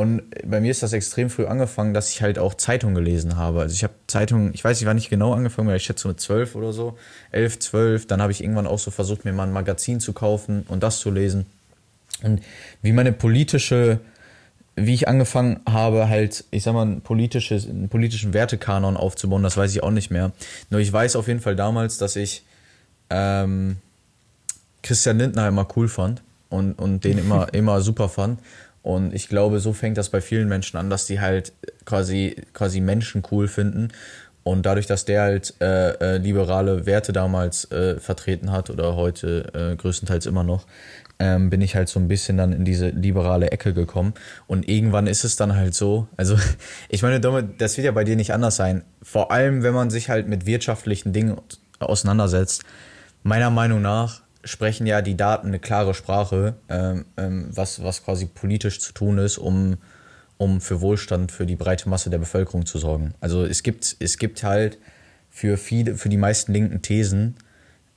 Und 0.00 0.22
bei 0.46 0.62
mir 0.62 0.70
ist 0.70 0.82
das 0.82 0.94
extrem 0.94 1.28
früh 1.28 1.44
angefangen, 1.44 1.92
dass 1.92 2.10
ich 2.10 2.22
halt 2.22 2.38
auch 2.38 2.54
Zeitungen 2.54 2.94
gelesen 2.94 3.36
habe. 3.36 3.60
Also 3.60 3.74
ich 3.74 3.84
habe 3.84 3.92
Zeitungen, 4.06 4.54
ich 4.54 4.64
weiß, 4.64 4.80
ich 4.80 4.86
war 4.86 4.94
nicht 4.94 5.10
genau 5.10 5.34
angefangen, 5.34 5.68
weil 5.68 5.76
ich 5.76 5.84
schätze 5.84 6.08
mit 6.08 6.18
zwölf 6.18 6.54
oder 6.54 6.72
so, 6.72 6.96
elf, 7.32 7.58
zwölf. 7.58 8.06
Dann 8.06 8.22
habe 8.22 8.32
ich 8.32 8.42
irgendwann 8.42 8.66
auch 8.66 8.78
so 8.78 8.90
versucht, 8.90 9.26
mir 9.26 9.34
mal 9.34 9.46
ein 9.46 9.52
Magazin 9.52 10.00
zu 10.00 10.14
kaufen 10.14 10.64
und 10.68 10.82
das 10.82 11.00
zu 11.00 11.10
lesen. 11.10 11.44
Und 12.22 12.40
wie 12.80 12.92
meine 12.92 13.12
politische 13.12 14.00
wie 14.76 14.94
ich 14.94 15.06
angefangen 15.06 15.60
habe, 15.68 16.08
halt, 16.08 16.44
ich 16.50 16.62
sag 16.62 16.72
mal, 16.72 16.86
ein 16.86 17.02
politisches, 17.02 17.68
einen 17.68 17.90
politischen 17.90 18.32
Wertekanon 18.32 18.96
aufzubauen, 18.96 19.42
das 19.42 19.58
weiß 19.58 19.70
ich 19.72 19.82
auch 19.82 19.90
nicht 19.90 20.10
mehr. 20.10 20.32
Nur 20.70 20.80
ich 20.80 20.90
weiß 20.90 21.16
auf 21.16 21.28
jeden 21.28 21.40
Fall 21.40 21.56
damals, 21.56 21.98
dass 21.98 22.16
ich 22.16 22.42
ähm, 23.10 23.76
Christian 24.82 25.18
Lindner 25.18 25.48
immer 25.48 25.66
cool 25.76 25.88
fand 25.88 26.22
und, 26.48 26.74
und 26.74 27.04
den 27.04 27.18
immer, 27.18 27.48
immer 27.52 27.82
super 27.82 28.08
fand. 28.08 28.38
Und 28.82 29.14
ich 29.14 29.28
glaube, 29.28 29.60
so 29.60 29.72
fängt 29.72 29.98
das 29.98 30.08
bei 30.08 30.20
vielen 30.20 30.48
Menschen 30.48 30.76
an, 30.78 30.90
dass 30.90 31.06
die 31.06 31.20
halt 31.20 31.52
quasi, 31.84 32.36
quasi 32.54 32.80
Menschen 32.80 33.22
cool 33.30 33.48
finden. 33.48 33.88
Und 34.42 34.64
dadurch, 34.64 34.86
dass 34.86 35.04
der 35.04 35.22
halt 35.22 35.54
äh, 35.60 35.90
äh, 35.90 36.16
liberale 36.16 36.86
Werte 36.86 37.12
damals 37.12 37.70
äh, 37.70 38.00
vertreten 38.00 38.50
hat 38.50 38.70
oder 38.70 38.96
heute 38.96 39.52
äh, 39.54 39.76
größtenteils 39.76 40.24
immer 40.24 40.44
noch, 40.44 40.66
ähm, 41.18 41.50
bin 41.50 41.60
ich 41.60 41.76
halt 41.76 41.90
so 41.90 42.00
ein 42.00 42.08
bisschen 42.08 42.38
dann 42.38 42.52
in 42.52 42.64
diese 42.64 42.88
liberale 42.88 43.50
Ecke 43.50 43.74
gekommen. 43.74 44.14
Und 44.46 44.66
irgendwann 44.66 45.06
ist 45.06 45.24
es 45.24 45.36
dann 45.36 45.54
halt 45.54 45.74
so, 45.74 46.08
also 46.16 46.38
ich 46.88 47.02
meine, 47.02 47.20
das 47.20 47.76
wird 47.76 47.84
ja 47.84 47.92
bei 47.92 48.04
dir 48.04 48.16
nicht 48.16 48.32
anders 48.32 48.56
sein. 48.56 48.82
Vor 49.02 49.30
allem, 49.30 49.62
wenn 49.62 49.74
man 49.74 49.90
sich 49.90 50.08
halt 50.08 50.26
mit 50.26 50.46
wirtschaftlichen 50.46 51.12
Dingen 51.12 51.36
auseinandersetzt. 51.78 52.64
Meiner 53.22 53.50
Meinung 53.50 53.82
nach 53.82 54.22
sprechen 54.44 54.86
ja 54.86 55.02
die 55.02 55.16
Daten 55.16 55.48
eine 55.48 55.58
klare 55.58 55.94
Sprache, 55.94 56.54
ähm, 56.68 57.04
ähm, 57.16 57.48
was, 57.50 57.82
was 57.82 58.04
quasi 58.04 58.26
politisch 58.26 58.80
zu 58.80 58.92
tun 58.92 59.18
ist, 59.18 59.38
um, 59.38 59.76
um 60.38 60.60
für 60.60 60.80
Wohlstand 60.80 61.32
für 61.32 61.46
die 61.46 61.56
breite 61.56 61.88
Masse 61.88 62.10
der 62.10 62.18
Bevölkerung 62.18 62.66
zu 62.66 62.78
sorgen. 62.78 63.14
Also 63.20 63.44
es 63.44 63.62
gibt, 63.62 63.96
es 63.98 64.18
gibt 64.18 64.42
halt 64.42 64.78
für 65.30 65.56
viele, 65.56 65.96
für 65.96 66.08
die 66.08 66.16
meisten 66.16 66.52
linken 66.52 66.82
Thesen 66.82 67.36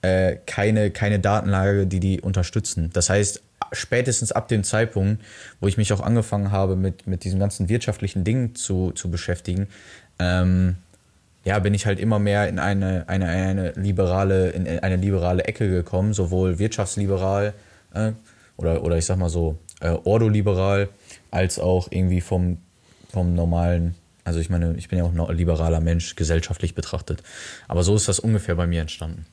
äh, 0.01 0.37
keine, 0.45 0.91
keine 0.91 1.19
Datenlage, 1.19 1.87
die 1.87 1.99
die 1.99 2.21
unterstützen. 2.21 2.89
Das 2.93 3.09
heißt, 3.09 3.41
spätestens 3.71 4.31
ab 4.31 4.47
dem 4.49 4.63
Zeitpunkt, 4.63 5.23
wo 5.59 5.67
ich 5.67 5.77
mich 5.77 5.93
auch 5.93 6.01
angefangen 6.01 6.51
habe, 6.51 6.75
mit, 6.75 7.07
mit 7.07 7.23
diesen 7.23 7.39
ganzen 7.39 7.69
wirtschaftlichen 7.69 8.23
Dingen 8.23 8.55
zu, 8.55 8.91
zu 8.91 9.09
beschäftigen, 9.09 9.67
ähm, 10.19 10.75
ja, 11.45 11.59
bin 11.59 11.73
ich 11.73 11.85
halt 11.85 11.99
immer 11.99 12.19
mehr 12.19 12.47
in 12.47 12.59
eine, 12.59 13.07
eine, 13.07 13.27
eine, 13.27 13.71
liberale, 13.71 14.49
in 14.51 14.67
eine 14.67 14.95
liberale 14.95 15.43
Ecke 15.43 15.69
gekommen, 15.69 16.13
sowohl 16.13 16.57
wirtschaftsliberal 16.57 17.53
äh, 17.93 18.13
oder, 18.55 18.83
oder 18.83 18.97
ich 18.97 19.05
sag 19.05 19.17
mal 19.17 19.29
so 19.29 19.57
äh, 19.81 19.89
ordoliberal, 19.89 20.89
als 21.31 21.59
auch 21.59 21.87
irgendwie 21.91 22.21
vom, 22.21 22.57
vom 23.11 23.33
normalen, 23.33 23.95
also 24.23 24.39
ich 24.39 24.49
meine, 24.49 24.75
ich 24.77 24.87
bin 24.87 24.99
ja 24.99 25.03
auch 25.03 25.11
ein 25.11 25.37
liberaler 25.37 25.81
Mensch, 25.81 26.15
gesellschaftlich 26.15 26.75
betrachtet. 26.75 27.23
Aber 27.67 27.83
so 27.83 27.95
ist 27.95 28.07
das 28.07 28.19
ungefähr 28.19 28.55
bei 28.55 28.67
mir 28.67 28.81
entstanden. 28.81 29.25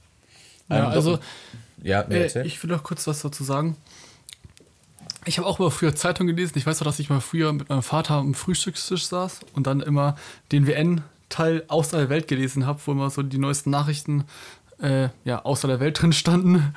Ja, 0.68 0.78
ähm, 0.78 0.86
also, 0.86 1.18
ja, 1.82 2.00
äh, 2.02 2.46
ich 2.46 2.62
will 2.62 2.70
noch 2.70 2.82
kurz 2.82 3.06
was 3.06 3.22
dazu 3.22 3.44
sagen. 3.44 3.76
Ich 5.26 5.38
habe 5.38 5.46
auch 5.46 5.58
mal 5.58 5.70
früher 5.70 5.94
Zeitung 5.94 6.26
gelesen. 6.26 6.56
Ich 6.56 6.66
weiß 6.66 6.80
noch, 6.80 6.86
dass 6.86 6.98
ich 6.98 7.10
mal 7.10 7.20
früher 7.20 7.52
mit 7.52 7.68
meinem 7.68 7.82
Vater 7.82 8.14
am 8.14 8.34
Frühstückstisch 8.34 9.06
saß 9.06 9.40
und 9.52 9.66
dann 9.66 9.80
immer 9.80 10.16
den 10.50 10.66
WN-Teil 11.30 11.64
außer 11.68 11.98
der 11.98 12.08
Welt 12.08 12.28
gelesen 12.28 12.66
habe, 12.66 12.80
wo 12.84 12.92
immer 12.92 13.10
so 13.10 13.22
die 13.22 13.38
neuesten 13.38 13.70
Nachrichten 13.70 14.24
äh, 14.82 15.08
ja, 15.24 15.44
außer 15.44 15.68
der 15.68 15.80
Welt 15.80 16.00
drin 16.00 16.12
standen, 16.12 16.74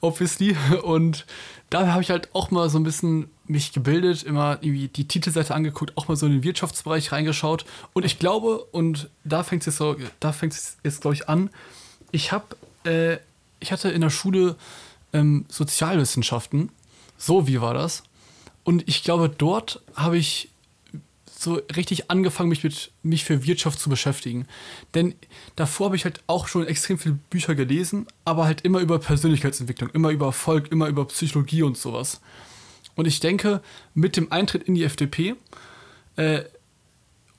obviously. 0.00 0.56
Und 0.82 1.26
da 1.70 1.86
habe 1.88 2.02
ich 2.02 2.10
halt 2.10 2.34
auch 2.34 2.50
mal 2.50 2.68
so 2.68 2.78
ein 2.78 2.84
bisschen 2.84 3.28
mich 3.46 3.72
gebildet, 3.72 4.22
immer 4.22 4.58
irgendwie 4.60 4.88
die 4.88 5.08
Titelseite 5.08 5.54
angeguckt, 5.54 5.96
auch 5.96 6.08
mal 6.08 6.16
so 6.16 6.26
in 6.26 6.32
den 6.32 6.44
Wirtschaftsbereich 6.44 7.12
reingeschaut. 7.12 7.64
Und 7.92 8.04
ich 8.04 8.18
glaube, 8.18 8.64
und 8.72 9.10
da 9.24 9.42
fängt 9.42 9.62
es 9.62 9.66
jetzt, 9.66 9.76
so, 9.76 9.96
jetzt 10.84 11.00
glaube 11.00 11.14
ich, 11.14 11.28
an, 11.28 11.50
ich 12.10 12.32
habe 12.32 12.56
äh, 12.84 13.18
ich 13.60 13.72
hatte 13.72 13.90
in 13.90 14.00
der 14.00 14.10
Schule 14.10 14.56
ähm, 15.12 15.44
Sozialwissenschaften. 15.48 16.70
So 17.16 17.46
wie 17.46 17.60
war 17.60 17.74
das? 17.74 18.02
Und 18.64 18.88
ich 18.88 19.04
glaube, 19.04 19.28
dort 19.28 19.80
habe 19.94 20.18
ich 20.18 20.48
so 21.42 21.60
richtig 21.76 22.10
angefangen, 22.10 22.48
mich 22.48 22.64
mit 22.64 22.92
mich 23.02 23.24
für 23.24 23.44
Wirtschaft 23.44 23.80
zu 23.80 23.90
beschäftigen. 23.90 24.46
Denn 24.94 25.14
davor 25.56 25.86
habe 25.86 25.96
ich 25.96 26.04
halt 26.04 26.22
auch 26.26 26.48
schon 26.48 26.66
extrem 26.66 26.98
viele 26.98 27.18
Bücher 27.30 27.54
gelesen, 27.54 28.06
aber 28.24 28.44
halt 28.44 28.62
immer 28.62 28.80
über 28.80 28.98
Persönlichkeitsentwicklung, 28.98 29.90
immer 29.90 30.10
über 30.10 30.26
Erfolg, 30.26 30.70
immer 30.70 30.88
über 30.88 31.06
Psychologie 31.06 31.62
und 31.62 31.76
sowas. 31.76 32.20
Und 32.94 33.06
ich 33.06 33.20
denke, 33.20 33.62
mit 33.94 34.16
dem 34.16 34.30
Eintritt 34.30 34.64
in 34.64 34.74
die 34.74 34.84
FDP 34.84 35.34
äh, 36.16 36.42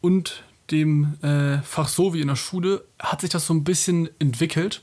und 0.02 0.44
dem 0.72 1.18
äh, 1.22 1.62
Fach 1.62 1.88
so 1.88 2.14
wie 2.14 2.22
in 2.22 2.28
der 2.28 2.36
Schule 2.36 2.84
hat 3.00 3.22
sich 3.22 3.30
das 3.30 3.46
so 3.46 3.54
ein 3.54 3.64
bisschen 3.64 4.10
entwickelt. 4.20 4.82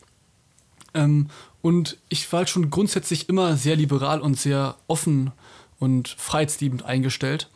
Ähm, 0.94 1.28
und 1.62 1.98
ich 2.08 2.30
war 2.32 2.38
halt 2.38 2.50
schon 2.50 2.70
grundsätzlich 2.70 3.28
immer 3.28 3.56
sehr 3.56 3.76
liberal 3.76 4.20
und 4.20 4.38
sehr 4.38 4.76
offen 4.86 5.32
und 5.78 6.08
freiheitsliebend 6.08 6.84
eingestellt. 6.84 7.50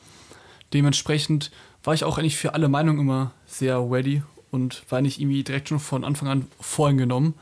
Dementsprechend 0.74 1.50
war 1.84 1.94
ich 1.94 2.04
auch 2.04 2.18
eigentlich 2.18 2.36
für 2.36 2.54
alle 2.54 2.68
Meinungen 2.68 3.00
immer 3.00 3.32
sehr 3.46 3.78
ready 3.78 4.22
und 4.50 4.82
war 4.90 5.00
nicht 5.00 5.20
irgendwie 5.20 5.42
direkt 5.42 5.68
schon 5.68 5.78
von 5.78 6.04
Anfang 6.04 6.28
an 6.28 6.46
voreingenommen. 6.60 7.34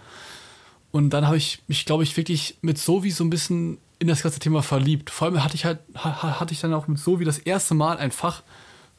Und 0.92 1.10
dann 1.10 1.26
habe 1.26 1.38
ich 1.38 1.62
mich, 1.66 1.86
glaube 1.86 2.02
ich, 2.02 2.16
wirklich 2.16 2.58
mit 2.60 2.78
Sovi 2.78 3.10
so 3.10 3.24
ein 3.24 3.30
bisschen 3.30 3.78
in 3.98 4.08
das 4.08 4.22
ganze 4.22 4.38
Thema 4.38 4.62
verliebt. 4.62 5.10
Vor 5.10 5.28
allem 5.28 5.42
hatte 5.42 5.54
ich 5.54 5.64
halt, 5.64 5.78
hatte 5.94 6.52
ich 6.52 6.60
dann 6.60 6.74
auch 6.74 6.86
mit 6.88 6.98
Sovi 6.98 7.24
das 7.24 7.38
erste 7.38 7.74
Mal 7.74 7.96
ein 7.96 8.10
Fach, 8.10 8.42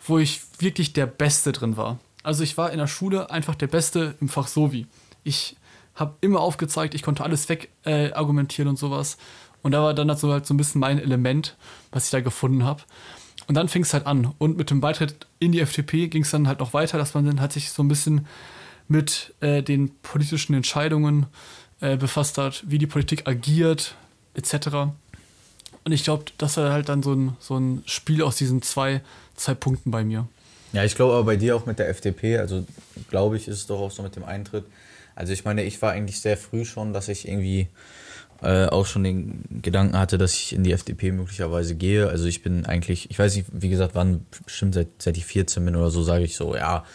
wo 0.05 0.17
ich 0.17 0.41
wirklich 0.59 0.93
der 0.93 1.05
Beste 1.05 1.51
drin 1.51 1.77
war. 1.77 1.99
Also 2.23 2.43
ich 2.43 2.57
war 2.57 2.71
in 2.71 2.79
der 2.79 2.87
Schule 2.87 3.29
einfach 3.29 3.53
der 3.53 3.67
Beste 3.67 4.15
im 4.21 4.29
Fach 4.29 4.47
Sovi. 4.47 4.87
Ich 5.23 5.55
habe 5.93 6.15
immer 6.21 6.39
aufgezeigt, 6.39 6.95
ich 6.95 7.03
konnte 7.03 7.23
alles 7.23 7.47
weg 7.49 7.69
äh, 7.83 8.11
und 8.11 8.79
sowas. 8.79 9.17
Und 9.61 9.73
da 9.73 9.83
war 9.83 9.93
dann 9.93 10.09
halt 10.09 10.19
so, 10.19 10.31
halt 10.31 10.45
so 10.45 10.53
ein 10.53 10.57
bisschen 10.57 10.81
mein 10.81 10.99
Element, 10.99 11.55
was 11.91 12.05
ich 12.05 12.11
da 12.11 12.21
gefunden 12.21 12.63
habe. 12.63 12.81
Und 13.47 13.55
dann 13.55 13.67
fing 13.67 13.83
es 13.83 13.93
halt 13.93 14.05
an. 14.05 14.33
Und 14.37 14.57
mit 14.57 14.69
dem 14.69 14.81
Beitritt 14.81 15.27
in 15.39 15.51
die 15.51 15.59
FDP 15.59 16.07
ging 16.07 16.23
es 16.23 16.31
dann 16.31 16.47
halt 16.47 16.59
noch 16.59 16.73
weiter, 16.73 16.97
dass 16.97 17.13
man 17.13 17.25
dann 17.25 17.41
halt 17.41 17.51
sich 17.51 17.71
so 17.71 17.83
ein 17.83 17.87
bisschen 17.87 18.27
mit 18.87 19.33
äh, 19.41 19.61
den 19.61 19.91
politischen 20.01 20.53
Entscheidungen 20.53 21.25
äh, 21.81 21.97
befasst 21.97 22.37
hat, 22.37 22.63
wie 22.67 22.77
die 22.77 22.87
Politik 22.87 23.27
agiert, 23.27 23.95
etc. 24.35 24.67
Und 25.83 25.91
ich 25.91 26.03
glaube, 26.03 26.25
das 26.37 26.57
war 26.57 26.71
halt 26.71 26.89
dann 26.89 27.03
so 27.03 27.13
ein, 27.13 27.35
so 27.39 27.57
ein 27.57 27.83
Spiel 27.85 28.23
aus 28.23 28.37
diesen 28.37 28.61
zwei, 28.61 29.01
zwei 29.35 29.53
Punkten 29.53 29.91
bei 29.91 30.03
mir. 30.03 30.27
Ja, 30.71 30.83
ich 30.83 30.95
glaube 30.95 31.13
aber 31.13 31.23
bei 31.25 31.35
dir 31.35 31.55
auch 31.55 31.65
mit 31.65 31.79
der 31.79 31.89
FDP, 31.89 32.37
also 32.37 32.65
glaube 33.09 33.37
ich, 33.37 33.47
ist 33.47 33.57
es 33.57 33.67
doch 33.67 33.79
auch 33.79 33.91
so 33.91 34.01
mit 34.01 34.15
dem 34.15 34.23
Eintritt. 34.23 34.65
Also 35.15 35.33
ich 35.33 35.45
meine, 35.45 35.63
ich 35.63 35.81
war 35.81 35.91
eigentlich 35.91 36.19
sehr 36.19 36.37
früh 36.37 36.65
schon, 36.65 36.93
dass 36.93 37.09
ich 37.09 37.27
irgendwie 37.27 37.67
äh, 38.43 38.67
auch 38.67 38.85
schon 38.85 39.03
den 39.03 39.43
Gedanken 39.61 39.97
hatte, 39.97 40.17
dass 40.17 40.33
ich 40.33 40.53
in 40.53 40.63
die 40.63 40.71
FDP 40.71 41.11
möglicherweise 41.11 41.75
gehe. 41.75 42.07
Also 42.07 42.25
ich 42.25 42.41
bin 42.41 42.65
eigentlich, 42.65 43.09
ich 43.09 43.17
weiß 43.17 43.35
nicht, 43.35 43.47
wie 43.51 43.69
gesagt, 43.69 43.95
wann, 43.95 44.25
bestimmt 44.45 44.73
seit, 44.73 44.87
seit 44.99 45.17
ich 45.17 45.25
14 45.25 45.63
bin 45.63 45.75
oder 45.75 45.89
so, 45.89 46.03
sage 46.03 46.23
ich 46.23 46.35
so, 46.35 46.55
ja, 46.55 46.85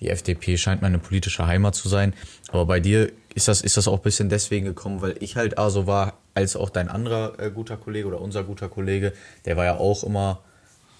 die 0.00 0.10
FDP 0.10 0.56
scheint 0.56 0.82
meine 0.82 0.98
politische 0.98 1.46
Heimat 1.46 1.74
zu 1.74 1.88
sein. 1.88 2.14
Aber 2.48 2.66
bei 2.66 2.80
dir 2.80 3.10
ist 3.34 3.48
das, 3.48 3.62
ist 3.62 3.76
das 3.76 3.88
auch 3.88 3.96
ein 3.96 4.02
bisschen 4.02 4.28
deswegen 4.28 4.66
gekommen, 4.66 5.00
weil 5.00 5.16
ich 5.20 5.36
halt 5.36 5.58
also 5.58 5.86
war, 5.86 6.18
als 6.34 6.56
auch 6.56 6.70
dein 6.70 6.88
anderer 6.88 7.38
äh, 7.38 7.50
guter 7.50 7.76
Kollege 7.76 8.06
oder 8.06 8.20
unser 8.20 8.44
guter 8.44 8.68
Kollege, 8.68 9.12
der 9.44 9.56
war 9.56 9.64
ja 9.64 9.76
auch 9.76 10.04
immer 10.04 10.42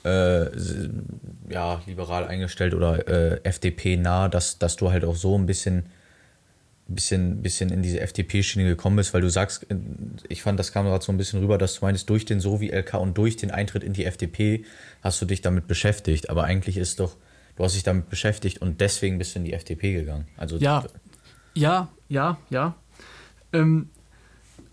äh, 0.04 0.46
ja, 1.48 1.80
liberal 1.86 2.26
eingestellt 2.26 2.74
oder 2.74 3.06
äh, 3.08 3.40
FDP 3.44 3.96
nah, 3.96 4.28
dass, 4.28 4.58
dass 4.58 4.76
du 4.76 4.90
halt 4.90 5.04
auch 5.04 5.16
so 5.16 5.36
ein 5.36 5.46
bisschen 5.46 5.86
bisschen, 6.88 7.42
bisschen 7.42 7.70
in 7.70 7.82
diese 7.82 8.00
FDP-Schiene 8.00 8.66
gekommen 8.66 8.96
bist, 8.96 9.12
weil 9.12 9.20
du 9.20 9.28
sagst, 9.28 9.66
ich 10.28 10.42
fand, 10.42 10.58
das 10.58 10.72
kam 10.72 10.86
gerade 10.86 11.04
so 11.04 11.12
ein 11.12 11.18
bisschen 11.18 11.40
rüber, 11.40 11.58
dass 11.58 11.78
du 11.78 11.84
meinst, 11.84 12.08
durch 12.08 12.24
den 12.24 12.40
Sovi-LK 12.40 12.94
und 12.94 13.16
durch 13.16 13.36
den 13.36 13.50
Eintritt 13.50 13.84
in 13.84 13.92
die 13.92 14.06
FDP 14.06 14.64
hast 15.02 15.20
du 15.20 15.26
dich 15.26 15.42
damit 15.42 15.66
beschäftigt. 15.66 16.30
Aber 16.30 16.44
eigentlich 16.44 16.78
ist 16.78 16.98
doch, 16.98 17.16
du 17.56 17.64
hast 17.64 17.74
dich 17.74 17.82
damit 17.82 18.08
beschäftigt 18.08 18.62
und 18.62 18.80
deswegen 18.80 19.18
bist 19.18 19.34
du 19.34 19.40
in 19.40 19.44
die 19.44 19.52
FDP 19.52 19.92
gegangen. 19.92 20.26
Also 20.36 20.56
ja, 20.56 20.84
ja, 21.54 21.88
ja, 22.08 22.38
ja. 22.50 22.74
Ähm, 23.52 23.90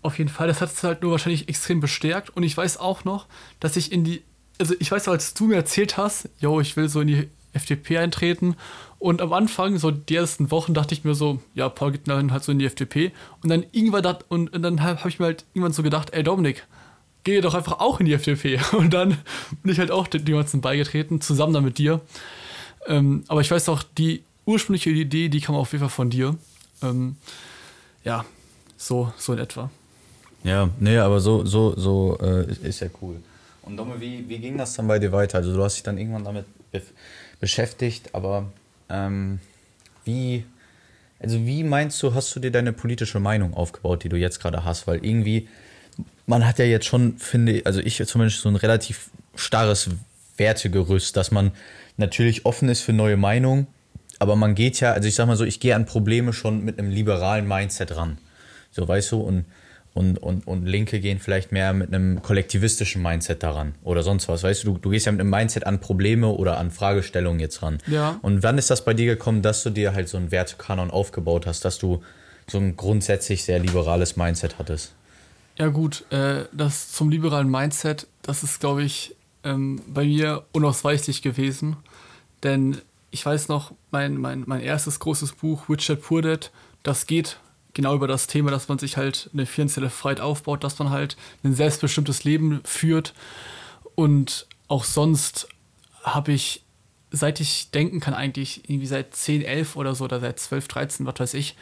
auf 0.02 0.18
jeden 0.18 0.30
Fall, 0.30 0.48
das 0.48 0.60
hat 0.60 0.72
es 0.72 0.82
halt 0.82 1.02
nur 1.02 1.10
wahrscheinlich 1.10 1.48
extrem 1.48 1.80
bestärkt. 1.80 2.30
Und 2.30 2.44
ich 2.44 2.56
weiß 2.56 2.78
auch 2.78 3.04
noch, 3.04 3.26
dass 3.60 3.76
ich 3.76 3.92
in 3.92 4.04
die, 4.04 4.22
also 4.58 4.74
ich 4.78 4.90
weiß, 4.90 5.08
als 5.08 5.34
du 5.34 5.46
mir 5.46 5.56
erzählt 5.56 5.96
hast, 5.96 6.28
yo, 6.38 6.60
ich 6.60 6.76
will 6.76 6.88
so 6.88 7.00
in 7.00 7.08
die 7.08 7.28
FDP 7.56 7.98
eintreten 7.98 8.56
und 8.98 9.20
am 9.20 9.32
Anfang, 9.32 9.78
so 9.78 9.90
die 9.90 10.16
ersten 10.16 10.50
Wochen, 10.50 10.74
dachte 10.74 10.94
ich 10.94 11.04
mir 11.04 11.14
so, 11.14 11.40
ja, 11.54 11.68
Paul 11.68 11.92
geht 11.92 12.08
dann 12.08 12.32
halt 12.32 12.44
so 12.44 12.52
in 12.52 12.58
die 12.58 12.64
FDP. 12.64 13.12
Und 13.42 13.50
dann 13.50 13.64
irgendwann 13.72 14.02
dat, 14.02 14.24
und, 14.28 14.54
und 14.54 14.62
dann 14.62 14.82
habe 14.82 15.08
ich 15.08 15.18
mir 15.18 15.26
halt 15.26 15.44
irgendwann 15.52 15.72
so 15.72 15.82
gedacht, 15.82 16.10
ey 16.12 16.22
Dominik, 16.22 16.66
geh 17.24 17.40
doch 17.40 17.54
einfach 17.54 17.80
auch 17.80 18.00
in 18.00 18.06
die 18.06 18.14
FDP. 18.14 18.58
Und 18.72 18.94
dann 18.94 19.18
bin 19.62 19.72
ich 19.72 19.78
halt 19.80 19.90
auch 19.90 20.06
dem 20.06 20.24
Ganzen 20.24 20.60
beigetreten, 20.60 21.20
zusammen 21.20 21.52
dann 21.52 21.64
mit 21.64 21.76
dir. 21.76 22.00
Ähm, 22.86 23.24
aber 23.26 23.40
ich 23.40 23.50
weiß 23.50 23.68
auch, 23.68 23.82
die 23.82 24.22
ursprüngliche 24.46 24.90
Idee, 24.90 25.28
die 25.28 25.40
kam 25.40 25.56
auf 25.56 25.72
jeden 25.72 25.80
Fall 25.80 25.90
von 25.90 26.08
dir. 26.08 26.36
Ähm, 26.82 27.16
ja, 28.04 28.24
so, 28.76 29.12
so 29.16 29.32
in 29.32 29.40
etwa. 29.40 29.70
Ja, 30.44 30.70
nee, 30.78 30.96
aber 30.98 31.18
so, 31.18 31.44
so, 31.44 31.74
so 31.76 32.16
äh, 32.22 32.46
ist 32.62 32.80
ja 32.80 32.86
cool. 33.02 33.16
Und 33.62 33.76
Domme, 33.76 34.00
wie, 34.00 34.28
wie 34.28 34.38
ging 34.38 34.56
das 34.56 34.74
dann 34.74 34.86
bei 34.86 35.00
dir 35.00 35.10
weiter? 35.10 35.38
Also 35.38 35.52
du 35.52 35.62
hast 35.64 35.74
dich 35.74 35.82
dann 35.82 35.98
irgendwann 35.98 36.22
damit 36.22 36.44
beschäftigt, 37.40 38.14
aber 38.14 38.50
ähm, 38.88 39.40
wie, 40.04 40.44
also 41.20 41.44
wie 41.46 41.64
meinst 41.64 42.02
du, 42.02 42.14
hast 42.14 42.34
du 42.34 42.40
dir 42.40 42.50
deine 42.50 42.72
politische 42.72 43.20
Meinung 43.20 43.54
aufgebaut, 43.54 44.04
die 44.04 44.08
du 44.08 44.16
jetzt 44.16 44.40
gerade 44.40 44.64
hast? 44.64 44.86
Weil 44.86 45.04
irgendwie, 45.04 45.48
man 46.26 46.46
hat 46.46 46.58
ja 46.58 46.64
jetzt 46.64 46.86
schon, 46.86 47.18
finde 47.18 47.52
ich, 47.52 47.66
also 47.66 47.80
ich 47.80 48.04
zumindest 48.06 48.40
so 48.40 48.48
ein 48.48 48.56
relativ 48.56 49.10
starres 49.34 49.90
Wertegerüst, 50.36 51.16
dass 51.16 51.30
man 51.30 51.52
natürlich 51.96 52.44
offen 52.44 52.68
ist 52.68 52.82
für 52.82 52.92
neue 52.92 53.16
Meinungen, 53.16 53.66
aber 54.18 54.36
man 54.36 54.54
geht 54.54 54.80
ja, 54.80 54.92
also 54.92 55.08
ich 55.08 55.14
sag 55.14 55.26
mal 55.26 55.36
so, 55.36 55.44
ich 55.44 55.60
gehe 55.60 55.74
an 55.74 55.86
Probleme 55.86 56.32
schon 56.32 56.64
mit 56.64 56.78
einem 56.78 56.90
liberalen 56.90 57.46
Mindset 57.46 57.96
ran. 57.96 58.18
So, 58.70 58.86
weißt 58.86 59.12
du, 59.12 59.20
und 59.20 59.44
und, 59.96 60.18
und, 60.18 60.46
und 60.46 60.66
Linke 60.66 61.00
gehen 61.00 61.18
vielleicht 61.18 61.52
mehr 61.52 61.72
mit 61.72 61.88
einem 61.88 62.20
kollektivistischen 62.20 63.02
Mindset 63.02 63.42
daran 63.42 63.74
oder 63.82 64.02
sonst 64.02 64.28
was. 64.28 64.42
Weißt 64.42 64.64
du, 64.64 64.74
du, 64.74 64.78
du 64.78 64.90
gehst 64.90 65.06
ja 65.06 65.12
mit 65.12 65.22
einem 65.22 65.30
Mindset 65.30 65.66
an 65.66 65.80
Probleme 65.80 66.28
oder 66.28 66.58
an 66.58 66.70
Fragestellungen 66.70 67.40
jetzt 67.40 67.62
ran. 67.62 67.78
Ja. 67.86 68.18
Und 68.20 68.42
wann 68.42 68.58
ist 68.58 68.68
das 68.68 68.84
bei 68.84 68.92
dir 68.92 69.06
gekommen, 69.06 69.40
dass 69.40 69.62
du 69.62 69.70
dir 69.70 69.94
halt 69.94 70.10
so 70.10 70.18
einen 70.18 70.30
Wertekanon 70.30 70.90
aufgebaut 70.90 71.46
hast, 71.46 71.64
dass 71.64 71.78
du 71.78 72.02
so 72.46 72.58
ein 72.58 72.76
grundsätzlich 72.76 73.44
sehr 73.44 73.58
liberales 73.58 74.16
Mindset 74.16 74.58
hattest? 74.58 74.94
Ja, 75.56 75.68
gut, 75.68 76.04
äh, 76.10 76.44
das 76.52 76.92
zum 76.92 77.08
liberalen 77.08 77.50
Mindset, 77.50 78.06
das 78.20 78.42
ist, 78.42 78.60
glaube 78.60 78.82
ich, 78.82 79.16
ähm, 79.44 79.80
bei 79.86 80.04
mir 80.04 80.44
unausweichlich 80.52 81.22
gewesen. 81.22 81.76
Denn 82.42 82.82
ich 83.10 83.24
weiß 83.24 83.48
noch, 83.48 83.72
mein, 83.90 84.18
mein, 84.18 84.44
mein 84.46 84.60
erstes 84.60 84.98
großes 84.98 85.32
Buch, 85.32 85.70
Richard 85.70 86.02
Dad, 86.22 86.52
das 86.82 87.06
geht 87.06 87.38
genau 87.76 87.94
über 87.94 88.08
das 88.08 88.26
Thema, 88.26 88.50
dass 88.50 88.68
man 88.68 88.78
sich 88.78 88.96
halt 88.96 89.30
eine 89.32 89.46
finanzielle 89.46 89.90
Freiheit 89.90 90.20
aufbaut, 90.20 90.64
dass 90.64 90.78
man 90.78 90.90
halt 90.90 91.16
ein 91.44 91.54
selbstbestimmtes 91.54 92.24
Leben 92.24 92.60
führt. 92.64 93.14
Und 93.94 94.46
auch 94.66 94.84
sonst 94.84 95.48
habe 96.02 96.32
ich, 96.32 96.64
seit 97.10 97.38
ich 97.38 97.70
denken 97.70 98.00
kann, 98.00 98.14
eigentlich 98.14 98.68
irgendwie 98.68 98.86
seit 98.86 99.14
10, 99.14 99.42
11 99.42 99.76
oder 99.76 99.94
so 99.94 100.04
oder 100.04 100.20
seit 100.20 100.40
12, 100.40 100.68
13, 100.68 101.06
was 101.06 101.20
weiß 101.20 101.34
ich, 101.34 101.54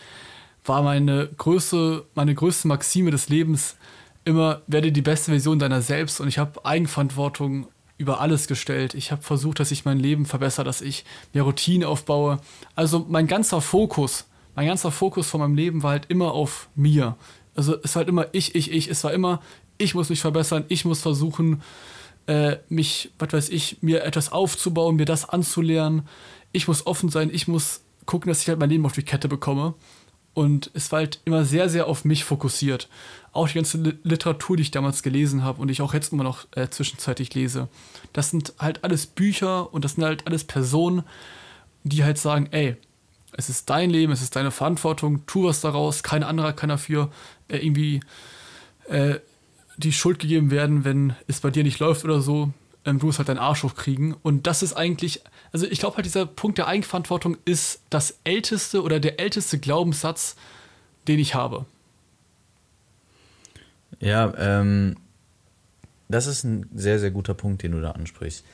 war 0.65 0.83
meine 0.83 1.29
größte, 1.37 2.07
meine 2.15 2.35
größte 2.35 2.69
Maxime 2.69 3.11
des 3.11 3.29
Lebens 3.29 3.77
immer, 4.25 4.63
werde 4.69 4.93
die 4.93 5.03
beste 5.03 5.33
Version 5.33 5.59
deiner 5.59 5.83
selbst 5.83 6.21
und 6.21 6.29
ich 6.29 6.39
habe 6.39 6.65
Eigenverantwortung 6.65 7.67
über 7.99 8.21
alles 8.21 8.47
gestellt. 8.47 8.95
Ich 8.95 9.13
habe 9.13 9.23
versucht, 9.23 9.61
dass 9.61 9.71
ich 9.71 9.85
mein 9.85 9.99
Leben 9.99 10.27
verbessere, 10.27 10.65
dass 10.65 10.81
ich 10.81 11.05
mehr 11.33 11.43
Routine 11.43 11.89
aufbaue. 11.89 12.41
Also 12.75 13.05
mein 13.09 13.27
ganzer 13.27 13.61
Fokus 13.61 14.27
mein 14.55 14.67
ganzer 14.67 14.91
Fokus 14.91 15.29
von 15.29 15.41
meinem 15.41 15.55
Leben 15.55 15.83
war 15.83 15.93
halt 15.93 16.07
immer 16.09 16.33
auf 16.33 16.69
mir. 16.75 17.17
Also 17.55 17.77
es 17.83 17.95
war 17.95 18.01
halt 18.01 18.09
immer 18.09 18.27
ich, 18.33 18.55
ich, 18.55 18.71
ich. 18.71 18.89
Es 18.89 19.05
war 19.05 19.13
immer, 19.13 19.41
ich 19.79 19.95
muss 19.95 20.11
mich 20.11 20.21
verbessern, 20.21 20.65
ich 20.69 20.85
muss 20.85 21.01
versuchen, 21.01 21.63
äh, 22.27 22.57
mich, 22.69 23.11
was 23.19 23.33
weiß 23.33 23.49
ich, 23.51 23.79
mir 23.83 24.05
etwas 24.05 24.33
aufzubauen, 24.33 24.97
mir 24.97 25.05
das 25.05 25.29
anzulernen. 25.29 26.09
Ich 26.53 26.69
muss 26.69 26.87
offen 26.87 27.09
sein, 27.09 27.31
ich 27.33 27.49
muss 27.49 27.83
gucken, 28.07 28.29
dass 28.29 28.43
ich 28.43 28.49
halt 28.49 28.59
mein 28.59 28.71
Leben 28.71 28.87
auf 28.87 28.93
die 28.93 29.03
Kette 29.03 29.29
bekomme. 29.29 29.75
Und 30.35 30.71
es 30.75 30.91
war 30.91 30.99
halt 30.99 31.21
immer 31.25 31.45
sehr, 31.45 31.69
sehr 31.69 31.87
auf 31.87 32.05
mich 32.05 32.25
fokussiert. 32.25 32.89
Auch 33.33 33.49
die 33.49 33.55
ganze 33.55 33.79
Literatur, 34.03 34.57
die 34.57 34.63
ich 34.63 34.73
damals 34.73 35.05
gelesen 35.05 35.45
habe 35.45 35.63
und 35.63 35.71
ich 35.71 35.81
auch 35.81 35.95
jetzt 35.95 36.13
immer 36.13 36.25
noch 36.25 36.47
äh, 36.57 36.69
zwischenzeitlich 36.69 37.33
lese. 37.35 37.69
Das 38.13 38.31
sind 38.31 38.53
halt 38.59 38.83
alles 38.83 39.07
Bücher 39.07 39.73
und 39.73 39.85
das 39.85 39.95
sind 39.95 40.05
halt 40.05 40.27
alles 40.27 40.43
Personen, 40.43 41.05
die 41.85 42.03
halt 42.03 42.19
sagen, 42.19 42.49
ey, 42.51 42.77
es 43.37 43.49
ist 43.49 43.69
dein 43.71 43.91
Leben, 43.91 44.13
es 44.13 44.23
ist 44.23 44.37
deine 44.37 44.51
Verantwortung, 44.51 45.27
tu 45.27 45.45
was 45.45 45.61
daraus, 45.61 46.03
kein 46.03 46.23
anderer 46.23 46.53
kann 46.53 46.69
dafür 46.69 47.11
äh, 47.49 47.59
irgendwie 47.59 48.01
äh, 48.89 49.17
die 49.77 49.93
Schuld 49.93 50.19
gegeben 50.19 50.51
werden, 50.51 50.85
wenn 50.85 51.15
es 51.27 51.41
bei 51.41 51.51
dir 51.51 51.65
nicht 51.65 51.81
läuft 51.81 52.05
oder 52.05 52.21
so. 52.21 52.51
Ähm, 52.85 52.99
du 52.99 53.07
musst 53.07 53.19
halt 53.19 53.29
deinen 53.29 53.39
Arsch 53.39 53.63
hochkriegen. 53.63 54.15
Und 54.23 54.47
das 54.47 54.63
ist 54.63 54.75
eigentlich, 54.75 55.23
also 55.53 55.67
ich 55.67 55.81
glaube 55.81 55.97
halt, 55.97 56.07
dieser 56.07 56.27
Punkt 56.27 56.59
der 56.59 56.69
Eigenverantwortung 56.69 57.37
ist 57.45 57.81
das 57.91 58.19
älteste 58.25 58.83
oder 58.83 59.01
der 59.01 59.19
älteste 59.19 59.59
Glaubenssatz, 59.59 60.37
den 61.09 61.19
ich 61.19 61.35
habe. 61.35 61.67
Ja, 64.01 64.33
ähm, 64.37 64.97
das 66.09 66.27
ist 66.27 66.45
ein 66.45 66.69
sehr, 66.75 66.99
sehr 67.01 67.11
guter 67.11 67.35
Punkt, 67.35 67.63
den 67.63 67.73
du 67.73 67.81
da 67.81 67.93
ansprichst 67.93 68.45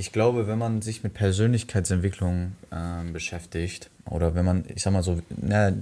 Ich 0.00 0.12
glaube, 0.12 0.46
wenn 0.46 0.56
man 0.56 0.80
sich 0.80 1.02
mit 1.02 1.12
Persönlichkeitsentwicklung 1.12 2.52
äh, 2.70 3.04
beschäftigt 3.12 3.90
oder 4.08 4.34
wenn 4.34 4.46
man, 4.46 4.64
ich 4.74 4.80
sag 4.80 4.94
mal 4.94 5.02
so, 5.02 5.20
na, 5.36 5.74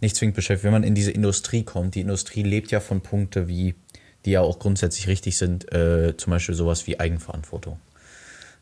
nicht 0.00 0.16
zwingend 0.16 0.34
beschäftigt, 0.34 0.64
wenn 0.64 0.72
man 0.72 0.82
in 0.82 0.96
diese 0.96 1.12
Industrie 1.12 1.62
kommt, 1.62 1.94
die 1.94 2.00
Industrie 2.00 2.42
lebt 2.42 2.72
ja 2.72 2.80
von 2.80 3.02
Punkten 3.02 3.46
wie, 3.46 3.76
die 4.24 4.32
ja 4.32 4.40
auch 4.40 4.58
grundsätzlich 4.58 5.06
richtig 5.06 5.36
sind, 5.36 5.72
äh, 5.72 6.16
zum 6.16 6.32
Beispiel 6.32 6.56
sowas 6.56 6.88
wie 6.88 6.98
Eigenverantwortung. 6.98 7.78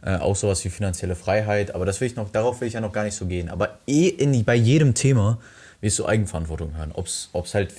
Äh, 0.03 0.17
auch 0.17 0.37
sowas 0.37 0.63
wie 0.67 0.69
finanzielle 0.69 1.17
Freiheit, 1.17 1.75
aber 1.75 1.87
das 1.87 2.03
will 2.03 2.09
ich 2.09 2.17
noch, 2.17 2.31
darauf 2.31 2.61
will 2.61 2.69
ich 2.69 2.75
ja 2.75 2.83
noch 2.83 2.93
gar 2.93 3.05
nicht 3.05 3.17
so 3.17 3.25
gehen. 3.25 3.49
Aber 3.49 3.79
eh 3.87 4.09
in, 4.09 4.45
bei 4.45 4.55
jedem 4.55 4.93
Thema 4.93 5.39
wirst 5.81 5.99
du 5.99 6.05
Eigenverantwortung 6.05 6.77
hören. 6.77 6.93
Ob 6.93 7.07
es 7.07 7.55
halt 7.55 7.73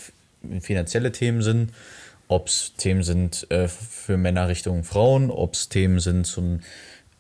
finanzielle 0.60 1.12
Themen 1.12 1.44
sind, 1.44 1.72
ob 2.30 2.48
es 2.48 2.74
Themen 2.78 3.04
sind 3.04 3.46
äh, 3.52 3.68
für 3.68 4.18
Männer 4.18 4.48
Richtung 4.48 4.84
Frauen, 4.84 5.30
ob 5.30 5.54
es 5.54 5.70
Themen 5.70 6.00
sind 6.00 6.26
zum 6.26 6.62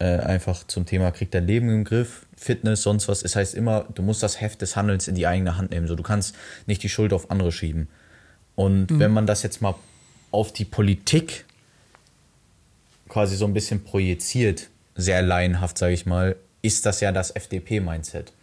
äh, 0.01 0.19
einfach 0.19 0.65
zum 0.65 0.87
Thema 0.87 1.11
kriegt 1.11 1.35
dein 1.35 1.45
Leben 1.45 1.69
im 1.69 1.83
Griff, 1.83 2.25
Fitness, 2.35 2.81
sonst 2.81 3.07
was. 3.07 3.21
Es 3.21 3.35
heißt 3.35 3.53
immer, 3.53 3.85
du 3.93 4.01
musst 4.01 4.23
das 4.23 4.41
Heft 4.41 4.63
des 4.63 4.75
Handelns 4.75 5.07
in 5.07 5.13
die 5.13 5.27
eigene 5.27 5.57
Hand 5.57 5.69
nehmen. 5.69 5.85
So, 5.85 5.95
du 5.95 6.01
kannst 6.01 6.35
nicht 6.65 6.81
die 6.81 6.89
Schuld 6.89 7.13
auf 7.13 7.29
andere 7.29 7.51
schieben. 7.51 7.87
Und 8.55 8.89
mhm. 8.89 8.99
wenn 8.99 9.11
man 9.11 9.27
das 9.27 9.43
jetzt 9.43 9.61
mal 9.61 9.75
auf 10.31 10.51
die 10.53 10.65
Politik 10.65 11.45
quasi 13.09 13.35
so 13.35 13.45
ein 13.45 13.53
bisschen 13.53 13.83
projiziert, 13.83 14.69
sehr 14.95 15.21
laienhaft, 15.21 15.77
sage 15.77 15.93
ich 15.93 16.07
mal, 16.07 16.35
ist 16.63 16.87
das 16.87 16.99
ja 17.01 17.11
das 17.11 17.29
FDP-Mindset. 17.35 18.33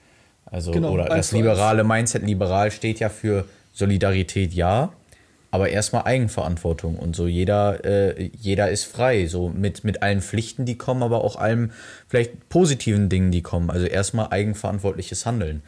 Also, 0.46 0.70
genau, 0.70 0.92
oder 0.92 1.06
das 1.06 1.32
liberale 1.32 1.82
Mindset. 1.82 2.22
Liberal 2.22 2.70
steht 2.70 3.00
ja 3.00 3.08
für 3.08 3.46
Solidarität, 3.74 4.54
ja, 4.54 4.92
aber 5.50 5.70
erstmal 5.70 6.04
Eigenverantwortung 6.04 6.96
und 6.96 7.16
so 7.16 7.26
jeder, 7.26 7.84
äh, 7.84 8.30
jeder 8.38 8.70
ist 8.70 8.84
frei, 8.84 9.26
so 9.26 9.48
mit, 9.48 9.82
mit 9.82 10.02
allen 10.02 10.20
Pflichten, 10.20 10.66
die 10.66 10.76
kommen, 10.76 11.02
aber 11.02 11.24
auch 11.24 11.36
allen 11.36 11.72
vielleicht 12.06 12.48
positiven 12.48 13.08
Dingen, 13.08 13.30
die 13.30 13.42
kommen. 13.42 13.70
Also 13.70 13.86
erstmal 13.86 14.28
eigenverantwortliches 14.28 15.24
Handeln. 15.24 15.62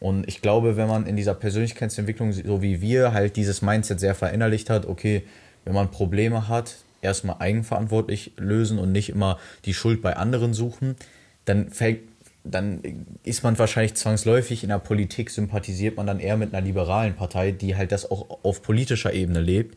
Und 0.00 0.28
ich 0.28 0.40
glaube, 0.40 0.76
wenn 0.76 0.88
man 0.88 1.06
in 1.06 1.16
dieser 1.16 1.34
Persönlichkeitsentwicklung, 1.34 2.32
so 2.32 2.62
wie 2.62 2.80
wir, 2.80 3.12
halt 3.12 3.36
dieses 3.36 3.62
Mindset 3.62 4.00
sehr 4.00 4.14
verinnerlicht 4.14 4.70
hat, 4.70 4.86
okay, 4.86 5.24
wenn 5.64 5.74
man 5.74 5.90
Probleme 5.90 6.48
hat, 6.48 6.76
erstmal 7.02 7.36
eigenverantwortlich 7.40 8.32
lösen 8.36 8.78
und 8.78 8.92
nicht 8.92 9.10
immer 9.10 9.38
die 9.64 9.74
Schuld 9.74 10.00
bei 10.00 10.16
anderen 10.16 10.54
suchen, 10.54 10.96
dann 11.44 11.70
fällt 11.70 12.00
dann 12.44 12.80
ist 13.24 13.42
man 13.42 13.58
wahrscheinlich 13.58 13.94
zwangsläufig 13.94 14.62
in 14.62 14.70
der 14.70 14.78
Politik, 14.78 15.30
sympathisiert 15.30 15.96
man 15.96 16.06
dann 16.06 16.20
eher 16.20 16.36
mit 16.36 16.54
einer 16.54 16.64
liberalen 16.64 17.14
Partei, 17.14 17.52
die 17.52 17.76
halt 17.76 17.92
das 17.92 18.10
auch 18.10 18.42
auf 18.42 18.62
politischer 18.62 19.12
Ebene 19.12 19.40
lebt 19.40 19.76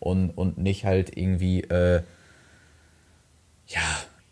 und, 0.00 0.30
und 0.30 0.58
nicht 0.58 0.84
halt 0.84 1.16
irgendwie, 1.16 1.62
äh, 1.62 2.02
ja, 3.68 3.80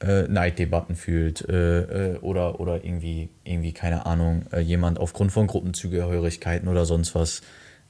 äh, 0.00 0.28
Neiddebatten 0.28 0.94
fühlt 0.94 1.48
äh, 1.48 2.14
äh 2.14 2.18
oder, 2.18 2.60
oder 2.60 2.84
irgendwie, 2.84 3.28
irgendwie, 3.44 3.72
keine 3.72 4.04
Ahnung, 4.06 4.44
äh, 4.52 4.60
jemand 4.60 4.98
aufgrund 4.98 5.32
von 5.32 5.46
Gruppenzugehörigkeiten 5.46 6.68
oder 6.68 6.84
sonst 6.84 7.14
was 7.14 7.42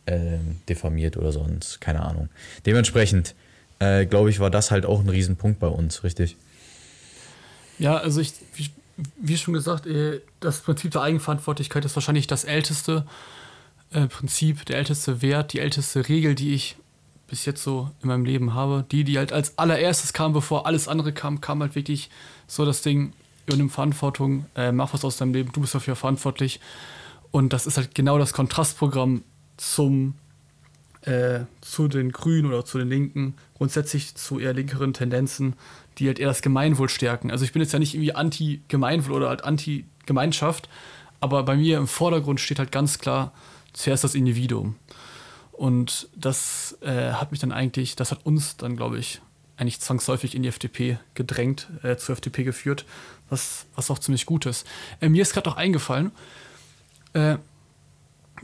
ähm, 0.07 0.61
diffamiert 0.69 1.17
oder 1.17 1.33
sonst, 1.33 1.81
keine 1.81 2.03
Ahnung. 2.03 2.29
Dementsprechend, 2.65 3.35
äh, 3.81 4.07
glaube 4.07 4.31
ich, 4.31 4.39
war 4.41 4.51
das 4.51 4.71
halt 4.71 4.87
auch 4.87 5.01
ein 5.01 5.09
Riesenpunkt 5.09 5.59
bei 5.59 5.67
uns, 5.67 6.05
richtig? 6.05 6.37
Ja, 7.79 7.99
also 7.99 8.21
ich, 8.21 8.33
ich 8.57 8.71
wie 9.17 9.37
schon 9.37 9.55
gesagt, 9.55 9.87
äh, 9.87 10.21
das 10.41 10.61
Prinzip 10.61 10.93
der 10.93 11.03
Eigenverantwortlichkeit 11.03 11.85
ist 11.85 11.97
wahrscheinlich 11.97 12.27
das 12.27 12.45
älteste 12.45 13.07
äh, 13.93 14.07
Prinzip, 14.07 14.65
der 14.67 14.79
älteste 14.79 15.23
Wert, 15.23 15.53
die 15.53 15.61
älteste 15.61 16.09
Regel, 16.09 16.35
die 16.35 16.55
ich 16.55 16.77
bis 17.29 17.45
jetzt 17.45 17.63
so 17.63 17.91
in 18.03 18.09
meinem 18.09 18.25
Leben 18.25 18.55
habe. 18.55 18.85
Die, 18.91 19.05
die 19.05 19.19
halt 19.19 19.33
als 19.33 19.59
allererstes 19.59 20.13
kam, 20.13 20.33
bevor 20.33 20.67
alles 20.67 20.89
andere 20.89 21.13
kam, 21.13 21.41
kam 21.41 21.61
halt 21.61 21.75
wirklich 21.75 22.11
so 22.47 22.65
das 22.65 22.83
Ding, 22.83 23.13
übernimm 23.47 23.71
Verantwortung, 23.71 24.47
äh, 24.57 24.73
mach 24.73 24.93
was 24.93 25.05
aus 25.05 25.17
deinem 25.17 25.35
Leben, 25.35 25.53
du 25.53 25.61
bist 25.61 25.75
dafür 25.75 25.97
verantwortlich. 25.97 26.61
Und 27.31 27.53
das 27.53 27.67
ist 27.67 27.77
halt 27.77 27.95
genau 27.95 28.19
das 28.19 28.33
Kontrastprogramm 28.33 29.23
zum, 29.57 30.15
äh, 31.07 31.47
zu 31.61 31.89
den 31.89 32.13
Grünen 32.13 32.49
oder 32.49 32.65
zu 32.65 32.79
den 32.79 32.89
Linken, 32.89 33.35
grundsätzlich 33.55 34.15
zu 34.15 34.39
eher 34.39 34.53
linkeren 34.53 34.93
Tendenzen, 34.93 35.55
die 35.99 36.09
halt 36.09 36.19
eher 36.19 36.29
das 36.29 36.43
Gemeinwohl 36.43 36.89
stärken. 36.89 37.31
Also 37.31 37.45
ich 37.45 37.53
bin 37.53 37.63
jetzt 37.63 37.73
ja 37.73 37.79
nicht 37.79 37.95
irgendwie 37.95 38.15
anti-Gemeinwohl 38.15 39.17
oder 39.17 39.29
halt 39.29 39.45
anti-Gemeinschaft, 39.45 40.69
aber 41.21 41.43
bei 41.45 41.57
mir 41.57 41.79
im 41.79 41.87
Vordergrund 41.87 42.41
steht 42.41 42.59
halt 42.59 42.73
ganz 42.73 42.99
klar 42.99 43.33
zuerst 43.73 44.05
das 44.05 44.15
Individuum. 44.15 44.77
Und 45.53 46.09
das 46.15 46.77
äh, 46.83 47.13
hat 47.13 47.31
mich 47.31 47.41
dann 47.41 47.53
eigentlich, 47.53 47.97
das 47.97 48.11
hat 48.11 48.27
uns 48.27 48.59
dann, 48.59 48.77
glaube 48.77 48.99
ich, 48.99 49.23
eigentlich 49.57 49.81
zwangsläufig 49.81 50.35
in 50.35 50.43
die 50.43 50.51
FDP 50.51 50.99
gedrängt, 51.15 51.69
äh, 51.83 51.97
zur 51.97 52.13
FDP 52.13 52.45
geführt, 52.45 52.85
was, 53.31 53.67
was 53.75 53.91
auch 53.91 53.99
ziemlich 53.99 54.27
gut 54.27 54.45
ist. 54.45 54.67
Äh, 55.01 55.09
mir 55.09 55.23
ist 55.23 55.33
gerade 55.33 55.49
auch 55.49 55.57
eingefallen, 55.57 56.13
äh, 57.15 57.39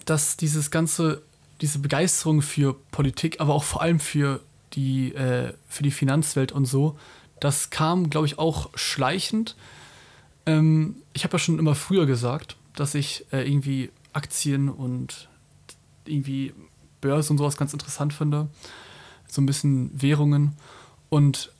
dass 0.06 0.38
dieses 0.38 0.70
ganze, 0.70 1.22
diese 1.62 1.78
Begeisterung 1.78 2.42
für 2.42 2.74
Politik, 2.90 3.40
aber 3.40 3.54
auch 3.54 3.64
vor 3.64 3.80
allem 3.80 4.00
für 4.00 4.40
die, 4.74 5.14
äh, 5.14 5.54
für 5.68 5.82
die 5.82 5.90
Finanzwelt 5.90 6.52
und 6.52 6.66
so, 6.66 6.98
das 7.40 7.70
kam, 7.70 8.10
glaube 8.10 8.26
ich, 8.26 8.38
auch 8.38 8.70
schleichend. 8.74 9.56
Ähm, 10.44 10.96
ich 11.12 11.24
habe 11.24 11.34
ja 11.34 11.38
schon 11.38 11.58
immer 11.58 11.74
früher 11.74 12.06
gesagt, 12.06 12.56
dass 12.74 12.94
ich 12.94 13.26
äh, 13.32 13.48
irgendwie 13.48 13.90
Aktien 14.12 14.68
und 14.68 15.28
irgendwie 16.04 16.52
Börse 17.00 17.32
und 17.32 17.38
sowas 17.38 17.56
ganz 17.56 17.72
interessant 17.72 18.12
finde. 18.12 18.48
So 19.28 19.40
ein 19.40 19.46
bisschen 19.46 19.90
Währungen. 20.00 20.56
Und 21.10 21.52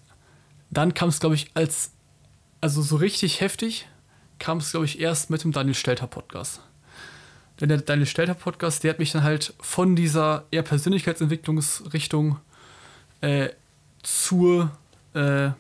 dann 0.71 0.95
kam 0.95 1.09
es, 1.09 1.21
glaube 1.21 1.35
ich, 1.37 1.51
als, 1.55 1.93
also 2.61 2.83
so 2.83 2.97
richtig 2.97 3.41
heftig, 3.41 3.89
kam 4.39 4.59
es, 4.59 4.73
glaube 4.73 4.87
ich, 4.87 5.01
erst 5.01 5.31
mit 5.31 5.45
dem 5.45 5.53
Daniel 5.53 5.75
Stelter 5.75 6.07
Podcast. 6.07 6.61
Denn 7.63 7.69
der 7.69 7.79
Daniel 7.79 8.09
Stelter 8.09 8.35
Podcast, 8.35 8.83
der 8.83 8.91
hat 8.91 8.99
mich 8.99 9.13
dann 9.13 9.23
halt 9.23 9.55
von 9.61 9.95
dieser 9.95 10.47
eher 10.51 10.65
Persönlichkeitsentwicklungsrichtung 10.65 12.41
äh, 13.21 13.51
zur 14.03 14.73
äh, 15.15 15.51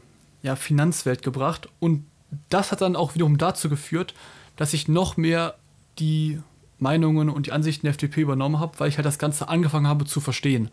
ja, 0.42 0.56
Finanzwelt 0.56 1.22
gebracht. 1.22 1.68
Und 1.78 2.04
das 2.50 2.72
hat 2.72 2.80
dann 2.80 2.96
auch 2.96 3.14
wiederum 3.14 3.38
dazu 3.38 3.68
geführt, 3.68 4.14
dass 4.56 4.74
ich 4.74 4.88
noch 4.88 5.16
mehr 5.16 5.54
die 6.00 6.40
Meinungen 6.80 7.30
und 7.30 7.46
die 7.46 7.52
Ansichten 7.52 7.86
der 7.86 7.90
FDP 7.90 8.22
übernommen 8.22 8.58
habe, 8.58 8.80
weil 8.80 8.88
ich 8.88 8.96
halt 8.96 9.06
das 9.06 9.20
Ganze 9.20 9.48
angefangen 9.48 9.86
habe 9.86 10.04
zu 10.04 10.20
verstehen. 10.20 10.70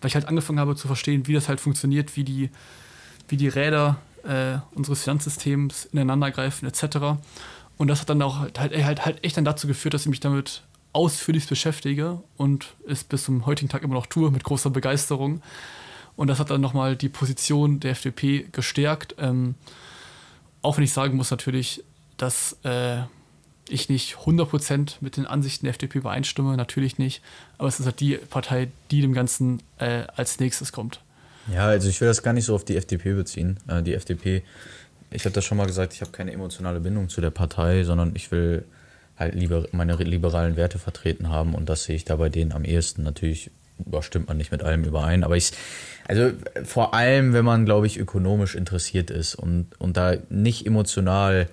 Weil 0.00 0.10
ich 0.10 0.14
halt 0.14 0.26
angefangen 0.26 0.60
habe 0.60 0.76
zu 0.76 0.86
verstehen, 0.86 1.26
wie 1.26 1.32
das 1.32 1.48
halt 1.48 1.58
funktioniert, 1.58 2.16
wie 2.16 2.22
die, 2.22 2.50
wie 3.26 3.36
die 3.36 3.48
Räder 3.48 3.96
äh, 4.22 4.58
unseres 4.76 5.02
Finanzsystems 5.02 5.86
ineinander 5.86 6.30
greifen, 6.30 6.68
etc. 6.68 7.18
Und 7.78 7.88
das 7.88 8.00
hat 8.00 8.10
dann 8.10 8.22
auch 8.22 8.38
halt, 8.38 8.60
halt, 8.60 9.04
halt 9.04 9.24
echt 9.24 9.36
dann 9.36 9.44
dazu 9.44 9.66
geführt, 9.66 9.94
dass 9.94 10.02
ich 10.02 10.08
mich 10.08 10.20
damit 10.20 10.62
ausführlich 10.98 11.46
beschäftige 11.46 12.20
und 12.36 12.74
es 12.88 13.04
bis 13.04 13.22
zum 13.22 13.46
heutigen 13.46 13.68
Tag 13.68 13.84
immer 13.84 13.94
noch 13.94 14.06
tue, 14.06 14.32
mit 14.32 14.42
großer 14.42 14.70
Begeisterung. 14.70 15.40
Und 16.16 16.26
das 16.26 16.40
hat 16.40 16.50
dann 16.50 16.60
nochmal 16.60 16.96
die 16.96 17.08
Position 17.08 17.78
der 17.78 17.92
FDP 17.92 18.48
gestärkt. 18.50 19.14
Ähm, 19.16 19.54
auch 20.60 20.76
wenn 20.76 20.82
ich 20.82 20.92
sagen 20.92 21.16
muss 21.16 21.30
natürlich, 21.30 21.84
dass 22.16 22.56
äh, 22.64 23.02
ich 23.68 23.88
nicht 23.88 24.16
100% 24.16 24.94
mit 25.00 25.16
den 25.16 25.24
Ansichten 25.24 25.66
der 25.66 25.70
FDP 25.70 25.98
übereinstimme, 25.98 26.56
natürlich 26.56 26.98
nicht. 26.98 27.22
Aber 27.58 27.68
es 27.68 27.78
ist 27.78 27.86
halt 27.86 28.00
die 28.00 28.16
Partei, 28.16 28.66
die 28.90 29.00
dem 29.00 29.12
Ganzen 29.12 29.62
äh, 29.78 30.02
als 30.16 30.40
nächstes 30.40 30.72
kommt. 30.72 31.00
Ja, 31.54 31.66
also 31.66 31.88
ich 31.88 32.00
will 32.00 32.08
das 32.08 32.24
gar 32.24 32.32
nicht 32.32 32.46
so 32.46 32.56
auf 32.56 32.64
die 32.64 32.76
FDP 32.76 33.12
beziehen. 33.12 33.60
Äh, 33.68 33.84
die 33.84 33.94
FDP, 33.94 34.42
ich 35.12 35.24
habe 35.24 35.32
das 35.32 35.44
schon 35.44 35.58
mal 35.58 35.68
gesagt, 35.68 35.94
ich 35.94 36.00
habe 36.00 36.10
keine 36.10 36.32
emotionale 36.32 36.80
Bindung 36.80 37.08
zu 37.08 37.20
der 37.20 37.30
Partei, 37.30 37.84
sondern 37.84 38.16
ich 38.16 38.32
will 38.32 38.64
halt 39.18 39.34
lieber 39.34 39.66
meine 39.72 39.96
liberalen 39.96 40.56
Werte 40.56 40.78
vertreten 40.78 41.28
haben 41.28 41.54
und 41.54 41.68
das 41.68 41.84
sehe 41.84 41.96
ich 41.96 42.04
da 42.04 42.16
bei 42.16 42.28
denen 42.28 42.52
am 42.52 42.64
ehesten. 42.64 43.02
Natürlich 43.02 43.50
überstimmt 43.84 44.28
man 44.28 44.36
nicht 44.36 44.52
mit 44.52 44.62
allem 44.62 44.84
überein, 44.84 45.24
aber 45.24 45.36
ich 45.36 45.52
also 46.08 46.30
vor 46.64 46.94
allem, 46.94 47.34
wenn 47.34 47.44
man, 47.44 47.66
glaube 47.66 47.86
ich, 47.86 47.98
ökonomisch 47.98 48.54
interessiert 48.54 49.10
ist 49.10 49.34
und, 49.34 49.78
und 49.78 49.98
da 49.98 50.14
nicht 50.30 50.66
emotional 50.66 51.48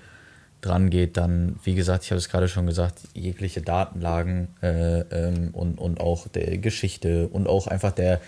dran 0.61 0.89
geht, 0.89 1.17
dann, 1.17 1.59
wie 1.63 1.75
gesagt, 1.75 2.05
ich 2.05 2.11
habe 2.11 2.19
es 2.19 2.29
gerade 2.29 2.47
schon 2.47 2.65
gesagt, 2.65 2.99
jegliche 3.13 3.61
Datenlagen 3.61 4.47
äh, 4.63 5.01
ähm, 5.01 5.49
und, 5.51 5.77
und 5.77 5.99
auch 5.99 6.29
der 6.29 6.57
Geschichte 6.57 7.27
und 7.27 7.47
auch 7.47 7.67
einfach 7.67 7.91
der, 7.91 8.21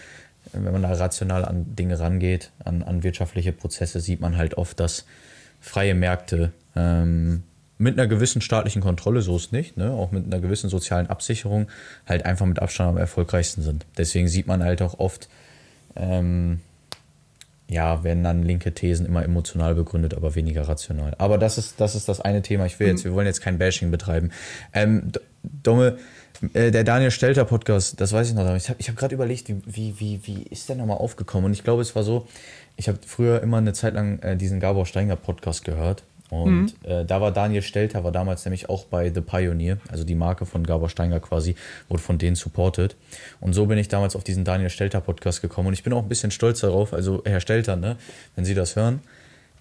wenn 0.52 0.74
man 0.74 0.84
da 0.84 0.92
rational 0.92 1.46
an 1.46 1.76
Dinge 1.78 1.98
rangeht, 1.98 2.52
an, 2.64 2.84
an 2.84 3.04
wirtschaftliche 3.04 3.54
Prozesse, 3.54 4.02
sieht 4.02 4.20
man 4.20 4.36
halt 4.36 4.56
oft, 4.58 4.82
dass 4.82 5.06
freie 5.62 5.96
Märkte 5.96 6.52
ähm, 6.76 7.44
mit 7.78 7.98
einer 7.98 8.08
gewissen 8.08 8.42
staatlichen 8.42 8.82
Kontrolle, 8.82 9.22
so 9.22 9.36
ist 9.36 9.52
nicht, 9.52 9.78
ne, 9.78 9.92
auch 9.92 10.12
mit 10.12 10.26
einer 10.26 10.40
gewissen 10.40 10.70
sozialen 10.70 11.08
Absicherung, 11.08 11.68
halt 12.08 12.26
einfach 12.26 12.46
mit 12.46 12.60
Abstand 12.60 12.90
am 12.92 12.98
erfolgreichsten 12.98 13.62
sind. 13.62 13.86
Deswegen 13.98 14.28
sieht 14.28 14.48
man 14.48 14.64
halt 14.64 14.82
auch 14.82 15.00
oft, 15.00 15.30
ähm, 15.96 16.60
ja, 17.70 18.04
werden 18.04 18.24
dann 18.24 18.44
linke 18.44 18.74
Thesen 18.74 19.06
immer 19.06 19.24
emotional 19.24 19.76
begründet, 19.76 20.14
aber 20.14 20.36
weniger 20.36 20.68
rational. 20.68 21.14
Aber 21.18 21.38
das 21.38 21.58
ist 21.58 21.80
das, 21.80 21.96
ist 21.96 22.08
das 22.08 22.22
eine 22.22 22.42
Thema. 22.42 22.66
Ich 22.66 22.80
will 22.80 22.88
jetzt, 22.88 23.04
wir 23.04 23.14
wollen 23.14 23.28
jetzt 23.28 23.42
kein 23.42 23.58
Bashing 23.58 23.92
betreiben. 23.92 24.32
Ähm, 24.74 25.12
Domme, 25.44 25.98
äh, 26.54 26.72
der 26.72 26.84
Daniel 26.84 27.12
Stelter 27.12 27.46
Podcast, 27.46 28.00
das 28.00 28.14
weiß 28.14 28.30
ich 28.30 28.36
noch. 28.36 28.56
Ich 28.56 28.70
habe 28.70 28.80
ich 28.80 28.88
hab 28.88 28.96
gerade 28.96 29.14
überlegt, 29.14 29.50
wie, 29.50 29.62
wie, 29.66 30.00
wie, 30.00 30.22
wie 30.26 30.44
ist 30.44 30.70
der 30.70 30.78
nochmal 30.78 30.98
aufgekommen? 30.98 31.46
Und 31.46 31.54
ich 31.54 31.64
glaube, 31.64 31.82
es 31.82 31.96
war 31.96 32.04
so, 32.04 32.28
ich 32.78 32.88
habe 32.88 33.00
früher 33.06 33.42
immer 33.42 33.58
eine 33.58 33.74
Zeit 33.74 33.94
lang 33.94 34.20
äh, 34.20 34.38
diesen 34.38 34.60
Gabor 34.60 34.86
Steinger 34.86 35.16
Podcast 35.16 35.66
gehört. 35.66 36.04
Und 36.30 36.62
mhm. 36.84 36.90
äh, 36.90 37.06
da 37.06 37.22
war 37.22 37.32
Daniel 37.32 37.62
Stelter, 37.62 38.04
war 38.04 38.12
damals 38.12 38.44
nämlich 38.46 38.70
auch 38.70 38.86
bei 38.86 39.12
The 39.14 39.22
Pioneer, 39.22 39.78
also 39.90 40.04
die 40.04 40.16
Marke 40.16 40.46
von 40.46 40.66
Gabor 40.66 40.90
Steinger 40.90 41.20
quasi, 41.20 41.56
wurde 41.88 42.04
von 42.04 42.18
denen 42.18 42.36
supported. 42.36 42.96
Und 43.40 43.54
so 43.54 43.66
bin 43.66 43.78
ich 43.78 43.88
damals 43.88 44.16
auf 44.16 44.24
diesen 44.24 44.44
Daniel 44.44 44.70
Stelter 44.70 45.02
Podcast 45.02 45.42
gekommen. 45.42 45.70
Und 45.70 45.74
ich 45.74 45.84
bin 45.84 45.94
auch 45.94 46.04
ein 46.04 46.10
bisschen 46.10 46.32
stolz 46.32 46.60
darauf, 46.60 46.94
also 46.94 47.22
Herr 47.26 47.40
Stelter, 47.40 47.76
ne, 47.76 47.98
wenn 48.36 48.44
Sie 48.44 48.56
das 48.56 48.76
hören. 48.76 49.00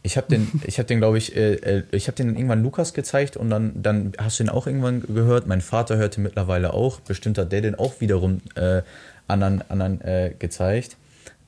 Ich 0.03 0.17
habe 0.17 0.29
den, 0.29 0.49
ich 0.65 0.79
habe 0.79 0.87
den, 0.87 0.99
glaube 0.99 1.19
ich, 1.19 1.37
äh, 1.37 1.55
äh 1.55 1.83
ich 1.93 2.09
habe 2.09 2.17
den 2.17 2.35
irgendwann 2.35 2.63
Lukas 2.63 2.95
gezeigt 2.95 3.37
und 3.37 3.51
dann, 3.51 3.81
dann 3.81 4.13
hast 4.19 4.41
du 4.41 4.45
ihn 4.45 4.49
auch 4.51 4.67
irgendwann 4.67 5.03
gehört. 5.03 5.47
Mein 5.47 5.61
Vater 5.61 5.97
hörte 5.97 6.21
mittlerweile 6.21 6.75
auch. 6.75 7.01
Bestimmt 7.01 7.39
hat 7.39 7.53
der 7.53 7.61
den 7.61 7.77
auch 7.77 8.01
wiederum 8.01 8.41
äh, 8.57 8.83
anderen, 9.29 9.63
anderen 9.69 10.01
äh, 10.01 10.33
gezeigt. 10.37 10.97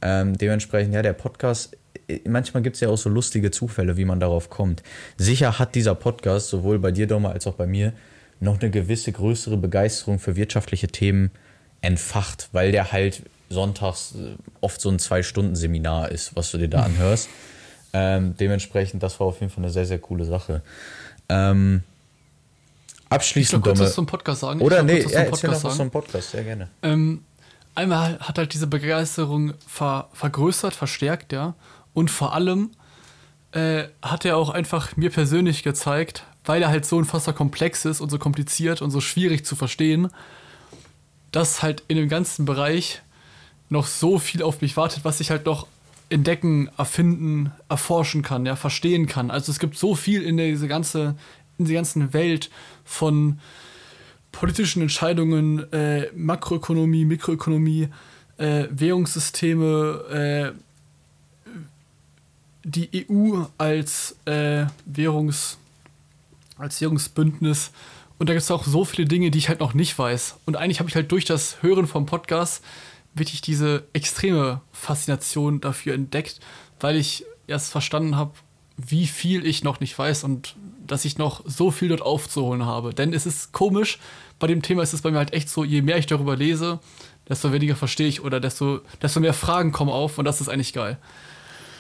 Ähm, 0.01 0.39
dementsprechend, 0.39 0.95
ja, 0.95 1.03
der 1.03 1.13
Podcast 1.13 1.77
manchmal 2.27 2.63
gibt 2.63 2.77
es 2.77 2.81
ja 2.81 2.89
auch 2.89 2.99
so 2.99 3.09
lustige 3.09 3.51
Zufälle, 3.51 3.97
wie 3.97 4.05
man 4.05 4.21
darauf 4.21 4.51
kommt. 4.51 4.83
Sicher 5.17 5.59
hat 5.59 5.75
dieser 5.75 5.95
Podcast, 5.95 6.49
sowohl 6.49 6.79
bei 6.79 6.91
dir, 6.91 7.07
Doma, 7.07 7.31
als 7.31 7.47
auch 7.47 7.55
bei 7.55 7.67
mir, 7.67 7.93
noch 8.41 8.61
eine 8.61 8.71
gewisse 8.71 9.13
größere 9.13 9.57
Begeisterung 9.57 10.19
für 10.19 10.37
wirtschaftliche 10.37 10.89
Themen 10.89 11.31
entfacht, 11.81 12.49
weil 12.53 12.73
der 12.73 12.93
halt 12.93 13.23
sonntags 13.51 14.15
äh, 14.15 14.37
oft 14.61 14.81
so 14.81 14.91
ein 14.91 14.99
Zwei-Stunden-Seminar 14.99 16.11
ist, 16.11 16.37
was 16.37 16.51
du 16.51 16.59
dir 16.59 16.69
da 16.69 16.83
anhörst. 16.83 17.29
Ähm, 17.93 18.35
dementsprechend, 18.39 19.03
das 19.03 19.19
war 19.19 19.29
auf 19.29 19.41
jeden 19.41 19.51
Fall 19.51 19.65
eine 19.65 19.73
sehr, 19.73 19.87
sehr 19.87 19.99
coole 19.99 20.25
Sache. 20.25 20.63
Ähm, 21.29 21.83
abschließend, 23.09 23.67
ich 23.67 23.75
kurz 23.75 23.95
zum 23.95 24.07
Podcast 24.07 24.41
sagen. 24.41 24.61
Oder 24.61 24.83
nee, 24.83 25.01
ja, 25.01 25.21
erzähl 25.21 25.51
noch 25.51 25.65
was 25.65 25.77
zum 25.77 25.91
Podcast, 25.91 26.31
sehr 26.33 26.45
gerne. 26.45 26.69
Ähm, 26.83 27.25
einmal 27.75 28.19
hat 28.21 28.39
halt 28.39 28.53
diese 28.53 28.67
Begeisterung 28.67 29.55
ver 29.67 30.09
vergrößert, 30.13 30.75
verstärkt, 30.75 31.33
ja. 31.33 31.55
Und 31.95 32.11
vor 32.11 32.35
allem 32.35 32.71
äh, 33.53 33.85
hat 34.03 34.25
er 34.25 34.37
auch 34.37 34.51
einfach 34.51 34.97
mir 34.97 35.11
persönlich 35.11 35.63
gezeigt, 35.63 36.25
weil 36.45 36.63
er 36.63 36.69
halt 36.69 36.87
so 36.87 36.97
unfassbar 36.97 37.35
komplex 37.35 37.85
ist 37.85 38.01
und 38.01 38.11
so 38.11 38.19
kompliziert 38.19 38.83
und 38.83 38.91
so 38.91 39.01
schwierig 39.01 39.45
zu 39.45 39.57
verstehen, 39.57 40.09
dass 41.33 41.63
halt 41.63 41.83
in 41.89 41.97
dem 41.97 42.09
ganzen 42.09 42.45
Bereich 42.45 43.03
noch 43.69 43.87
so 43.87 44.19
viel 44.19 44.43
auf 44.43 44.61
mich 44.61 44.77
wartet, 44.77 45.05
was 45.05 45.21
ich 45.21 45.31
halt 45.31 45.47
noch 45.47 45.67
entdecken, 46.11 46.71
erfinden, 46.79 47.53
erforschen 47.69 48.23
kann, 48.23 48.47
ja, 48.47 48.57
verstehen 48.57 49.07
kann. 49.07 49.31
Also 49.31 49.53
es 49.53 49.59
gibt 49.59 49.77
so 49.77 49.95
viel 49.95 50.23
in 50.23 50.39
diese 50.39 50.69
ganze, 50.69 51.17
in 51.59 51.67
der 51.67 51.75
ganzen 51.75 52.15
Welt 52.15 52.51
von 52.85 53.41
politischen 54.33 54.83
Entscheidungen, 54.83 55.71
äh, 55.73 56.11
Makroökonomie, 56.15 57.05
Mikroökonomie, 57.05 57.89
äh, 58.39 58.65
Währungssysteme, 58.71 60.55
äh, 60.55 60.59
die 62.69 63.07
EU 63.11 63.45
als 63.57 64.17
äh, 64.27 64.67
Währungs, 64.85 65.59
als 66.59 66.81
Währungsbündnis. 66.81 67.71
Und 68.19 68.29
da 68.29 68.35
gibt 68.35 68.43
es 68.43 68.51
auch 68.51 68.65
so 68.65 68.85
viele 68.85 69.07
Dinge, 69.09 69.31
die 69.31 69.39
ich 69.39 69.49
halt 69.49 69.61
noch 69.61 69.75
nicht 69.75 69.99
weiß. 69.99 70.37
Und 70.45 70.57
eigentlich 70.57 70.81
habe 70.81 70.89
ich 70.89 70.97
halt 70.97 71.11
durch 71.11 71.25
das 71.25 71.63
Hören 71.63 71.87
vom 71.87 72.07
Podcast 72.07 72.63
wirklich 73.15 73.41
diese 73.41 73.85
extreme 73.93 74.61
Faszination 74.73 75.61
dafür 75.61 75.95
entdeckt, 75.95 76.41
weil 76.81 76.97
ich 76.97 77.25
erst 77.47 77.73
verstanden 77.73 78.17
habe, 78.17 78.33
wie 78.77 79.07
viel 79.07 79.47
ich 79.47 79.65
noch 79.65 79.81
nicht 79.81 79.99
weiß 79.99 80.25
und 80.25 80.55
dass 80.87 81.05
ich 81.05 81.19
noch 81.19 81.43
so 81.45 81.71
viel 81.71 81.89
dort 81.89 82.03
aufzuholen 82.03 82.65
habe. 82.65 82.95
Denn 82.95 83.13
es 83.13 83.27
ist 83.27 83.53
komisch, 83.53 83.99
bei 84.39 84.47
dem 84.47 84.63
Thema 84.63 84.83
ist 84.83 84.93
es 84.93 85.03
bei 85.03 85.11
mir 85.11 85.19
halt 85.19 85.33
echt 85.33 85.49
so, 85.49 85.65
je 85.65 85.83
mehr 85.83 85.99
ich 85.99 86.07
darüber 86.07 86.37
lese, 86.37 86.79
desto 87.29 87.53
weniger 87.53 87.77
verstehe 87.77 88.09
ich 88.09 88.23
oder 88.23 88.41
desto, 88.41 88.81
desto 89.03 89.21
mehr 89.21 89.35
Fragen 89.35 89.73
kommen 89.73 89.91
auf 89.91 90.19
und 90.19 90.25
das 90.25 90.41
ist 90.41 90.49
eigentlich 90.49 90.73
geil. 90.73 90.99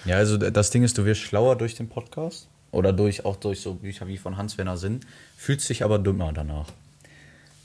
Ja, 0.09 0.17
also 0.17 0.39
das 0.39 0.71
Ding 0.71 0.85
ist, 0.85 0.97
du 0.97 1.05
wirst 1.05 1.21
schlauer 1.21 1.57
durch 1.57 1.75
den 1.75 1.91
Podcast 1.91 2.49
oder 2.71 2.95
durch 2.95 3.27
auch 3.27 3.37
durch 3.37 3.61
so 3.61 3.75
Bücher 3.75 4.09
wie 4.09 4.17
von 4.17 4.39
Hans-Werner 4.39 4.79
Sinn, 4.79 5.01
fühlst 5.37 5.69
dich 5.69 5.85
aber 5.85 5.99
dümmer 5.99 6.33
danach. 6.33 6.69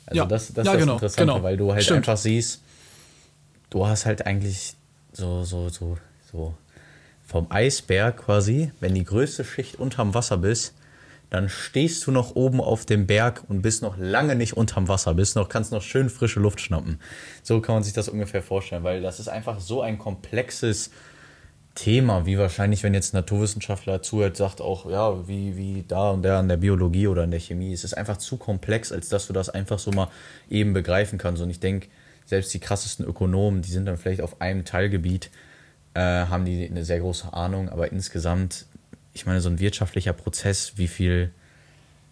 Also 0.06 0.18
ja. 0.18 0.26
das, 0.26 0.54
das 0.54 0.68
ja, 0.68 0.74
ist 0.74 0.80
genau, 0.80 0.94
das 1.00 1.14
Interessante, 1.14 1.34
genau. 1.34 1.44
weil 1.44 1.56
du 1.56 1.72
halt 1.72 1.84
Stimmt. 1.84 2.00
einfach 2.00 2.18
siehst, 2.18 2.62
du 3.70 3.88
hast 3.88 4.06
halt 4.06 4.26
eigentlich 4.26 4.76
so, 5.14 5.46
so, 5.46 5.70
so, 5.70 5.98
so 6.32 6.54
vom 7.26 7.48
Eisberg 7.50 8.18
quasi, 8.18 8.72
wenn 8.82 8.94
die 8.94 9.06
größte 9.06 9.46
Schicht 9.46 9.78
unterm 9.78 10.14
Wasser 10.14 10.38
bist, 10.38 10.74
dann 11.30 11.48
stehst 11.48 12.06
du 12.06 12.12
noch 12.12 12.36
oben 12.36 12.60
auf 12.60 12.86
dem 12.86 13.08
Berg 13.08 13.44
und 13.48 13.62
bist 13.62 13.82
noch 13.82 13.98
lange 13.98 14.36
nicht 14.36 14.58
unterm 14.58 14.90
Wasser, 14.90 15.14
bist 15.14 15.38
noch, 15.38 15.48
kannst 15.48 15.72
noch 15.72 15.82
schön 15.82 16.10
frische 16.10 16.42
Luft 16.42 16.60
schnappen. 16.60 17.00
So 17.42 17.62
kann 17.62 17.76
man 17.76 17.84
sich 17.84 17.94
das 17.94 18.10
ungefähr 18.10 18.44
vorstellen, 18.44 18.84
weil 18.84 19.02
das 19.02 19.22
ist 19.22 19.30
einfach 19.30 19.62
so 19.62 19.82
ein 19.82 19.98
komplexes 19.98 20.92
Thema, 21.76 22.28
wie 22.28 22.38
wahrscheinlich, 22.38 22.84
wenn 22.84 22.94
jetzt 22.94 23.14
ein 23.14 23.18
Naturwissenschaftler 23.18 24.02
zuhört, 24.04 24.38
sagt 24.38 24.62
auch, 24.62 24.90
ja, 24.90 25.28
wie, 25.28 25.58
wie 25.58 25.84
da 25.88 26.12
und 26.12 26.22
der 26.22 26.38
an 26.38 26.48
der 26.48 26.58
Biologie 26.58 27.08
oder 27.08 27.24
in 27.24 27.32
der 27.32 27.40
Chemie. 27.40 27.74
Es 27.74 27.84
ist 27.84 27.96
einfach 27.96 28.18
zu 28.18 28.38
komplex, 28.38 28.92
als 28.92 29.10
dass 29.10 29.26
du 29.28 29.34
das 29.34 29.50
einfach 29.50 29.80
so 29.80 29.92
mal 29.92 30.10
eben 30.50 30.74
begreifen 30.74 31.18
kannst. 31.18 31.42
Und 31.42 31.50
ich 31.50 31.60
denke, 31.60 31.88
selbst 32.26 32.54
die 32.54 32.60
krassesten 32.60 33.06
Ökonomen, 33.06 33.64
die 33.64 33.72
sind 33.72 33.86
dann 33.86 33.98
vielleicht 33.98 34.22
auf 34.22 34.40
einem 34.40 34.66
Teilgebiet, 34.66 35.32
äh, 35.96 36.00
haben 36.00 36.46
die 36.46 36.68
eine 36.70 36.86
sehr 36.86 37.00
große 37.00 37.34
Ahnung, 37.34 37.70
aber 37.70 37.92
insgesamt, 37.92 38.66
ich 39.14 39.26
meine, 39.26 39.42
so 39.42 39.50
ein 39.50 39.60
wirtschaftlicher 39.60 40.14
Prozess, 40.14 40.74
wie 40.78 40.88
viel, 40.88 41.32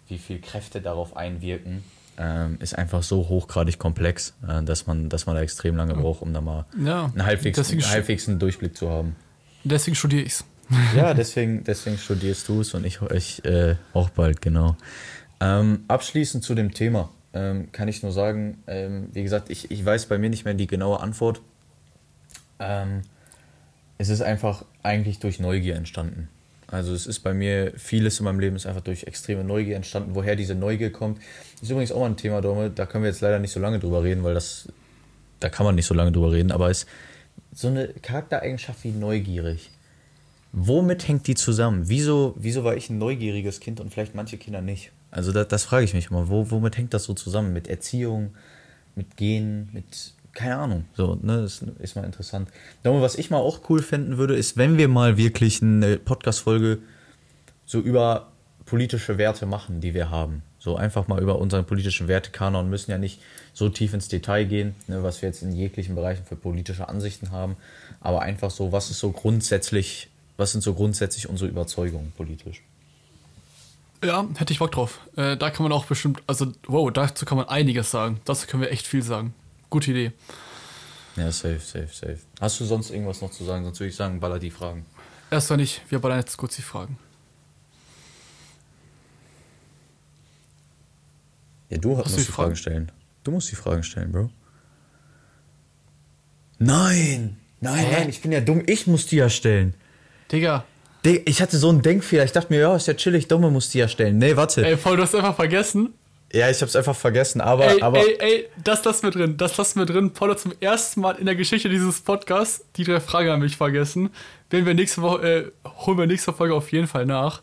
wie 0.07 0.17
viel 0.17 0.39
Kräfte 0.39 0.81
darauf 0.81 1.15
einwirken, 1.15 1.83
ähm, 2.17 2.57
ist 2.59 2.77
einfach 2.77 3.03
so 3.03 3.29
hochgradig 3.29 3.79
komplex, 3.79 4.33
äh, 4.47 4.63
dass, 4.63 4.87
man, 4.87 5.09
dass 5.09 5.27
man 5.27 5.35
da 5.35 5.41
extrem 5.41 5.75
lange 5.75 5.93
braucht, 5.93 6.21
um 6.21 6.33
da 6.33 6.41
mal 6.41 6.65
ja, 6.83 7.05
einen 7.05 7.25
halbwegs, 7.25 7.57
halbwegs 7.89 8.27
einen 8.27 8.39
Durchblick 8.39 8.75
zu 8.75 8.89
haben. 8.89 9.15
Deswegen 9.63 9.95
studiere 9.95 10.23
ich 10.23 10.33
es. 10.33 10.45
Ja, 10.95 11.13
deswegen, 11.13 11.63
deswegen 11.63 11.97
studierst 11.97 12.47
du 12.47 12.61
es 12.61 12.73
und 12.73 12.85
ich, 12.85 12.99
ich 13.13 13.43
äh, 13.43 13.75
auch 13.93 14.09
bald, 14.09 14.41
genau. 14.41 14.77
Ähm, 15.41 15.83
abschließend 15.87 16.43
zu 16.43 16.55
dem 16.55 16.73
Thema 16.73 17.09
ähm, 17.33 17.71
kann 17.71 17.87
ich 17.87 18.03
nur 18.03 18.11
sagen, 18.11 18.63
ähm, 18.67 19.09
wie 19.11 19.23
gesagt, 19.23 19.49
ich, 19.49 19.71
ich 19.71 19.85
weiß 19.85 20.05
bei 20.05 20.17
mir 20.17 20.29
nicht 20.29 20.45
mehr 20.45 20.53
die 20.53 20.67
genaue 20.67 20.99
Antwort. 20.99 21.41
Ähm, 22.59 23.01
es 23.97 24.09
ist 24.09 24.21
einfach 24.21 24.65
eigentlich 24.83 25.19
durch 25.19 25.39
Neugier 25.39 25.75
entstanden. 25.75 26.29
Also 26.67 26.93
es 26.93 27.05
ist 27.05 27.19
bei 27.19 27.33
mir, 27.33 27.73
vieles 27.75 28.19
in 28.19 28.25
meinem 28.25 28.39
Leben 28.39 28.55
ist 28.55 28.65
einfach 28.65 28.81
durch 28.81 29.03
extreme 29.03 29.43
Neugier 29.43 29.75
entstanden. 29.75 30.15
Woher 30.15 30.35
diese 30.35 30.55
Neugier 30.55 30.91
kommt, 30.91 31.19
ist 31.61 31.69
übrigens 31.69 31.91
auch 31.91 31.99
mal 31.99 32.05
ein 32.05 32.17
Thema, 32.17 32.41
da 32.41 32.85
können 32.85 33.03
wir 33.03 33.09
jetzt 33.09 33.21
leider 33.21 33.39
nicht 33.39 33.51
so 33.51 33.59
lange 33.59 33.79
drüber 33.79 34.03
reden, 34.03 34.23
weil 34.23 34.33
das, 34.33 34.69
da 35.41 35.49
kann 35.49 35.65
man 35.65 35.75
nicht 35.75 35.85
so 35.85 35.93
lange 35.93 36.13
drüber 36.13 36.31
reden, 36.31 36.51
aber 36.51 36.69
es 36.69 36.85
so 37.53 37.67
eine 37.67 37.89
Charaktereigenschaft 37.89 38.83
wie 38.83 38.91
neugierig. 38.91 39.69
Womit 40.53 41.07
hängt 41.07 41.27
die 41.27 41.35
zusammen? 41.35 41.83
Wieso, 41.87 42.35
wieso 42.37 42.63
war 42.63 42.75
ich 42.75 42.89
ein 42.89 42.97
neugieriges 42.97 43.59
Kind 43.59 43.79
und 43.79 43.93
vielleicht 43.93 44.15
manche 44.15 44.37
Kinder 44.37 44.61
nicht? 44.61 44.91
Also 45.09 45.31
das, 45.31 45.47
das 45.47 45.63
frage 45.63 45.85
ich 45.85 45.93
mich 45.93 46.09
immer. 46.09 46.29
Wo, 46.29 46.51
womit 46.51 46.77
hängt 46.77 46.93
das 46.93 47.05
so 47.05 47.13
zusammen? 47.13 47.53
Mit 47.53 47.67
Erziehung, 47.67 48.31
mit 48.95 49.15
Genen, 49.15 49.69
mit 49.71 50.13
keine 50.33 50.57
Ahnung. 50.57 50.85
So, 50.95 51.17
ne, 51.21 51.41
das 51.41 51.61
ist 51.79 51.95
mal 51.95 52.05
interessant. 52.05 52.49
Darum, 52.83 53.01
was 53.01 53.15
ich 53.15 53.29
mal 53.29 53.37
auch 53.37 53.69
cool 53.69 53.81
finden 53.81 54.17
würde, 54.17 54.35
ist, 54.35 54.57
wenn 54.57 54.77
wir 54.77 54.87
mal 54.87 55.17
wirklich 55.17 55.61
eine 55.61 55.97
Podcast-Folge 55.97 56.79
so 57.65 57.79
über 57.79 58.31
politische 58.65 59.17
Werte 59.17 59.45
machen, 59.45 59.81
die 59.81 59.93
wir 59.93 60.09
haben. 60.09 60.43
So 60.63 60.75
einfach 60.75 61.07
mal 61.07 61.19
über 61.19 61.39
unseren 61.39 61.65
politischen 61.65 62.07
Wertekanon 62.07 62.69
müssen 62.69 62.91
ja 62.91 62.99
nicht 62.99 63.19
so 63.51 63.67
tief 63.67 63.95
ins 63.95 64.09
Detail 64.09 64.45
gehen, 64.45 64.75
ne, 64.87 65.01
was 65.01 65.21
wir 65.21 65.27
jetzt 65.27 65.41
in 65.41 65.51
jeglichen 65.51 65.95
Bereichen 65.95 66.23
für 66.23 66.35
politische 66.35 66.87
Ansichten 66.87 67.31
haben, 67.31 67.57
aber 67.99 68.21
einfach 68.21 68.51
so, 68.51 68.71
was 68.71 68.91
ist 68.91 68.99
so 68.99 69.11
grundsätzlich, 69.11 70.09
was 70.37 70.51
sind 70.51 70.61
so 70.61 70.75
grundsätzlich 70.75 71.27
unsere 71.27 71.49
Überzeugungen 71.49 72.13
politisch? 72.15 72.61
Ja, 74.03 74.27
hätte 74.37 74.53
ich 74.53 74.59
Bock 74.59 74.71
drauf. 74.71 74.99
Äh, 75.15 75.35
da 75.35 75.49
kann 75.49 75.63
man 75.63 75.71
auch 75.71 75.85
bestimmt, 75.85 76.21
also 76.27 76.51
wow, 76.67 76.91
dazu 76.91 77.25
kann 77.25 77.39
man 77.39 77.49
einiges 77.49 77.89
sagen. 77.89 78.21
Dazu 78.25 78.45
können 78.45 78.61
wir 78.61 78.71
echt 78.71 78.85
viel 78.85 79.01
sagen. 79.01 79.33
Gute 79.71 79.91
Idee. 79.91 80.11
Ja, 81.15 81.31
safe, 81.31 81.59
safe, 81.59 81.89
safe. 81.91 82.19
Hast 82.39 82.59
du 82.59 82.65
sonst 82.65 82.91
irgendwas 82.91 83.21
noch 83.21 83.31
zu 83.31 83.43
sagen? 83.43 83.63
Sonst 83.63 83.79
würde 83.79 83.89
ich 83.89 83.95
sagen, 83.95 84.19
baller 84.19 84.39
die 84.39 84.51
Fragen. 84.51 84.85
Erstmal 85.31 85.57
nicht, 85.57 85.81
wir 85.89 85.99
ballern 85.99 86.19
jetzt 86.19 86.37
kurz 86.37 86.55
die 86.55 86.61
Fragen. 86.61 86.97
Ja, 91.71 91.77
du 91.77 91.97
Hast 91.97 92.11
musst 92.11 92.17
die 92.17 92.21
Fragen? 92.23 92.33
Fragen 92.33 92.55
stellen. 92.57 92.91
Du 93.23 93.31
musst 93.31 93.49
die 93.49 93.55
Fragen 93.55 93.83
stellen, 93.83 94.11
Bro. 94.11 94.29
Nein! 96.59 97.37
Nein, 97.61 97.85
Hä? 97.85 97.99
nein, 97.99 98.09
ich 98.09 98.21
bin 98.21 98.31
ja 98.31 98.41
dumm. 98.41 98.63
Ich 98.65 98.87
muss 98.87 99.05
die 99.05 99.17
ja 99.17 99.29
stellen. 99.29 99.75
Digga. 100.31 100.65
Ich 101.03 101.41
hatte 101.41 101.57
so 101.57 101.69
einen 101.69 101.81
Denkfehler. 101.81 102.23
Ich 102.23 102.31
dachte 102.31 102.51
mir, 102.53 102.59
ja, 102.59 102.75
ist 102.75 102.87
ja 102.87 102.93
chillig, 102.93 103.27
Dumme 103.27 103.49
muss 103.49 103.69
die 103.69 103.79
ja 103.79 103.87
stellen. 103.87 104.17
Nee, 104.17 104.35
warte. 104.35 104.65
Ey, 104.65 104.77
voll, 104.77 104.97
du 104.97 105.03
hast 105.03 105.15
einfach 105.15 105.35
vergessen. 105.35 105.93
Ja, 106.33 106.49
ich 106.49 106.61
hab's 106.61 106.75
einfach 106.75 106.95
vergessen, 106.95 107.41
aber. 107.41 107.65
Ey, 107.67 107.81
aber 107.81 107.99
ey, 107.99 108.17
ey, 108.19 108.49
das 108.63 108.83
lassen 108.83 109.03
wir 109.03 109.11
drin. 109.11 109.37
Das 109.37 109.57
lassen 109.57 109.79
wir 109.79 109.85
drin. 109.85 110.11
Paul 110.13 110.31
hat 110.31 110.39
zum 110.39 110.53
ersten 110.59 111.01
Mal 111.01 111.13
in 111.17 111.25
der 111.25 111.35
Geschichte 111.35 111.69
dieses 111.69 112.01
Podcasts 112.01 112.65
die 112.77 112.83
drei 112.83 112.99
Fragen 112.99 113.29
an 113.29 113.39
mich 113.39 113.57
vergessen. 113.57 114.11
Werden 114.49 114.65
wir 114.65 114.73
nächste 114.73 115.01
Woche, 115.01 115.27
äh, 115.27 115.69
holen 115.85 115.97
wir 115.97 116.07
nächste 116.07 116.33
Folge 116.33 116.53
auf 116.53 116.71
jeden 116.71 116.87
Fall 116.87 117.05
nach. 117.05 117.41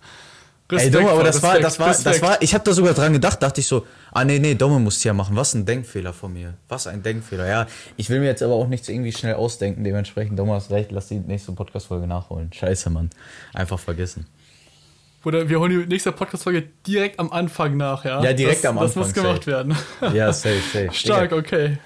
Ey, 0.71 0.91
Domme, 0.91 1.11
aber 1.11 1.25
das 1.25 1.43
war, 1.43 1.55
Respekt, 1.55 1.65
das 1.65 1.79
war, 1.81 1.89
das 1.89 2.05
Respekt. 2.05 2.23
war, 2.23 2.43
ich 2.43 2.53
habe 2.53 2.63
da 2.65 2.73
sogar 2.73 2.93
dran 2.93 3.15
gedacht, 3.15 3.43
dachte 3.43 3.61
ich 3.61 3.67
so, 3.67 3.87
ah 4.13 4.25
nee, 4.25 4.39
nee, 4.39 4.55
Domme 4.55 4.79
musst 4.79 5.03
ja 5.03 5.15
machen. 5.15 5.35
Was 5.35 5.55
ein 5.55 5.65
Denkfehler 5.65 6.13
von 6.13 6.33
mir. 6.33 6.55
Was 6.69 6.87
ein 6.87 7.03
Denkfehler. 7.03 7.47
Ja, 7.47 7.67
ich 7.97 8.11
will 8.11 8.21
mir 8.21 8.27
jetzt 8.27 8.43
aber 8.43 8.55
auch 8.55 8.67
nichts 8.67 8.89
irgendwie 8.91 9.13
schnell 9.13 9.35
ausdenken. 9.35 9.83
Dementsprechend, 9.83 10.39
Domme 10.39 10.53
hast 10.53 10.71
recht, 10.71 10.93
lass 10.93 11.09
die 11.09 11.21
nächste 11.21 11.53
Podcast-Folge 11.53 12.07
nachholen. 12.07 12.53
Scheiße, 12.53 12.91
Mann. 12.91 13.09
Einfach 13.55 13.79
vergessen. 13.79 14.27
Oder 15.25 15.49
wir 15.49 15.59
holen 15.59 15.71
die 15.71 15.87
nächste 15.87 16.13
Podcast-Folge 16.13 16.65
direkt 16.87 17.19
am 17.19 17.33
Anfang 17.33 17.77
nach, 17.77 18.05
ja? 18.05 18.23
Ja, 18.23 18.33
direkt 18.35 18.63
das, 18.65 18.71
am 18.71 18.77
Das 18.77 18.85
Anfang, 18.97 19.03
muss 19.03 19.13
gemacht 19.15 19.45
safe. 19.45 19.47
werden. 19.47 19.77
Ja, 20.15 20.33
safe, 20.33 20.61
safe. 20.73 20.91
Stark, 20.93 21.33
okay. 21.33 21.79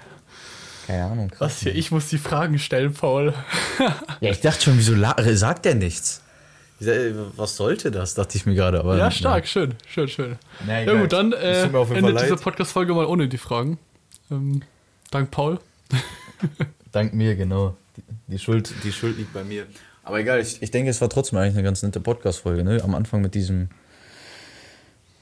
Keine 0.86 1.04
Ahnung, 1.04 1.28
krass. 1.28 1.38
Was 1.52 1.60
hier? 1.60 1.74
Ich 1.74 1.92
muss 1.92 2.08
die 2.08 2.18
Fragen 2.18 2.58
stellen, 2.58 2.92
Paul. 2.94 3.32
Ja, 4.20 4.30
ich 4.30 4.40
dachte 4.40 4.62
schon, 4.62 4.76
wieso 4.78 4.94
sagt 5.34 5.64
der 5.64 5.74
nichts? 5.76 6.21
Was 7.36 7.56
sollte 7.56 7.90
das, 7.90 8.14
dachte 8.14 8.36
ich 8.36 8.46
mir 8.46 8.54
gerade. 8.54 8.80
Aber 8.80 8.96
Ja, 8.96 9.10
stark, 9.10 9.46
schön, 9.46 9.74
schön, 9.86 10.08
schön. 10.08 10.38
Na, 10.66 10.82
Ja, 10.82 11.00
gut, 11.00 11.12
dann 11.12 11.32
äh, 11.32 11.64
endet 11.64 12.20
diese. 12.22 12.36
Podcast-Folge 12.36 12.94
mal 12.94 13.06
ohne 13.06 13.28
die 13.28 13.38
Fragen. 13.38 13.78
Ähm, 14.30 14.62
dank 15.10 15.30
Paul. 15.30 15.58
Dank 16.92 17.14
mir, 17.14 17.36
genau. 17.36 17.74
Die, 17.96 18.02
die, 18.28 18.38
Schuld, 18.38 18.72
die 18.84 18.92
Schuld 18.92 19.16
liegt 19.16 19.32
bei 19.32 19.44
mir. 19.44 19.66
Aber 20.04 20.20
egal, 20.20 20.40
ich, 20.40 20.60
ich 20.60 20.70
denke, 20.70 20.90
es 20.90 21.00
war 21.00 21.08
trotzdem 21.08 21.38
eigentlich 21.38 21.54
eine 21.54 21.62
ganz 21.62 21.82
nette 21.82 22.00
Podcast-Folge. 22.00 22.64
Ne? 22.64 22.82
Am 22.82 22.94
Anfang 22.94 23.22
mit 23.22 23.34
diesem 23.34 23.68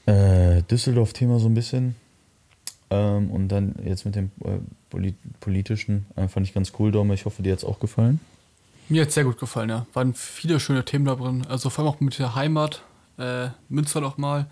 äh, 0.05 0.61
Düsseldorf-Thema 0.63 1.39
so 1.39 1.47
ein 1.47 1.53
bisschen. 1.53 1.95
Ähm, 2.89 3.31
und 3.31 3.47
dann 3.49 3.75
jetzt 3.85 4.05
mit 4.05 4.15
dem 4.15 4.31
äh, 4.43 4.57
Polit 4.89 5.15
politischen. 5.39 6.05
Äh, 6.15 6.27
fand 6.27 6.45
ich 6.45 6.53
ganz 6.53 6.73
cool, 6.79 6.91
Daumen. 6.91 7.13
Ich 7.13 7.25
hoffe, 7.25 7.41
dir 7.41 7.53
hat 7.53 7.59
es 7.59 7.65
auch 7.65 7.79
gefallen. 7.79 8.19
Mir 8.91 9.03
hat 9.03 9.07
es 9.07 9.15
sehr 9.15 9.23
gut 9.23 9.39
gefallen, 9.39 9.69
ja. 9.69 9.85
Waren 9.93 10.13
viele 10.13 10.59
schöne 10.59 10.83
Themen 10.83 11.05
da 11.05 11.15
drin. 11.15 11.45
Also 11.47 11.69
vor 11.69 11.85
allem 11.85 11.93
auch 11.93 12.01
mit 12.01 12.19
der 12.19 12.35
Heimat, 12.35 12.81
äh, 13.17 13.47
Münster 13.69 14.01
noch 14.01 14.17
mal 14.17 14.47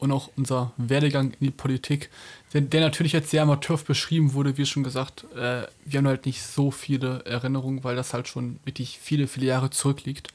und 0.00 0.10
auch 0.10 0.30
unser 0.36 0.72
Werdegang 0.76 1.30
in 1.38 1.46
die 1.46 1.50
Politik, 1.52 2.10
der, 2.52 2.62
der 2.62 2.80
natürlich 2.80 3.12
jetzt 3.12 3.30
sehr 3.30 3.44
amateurhaft 3.44 3.86
beschrieben 3.86 4.32
wurde, 4.32 4.58
wie 4.58 4.66
schon 4.66 4.82
gesagt. 4.82 5.26
Äh, 5.36 5.68
wir 5.84 5.98
haben 5.98 6.08
halt 6.08 6.26
nicht 6.26 6.42
so 6.42 6.72
viele 6.72 7.24
Erinnerungen, 7.24 7.84
weil 7.84 7.94
das 7.94 8.14
halt 8.14 8.26
schon 8.26 8.58
wirklich 8.64 8.98
viele, 9.00 9.28
viele 9.28 9.46
Jahre 9.46 9.70
zurückliegt. 9.70 10.26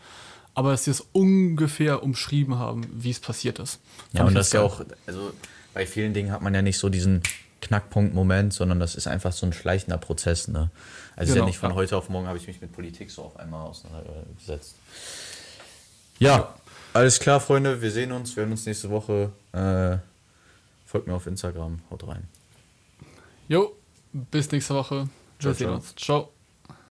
Aber 0.54 0.72
dass 0.72 0.86
wir 0.86 0.92
es 0.92 1.06
ungefähr 1.12 2.02
umschrieben 2.02 2.58
haben, 2.60 2.88
wie 2.94 3.12
es 3.12 3.20
passiert 3.20 3.60
ist. 3.60 3.82
Ja, 4.14 4.24
und 4.24 4.36
das 4.36 4.48
ist 4.48 4.54
ja 4.54 4.62
auch, 4.62 4.86
also 5.06 5.34
bei 5.74 5.86
vielen 5.86 6.14
Dingen 6.14 6.32
hat 6.32 6.42
man 6.42 6.54
ja 6.54 6.62
nicht 6.62 6.78
so 6.78 6.88
diesen 6.88 7.24
Knackpunkt-Moment, 7.60 8.54
sondern 8.54 8.80
das 8.80 8.96
ist 8.96 9.08
einfach 9.08 9.34
so 9.34 9.46
ein 9.46 9.52
schleichender 9.52 9.98
Prozess. 9.98 10.48
Ne? 10.48 10.70
Also 11.20 11.32
ist 11.32 11.36
ja 11.36 11.42
Genau, 11.42 11.46
nicht 11.48 11.58
von 11.58 11.70
ja. 11.72 11.76
heute 11.76 11.98
auf 11.98 12.08
morgen 12.10 12.28
habe 12.28 12.38
ich 12.38 12.48
mich 12.48 12.62
mit 12.62 12.72
Politik 12.72 13.12
so 13.12 13.24
auf 13.24 13.38
einmal 13.38 13.68
auseinandergesetzt. 13.68 14.76
Ja, 16.18 16.54
alles 16.94 17.20
klar, 17.20 17.40
Freunde, 17.42 17.82
wir 17.82 17.92
sehen 17.92 18.12
uns, 18.14 18.36
wir 18.36 18.42
hören 18.44 18.52
uns 18.52 18.66
nächste 18.66 18.90
Woche. 18.90 19.32
Äh, 19.52 19.98
folgt 20.86 21.08
mir 21.08 21.14
auf 21.14 21.28
Instagram, 21.28 21.82
haut 21.92 22.08
rein. 22.08 22.28
Jo, 23.50 23.76
bis 24.14 24.50
nächste 24.52 24.74
Woche. 24.76 25.10
Ciao, 25.40 25.52
Wir 25.52 25.54
sehen 25.56 25.68
ciao. 25.68 25.76
uns. 25.76 25.96
Ciao. 25.96 26.39